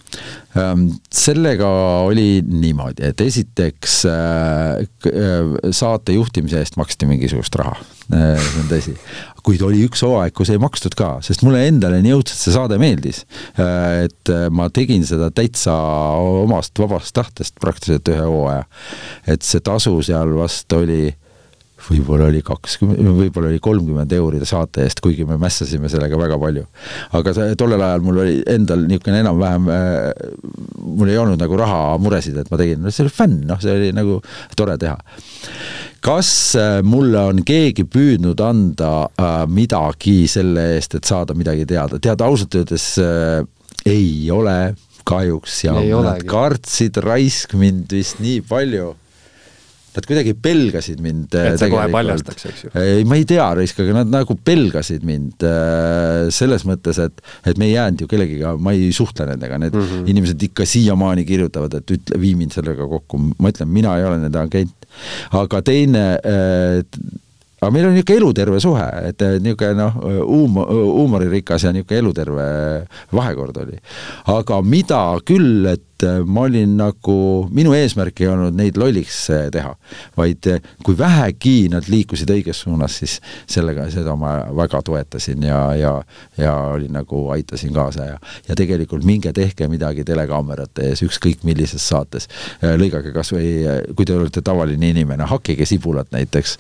Ähm, 0.58 0.86
sellega 1.12 1.68
oli 2.06 2.42
niimoodi, 2.44 3.04
et 3.08 3.20
esiteks 3.24 4.02
äh, 4.08 4.82
äh, 5.08 5.54
saate 5.72 6.16
juhtimise 6.16 6.60
eest 6.60 6.76
maksti 6.80 7.08
mingisugust 7.08 7.56
raha, 7.60 7.76
äh, 8.12 8.36
see 8.36 8.60
on 8.62 8.68
tõsi. 8.72 8.96
Kuid 9.46 9.62
oli 9.66 9.82
üks 9.86 10.04
hooaeg, 10.06 10.34
kus 10.36 10.52
ei 10.52 10.60
makstud 10.62 10.94
ka, 10.98 11.16
sest 11.24 11.42
mulle 11.46 11.64
endale 11.66 11.98
nii 12.02 12.14
õudselt 12.16 12.38
see 12.38 12.54
saade 12.54 12.78
meeldis. 12.82 13.24
et 13.58 14.32
ma 14.54 14.68
tegin 14.70 15.06
seda 15.06 15.30
täitsa 15.34 15.74
omast 16.42 16.78
vabast 16.78 17.14
tahtest 17.16 17.58
praktiliselt 17.62 18.08
ühe 18.12 18.28
hooaja. 18.28 18.64
et 19.26 19.42
see 19.42 19.60
tasu 19.64 19.98
seal 20.02 20.36
vast 20.38 20.72
oli 20.78 21.10
võib-olla 21.88 22.28
oli 22.30 22.42
kakskümmend, 22.46 23.02
võib-olla 23.16 23.50
oli 23.50 23.60
kolmkümmend 23.62 24.12
euri 24.16 24.42
saate 24.48 24.84
eest, 24.86 25.02
kuigi 25.04 25.26
me 25.28 25.38
mässasime 25.40 25.90
sellega 25.92 26.18
väga 26.20 26.38
palju. 26.42 26.64
aga 27.18 27.34
see, 27.36 27.56
tollel 27.58 27.82
ajal 27.82 28.04
mul 28.06 28.20
oli 28.24 28.36
endal 28.50 28.84
niisugune 28.88 29.22
enam-vähem 29.24 29.70
äh,, 29.72 30.10
mul 30.82 31.12
ei 31.12 31.18
olnud 31.20 31.40
nagu 31.42 31.58
rahamuresid, 31.60 32.38
et 32.42 32.52
ma 32.52 32.60
tegin, 32.60 32.82
no 32.82 32.92
see 32.92 33.06
oli 33.06 33.14
fänn, 33.16 33.40
noh, 33.48 33.60
see 33.62 33.74
oli 33.74 33.90
nagu 33.96 34.20
tore 34.58 34.78
teha. 34.80 34.96
kas 36.04 36.30
äh, 36.60 36.78
mulle 36.86 37.26
on 37.32 37.42
keegi 37.46 37.86
püüdnud 37.90 38.40
anda 38.46 38.92
äh, 39.10 39.42
midagi 39.50 40.22
selle 40.30 40.72
eest, 40.76 40.98
et 40.98 41.08
saada 41.08 41.36
midagi 41.38 41.66
teada, 41.68 42.00
tead 42.02 42.22
ausalt 42.24 42.58
öeldes 42.58 42.88
ei 43.88 44.30
ole 44.30 44.74
kahjuks 45.08 45.64
ja 45.64 45.74
nad 45.74 46.22
kartsid 46.28 46.98
raisk 47.02 47.56
mind 47.58 47.90
vist 47.94 48.20
nii 48.22 48.42
palju 48.46 48.92
Nad 49.92 50.06
kuidagi 50.08 50.32
pelgasid 50.40 51.00
mind. 51.04 51.34
et 51.36 51.58
sa 51.60 51.68
kohe 51.68 51.84
paljastaks, 51.92 52.46
eks 52.48 52.64
ju? 52.64 52.70
ei, 52.80 53.02
ma 53.08 53.18
ei 53.20 53.26
tea, 53.28 53.44
Risk, 53.58 53.82
aga 53.84 53.98
nad 54.00 54.12
nagu 54.12 54.36
pelgasid 54.40 55.04
mind 55.04 55.44
äh, 55.44 56.30
selles 56.32 56.64
mõttes, 56.68 57.00
et, 57.02 57.20
et 57.48 57.60
me 57.60 57.68
ei 57.68 57.74
jäänud 57.74 58.04
ju 58.04 58.08
kellegiga, 58.08 58.54
ma 58.56 58.72
ei 58.76 58.88
suhtle 58.96 59.26
nendega, 59.28 59.58
need 59.60 59.76
mm 59.76 59.88
-hmm. 59.90 60.12
inimesed 60.14 60.46
ikka 60.48 60.66
siiamaani 60.68 61.26
kirjutavad, 61.28 61.76
et 61.80 61.96
ütle, 61.98 62.20
vii 62.24 62.38
mind 62.40 62.56
sellega 62.56 62.88
kokku, 62.88 63.20
ma 63.36 63.52
ütlen, 63.52 63.68
mina 63.68 63.98
ei 63.98 64.08
ole 64.08 64.22
nende 64.22 64.40
agent. 64.40 64.88
aga 65.32 65.62
teine 65.62 66.06
äh, 66.16 66.80
aga 67.62 67.70
meil 67.70 67.86
on 67.86 67.94
niisugune 67.94 68.18
eluterve 68.18 68.60
suhe, 68.60 68.88
et 69.12 69.22
niisugune 69.44 69.76
noh, 69.78 70.00
huum-, 70.26 70.64
huumoririkas 70.66 71.68
ja 71.68 71.72
niisugune 71.74 72.00
eluterve 72.02 72.46
vahekord 73.12 73.60
oli. 73.62 73.78
aga 74.34 74.62
mida 74.62 75.04
küll, 75.28 75.66
et 75.70 75.84
et 76.02 76.08
äh, 76.08 76.24
ma 76.26 76.46
olin 76.46 76.76
nagu, 76.76 77.16
minu 77.54 77.72
eesmärk 77.76 78.22
ei 78.22 78.28
olnud 78.32 78.56
neid 78.58 78.78
lolliks 78.80 79.18
äh, 79.32 79.46
teha, 79.54 79.72
vaid 80.16 80.48
äh, 80.50 80.62
kui 80.84 80.96
vähegi 80.98 81.68
nad 81.72 81.86
liikusid 81.90 82.30
õiges 82.34 82.62
suunas, 82.64 82.96
siis 83.02 83.18
sellega, 83.50 83.88
seda 83.92 84.14
ma 84.18 84.34
väga 84.56 84.82
toetasin 84.86 85.46
ja, 85.46 85.60
ja, 85.78 85.92
ja 86.38 86.54
olin 86.74 86.92
nagu, 86.96 87.24
aitasin 87.34 87.72
kaasa 87.74 88.08
ja, 88.12 88.18
ja 88.48 88.58
tegelikult 88.58 89.06
minge 89.06 89.32
tehke 89.36 89.68
midagi 89.70 90.04
telekaamerate 90.08 90.90
ees, 90.90 91.04
ükskõik 91.06 91.46
millises 91.46 91.84
saates. 91.88 92.28
lõigake 92.62 93.12
kas 93.14 93.32
või, 93.34 93.52
kui 93.96 94.06
te 94.06 94.16
olete 94.16 94.42
tavaline 94.44 94.92
inimene, 94.92 95.26
hakkige 95.28 95.66
sibulat 95.68 96.10
näiteks 96.14 96.56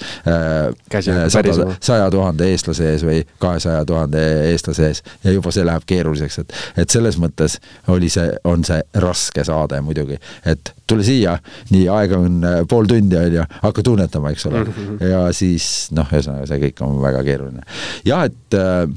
sada, 1.32 1.54
saja 1.80 2.10
tuhande 2.12 2.48
eestlase 2.52 2.90
ees 2.92 3.04
või 3.06 3.22
kahesaja 3.42 3.84
tuhande 3.88 4.22
eestlase 4.50 4.88
ees 4.90 5.02
ja 5.24 5.34
juba 5.34 5.52
see 5.54 5.66
läheb 5.66 5.86
keeruliseks, 5.88 6.38
et, 6.42 6.56
et 6.84 6.94
selles 6.94 7.18
mõttes 7.20 7.58
oli 7.92 8.10
see, 8.12 8.28
on 8.48 8.64
see 8.66 8.82
raske 9.02 9.31
raske 9.32 9.44
saade 9.46 9.80
muidugi, 9.82 10.18
et 10.44 10.72
tule 10.86 11.04
siia, 11.04 11.38
nii 11.70 11.86
aega 11.88 12.18
on 12.20 12.42
äh, 12.44 12.60
pool 12.68 12.86
tundi 12.86 13.16
on 13.16 13.38
ju, 13.38 13.46
hakka 13.62 13.82
tunnetama, 13.82 14.32
eks 14.32 14.46
ole 14.46 14.64
mm. 14.64 14.74
-hmm. 14.76 15.08
ja 15.08 15.32
siis 15.32 15.88
noh, 15.92 16.06
ühesõnaga 16.12 16.46
see 16.46 16.60
kõik 16.66 16.84
on 16.84 17.00
väga 17.02 17.24
keeruline. 17.24 17.62
jah, 18.04 18.24
et 18.24 18.54
äh, 18.54 18.88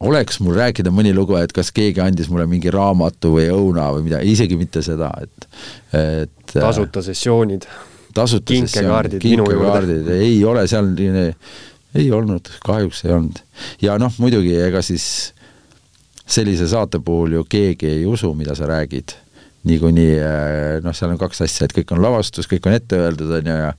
oleks 0.00 0.40
mul 0.40 0.54
rääkida 0.54 0.90
mõni 0.90 1.14
lugu, 1.14 1.36
et 1.36 1.52
kas 1.52 1.72
keegi 1.72 2.00
andis 2.00 2.28
mulle 2.28 2.46
mingi 2.46 2.70
raamatu 2.70 3.34
või 3.38 3.48
õuna 3.48 3.90
või 3.96 4.08
midagi, 4.10 4.32
isegi 4.32 4.56
mitte 4.56 4.82
seda, 4.82 5.10
et, 5.22 5.48
et 5.92 6.56
äh, 6.56 6.60
tasuta 6.60 7.02
sessioonid. 7.02 7.66
tasuta 8.14 8.52
kinkekaardid 8.52 9.24
juurde. 9.24 10.18
ei 10.18 10.44
ole 10.44 10.66
seal, 10.68 10.92
ei 11.94 12.10
olnud, 12.12 12.50
kahjuks 12.64 13.04
ei 13.04 13.12
olnud. 13.16 13.40
ja 13.80 13.98
noh, 13.98 14.12
muidugi 14.18 14.56
ega 14.60 14.82
siis 14.82 15.32
sellise 16.26 16.68
saate 16.68 17.00
puhul 17.04 17.38
ju 17.38 17.44
keegi 17.48 17.90
ei 17.98 18.06
usu, 18.06 18.34
mida 18.34 18.54
sa 18.54 18.66
räägid. 18.70 19.20
niikuinii 19.64 20.18
äh, 20.20 20.82
noh, 20.84 20.92
seal 20.92 21.14
on 21.14 21.16
kaks 21.16 21.38
asja, 21.40 21.64
et 21.64 21.72
kõik 21.72 21.94
on 21.96 22.02
lavastus, 22.04 22.44
kõik 22.44 22.66
on 22.68 22.74
ette 22.76 22.98
öeldud, 23.00 23.30
on 23.32 23.46
ju, 23.48 23.54
ja 23.62 23.70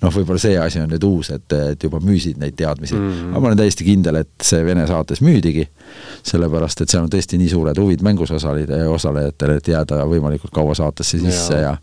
noh, 0.00 0.14
võib-olla 0.14 0.40
see 0.40 0.54
asi 0.56 0.80
on 0.80 0.88
nüüd 0.88 1.04
uus, 1.04 1.28
et, 1.34 1.52
et 1.52 1.82
juba 1.84 2.00
müüsid 2.00 2.40
neid 2.40 2.56
teadmisi 2.56 2.96
mm. 2.96 3.10
-hmm. 3.10 3.34
aga 3.34 3.42
ma 3.42 3.50
olen 3.50 3.60
täiesti 3.60 3.84
kindel, 3.84 4.22
et 4.22 4.32
see 4.40 4.64
Vene 4.64 4.86
saates 4.88 5.20
müüdigi, 5.20 5.66
sellepärast 6.24 6.80
et 6.80 6.88
seal 6.88 7.04
on 7.04 7.12
tõesti 7.12 7.36
nii 7.36 7.52
suured 7.52 7.76
huvid 7.82 8.00
mängus 8.00 8.32
osalida, 8.32 8.80
osalejatel, 8.88 9.58
et 9.58 9.68
jääda 9.68 10.06
võimalikult 10.08 10.56
kaua 10.56 10.74
saatesse 10.74 11.20
sisse 11.20 11.60
ja, 11.60 11.74
ja 11.74 11.76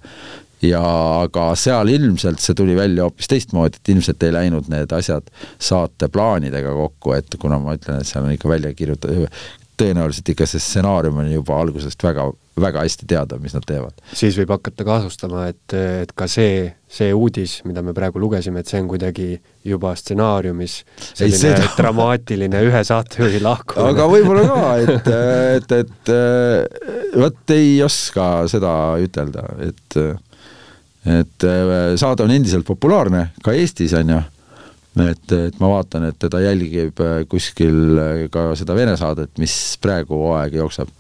ja 0.64 0.84
aga 1.24 1.50
seal 1.60 1.92
ilmselt 1.94 2.42
see 2.44 2.56
tuli 2.58 2.76
välja 2.78 3.08
hoopis 3.08 3.30
teistmoodi, 3.32 3.80
et 3.80 3.90
ilmselt 3.96 4.24
ei 4.24 4.34
läinud 4.36 4.70
need 4.72 4.94
asjad 4.96 5.28
saateplaanidega 5.62 6.74
kokku, 6.78 7.16
et 7.18 7.38
kuna 7.40 7.60
ma 7.62 7.76
ütlen, 7.78 8.00
et 8.02 8.10
seal 8.10 8.26
on 8.26 8.34
ikka 8.36 8.52
välja 8.52 8.74
kirjutatud, 8.78 9.28
tõenäoliselt 9.80 10.30
ikka 10.34 10.48
see 10.50 10.62
stsenaarium 10.62 11.20
on 11.24 11.30
juba 11.32 11.58
algusest 11.62 12.04
väga, 12.04 12.26
väga 12.60 12.84
hästi 12.86 13.08
teada, 13.10 13.38
mis 13.42 13.56
nad 13.56 13.66
teevad. 13.68 13.96
siis 14.14 14.38
võib 14.40 14.54
hakata 14.56 14.86
kaasustama, 14.88 15.48
et, 15.52 15.76
et 16.04 16.12
ka 16.18 16.28
see, 16.32 16.66
see 16.92 17.14
uudis, 17.16 17.60
mida 17.68 17.84
me 17.86 17.96
praegu 17.98 18.22
lugesime, 18.22 18.64
et 18.64 18.70
see 18.70 18.82
on 18.84 18.90
kuidagi 18.92 19.30
juba 19.68 19.94
stsenaariumis 20.00 20.80
selline 21.06 21.40
seda... 21.40 21.70
dramaatiline 21.78 22.66
ühe 22.68 22.84
saatejuhi 22.90 23.42
lahkumine. 23.44 23.94
aga 23.94 24.10
võib-olla 24.12 24.46
ka, 24.50 24.68
et, 24.84 25.10
et, 25.62 25.76
et 25.82 26.14
vot 27.24 27.56
ei 27.58 27.80
oska 27.86 28.30
seda 28.52 28.76
ütelda, 29.04 29.48
et 29.70 30.00
et 31.04 31.44
saade 32.00 32.24
on 32.24 32.32
endiselt 32.32 32.64
populaarne 32.64 33.26
ka 33.44 33.52
Eestis, 33.60 33.92
on 34.00 34.14
ju 34.14 34.20
et, 35.02 35.32
et 35.34 35.60
ma 35.62 35.70
vaatan, 35.72 36.08
et 36.10 36.18
teda 36.22 36.42
jälgib 36.44 37.00
äh, 37.02 37.24
kuskil 37.30 37.98
äh, 37.98 38.24
ka 38.34 38.52
seda 38.60 38.76
Vene 38.78 38.96
saadet, 39.00 39.32
mis 39.42 39.56
praegu 39.82 40.18
hooaeg 40.20 40.58
jookseb, 40.60 40.92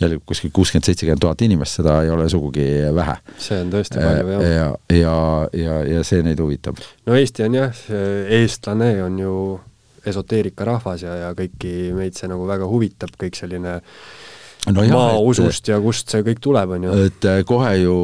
jälgib 0.00 0.24
kuskil 0.28 0.52
kuuskümmend, 0.54 0.88
seitsekümmend 0.88 1.24
tuhat 1.24 1.44
inimest, 1.44 1.80
seda 1.80 1.98
ei 2.04 2.12
ole 2.12 2.28
sugugi 2.32 2.66
vähe. 2.94 3.18
see 3.42 3.60
on 3.64 3.74
tõesti 3.74 4.00
palju, 4.00 4.32
jah. 4.32 4.48
ja, 4.48 4.70
ja, 4.96 5.18
ja, 5.64 5.76
ja 5.96 6.06
see 6.06 6.24
neid 6.24 6.40
huvitab. 6.40 6.80
no 7.06 7.18
Eesti 7.18 7.46
on 7.48 7.60
jah, 7.60 7.84
eestlane 8.40 8.94
on 9.04 9.20
ju 9.20 9.36
esoteerikarahvas 10.08 11.04
ja, 11.04 11.14
ja 11.26 11.30
kõiki 11.38 11.92
meid 11.94 12.18
see 12.18 12.30
nagu 12.30 12.48
väga 12.48 12.66
huvitab, 12.66 13.14
kõik 13.20 13.38
selline 13.38 13.78
äh, 13.78 14.21
no 14.70 14.84
jah, 14.86 14.94
maausust 14.94 15.68
ja 15.72 15.78
kust 15.82 16.12
see 16.12 16.24
kõik 16.26 16.42
tuleb, 16.42 16.74
on 16.76 16.86
ju. 16.86 16.96
et 17.08 17.28
äh, 17.28 17.42
kohe 17.48 17.72
ju 17.80 17.96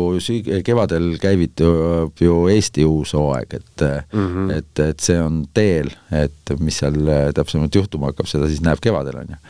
kevadel 0.66 1.12
käivitub 1.22 2.22
ju 2.22 2.38
Eesti 2.52 2.86
uus 2.88 3.14
hooaeg, 3.14 3.58
et 3.60 3.84
mm, 4.12 4.28
-hmm. 4.28 4.54
et, 4.58 4.84
et 4.88 5.00
see 5.00 5.20
on 5.22 5.44
teel, 5.54 5.92
et 6.10 6.54
mis 6.58 6.78
seal 6.82 6.98
äh, 7.06 7.28
täpsemalt 7.34 7.74
juhtuma 7.74 8.12
hakkab, 8.12 8.26
seda 8.30 8.50
siis 8.50 8.64
näeb 8.64 8.82
kevadel, 8.82 9.22
on 9.22 9.36
ju 9.36 9.42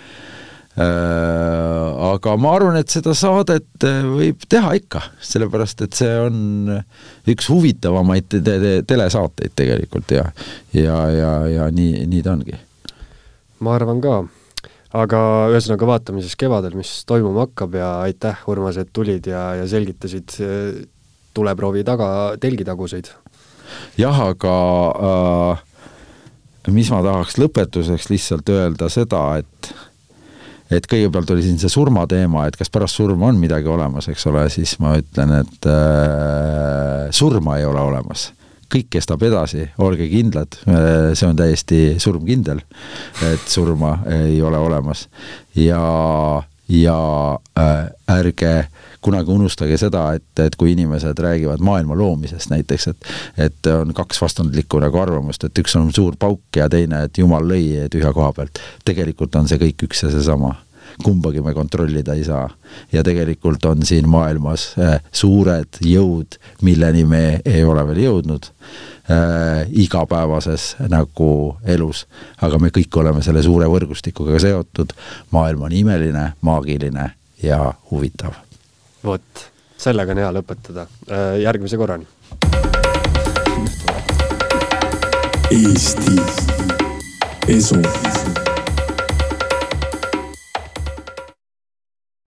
aga 0.78 2.36
ma 2.38 2.52
arvan, 2.54 2.76
et 2.78 2.92
seda 2.92 3.10
saadet 3.16 3.82
võib 3.82 4.44
teha 4.46 4.76
ikka, 4.78 5.00
sellepärast 5.26 5.82
et 5.82 5.96
see 5.98 6.12
on 6.22 6.70
üks 7.26 7.48
huvitavamaid 7.50 8.28
te 8.30 8.40
te 8.46 8.74
telesaateid 8.86 9.56
tegelikult 9.58 10.14
ja, 10.14 10.28
ja, 10.76 10.98
ja, 11.10 11.32
ja 11.50 11.70
nii, 11.74 12.06
nii 12.06 12.22
ta 12.22 12.36
ongi. 12.36 12.54
ma 13.58 13.74
arvan 13.74 14.00
ka 14.04 14.20
aga 14.96 15.20
ühesõnaga 15.52 15.88
vaatame 15.88 16.22
siis 16.24 16.36
kevadel, 16.40 16.76
mis 16.78 17.02
toimuma 17.08 17.46
hakkab 17.46 17.76
ja 17.76 17.90
aitäh, 18.06 18.44
Urmas, 18.48 18.78
et 18.80 18.92
tulid 18.92 19.26
ja, 19.28 19.50
ja 19.58 19.66
selgitasid 19.68 20.38
eh, 20.44 20.84
tuleproovi 21.36 21.84
taga 21.84 22.36
telgitaguseid. 22.40 23.10
jah, 24.00 24.22
aga 24.32 24.54
äh, 25.10 26.72
mis 26.72 26.88
ma 26.92 27.02
tahaks 27.04 27.36
lõpetuseks 27.40 28.08
lihtsalt 28.12 28.54
öelda 28.54 28.88
seda, 28.92 29.42
et 29.42 29.74
et 30.68 30.84
kõigepealt 30.84 31.30
oli 31.32 31.46
siin 31.46 31.56
see 31.60 31.70
surmateema, 31.72 32.42
et 32.48 32.56
kas 32.56 32.68
pärast 32.68 32.98
surma 32.98 33.30
on 33.30 33.38
midagi 33.40 33.70
olemas, 33.72 34.10
eks 34.12 34.26
ole, 34.28 34.42
siis 34.52 34.74
ma 34.84 34.98
ütlen, 35.00 35.32
et 35.40 35.68
äh, 35.68 37.08
surma 37.16 37.56
ei 37.60 37.64
ole 37.68 37.80
olemas 37.80 38.28
kõik 38.72 38.90
kestab 38.98 39.22
edasi, 39.24 39.64
olge 39.84 40.08
kindlad, 40.10 40.58
see 41.16 41.28
on 41.28 41.36
täiesti 41.38 41.80
surmkindel, 42.02 42.60
et 43.32 43.48
surma 43.48 43.98
ei 44.12 44.42
ole 44.44 44.60
olemas. 44.60 45.06
Ja, 45.56 45.80
ja 46.68 46.98
äh, 47.58 47.86
ärge 48.18 48.52
kunagi 49.00 49.30
unustage 49.30 49.78
seda, 49.78 50.04
et, 50.18 50.26
et 50.42 50.56
kui 50.58 50.72
inimesed 50.74 51.18
räägivad 51.22 51.62
maailma 51.64 51.96
loomisest 51.96 52.50
näiteks, 52.50 52.88
et 52.88 53.10
et 53.48 53.70
on 53.72 53.94
kaks 53.94 54.20
vastandlikku 54.22 54.80
nagu 54.82 54.98
arvamust, 55.00 55.44
et 55.44 55.58
üks 55.62 55.76
on 55.78 55.92
suur 55.94 56.16
pauk 56.18 56.56
ja 56.56 56.68
teine, 56.68 57.04
et 57.06 57.18
jumal 57.18 57.46
lõi 57.46 57.88
tühja 57.90 58.12
koha 58.12 58.32
pealt. 58.36 58.60
tegelikult 58.84 59.36
on 59.38 59.48
see 59.48 59.60
kõik 59.62 59.86
üks 59.88 60.02
ja 60.04 60.10
seesama 60.12 60.56
kumbagi 61.04 61.40
me 61.40 61.54
kontrollida 61.54 62.14
ei 62.14 62.24
saa. 62.24 62.50
ja 62.92 63.02
tegelikult 63.04 63.64
on 63.64 63.82
siin 63.82 64.08
maailmas 64.08 64.74
äh, 64.78 65.00
suured 65.12 65.80
jõud, 65.84 66.38
milleni 66.62 67.04
me 67.04 67.40
ei 67.44 67.64
ole 67.64 67.86
veel 67.88 68.02
jõudnud. 68.04 68.50
äh, 69.10 69.66
igapäevases 69.70 70.76
nagu 70.88 71.56
elus. 71.64 72.06
aga 72.42 72.58
me 72.58 72.68
kõik 72.68 73.00
oleme 73.00 73.22
selle 73.22 73.42
suure 73.42 73.66
võrgustikuga 73.66 74.40
seotud, 74.40 74.92
maailm 75.30 75.62
on 75.62 75.72
imeline, 75.72 76.32
maagiline 76.40 77.10
ja 77.42 77.74
huvitav. 77.90 78.34
vot, 79.04 79.48
sellega 79.76 80.12
on 80.12 80.24
hea 80.24 80.32
lõpetada, 80.32 80.86
äh, 81.10 81.40
järgmise 81.42 81.76
korrani. 81.76 82.06
Eesti 85.48 86.20
Esu 87.48 87.80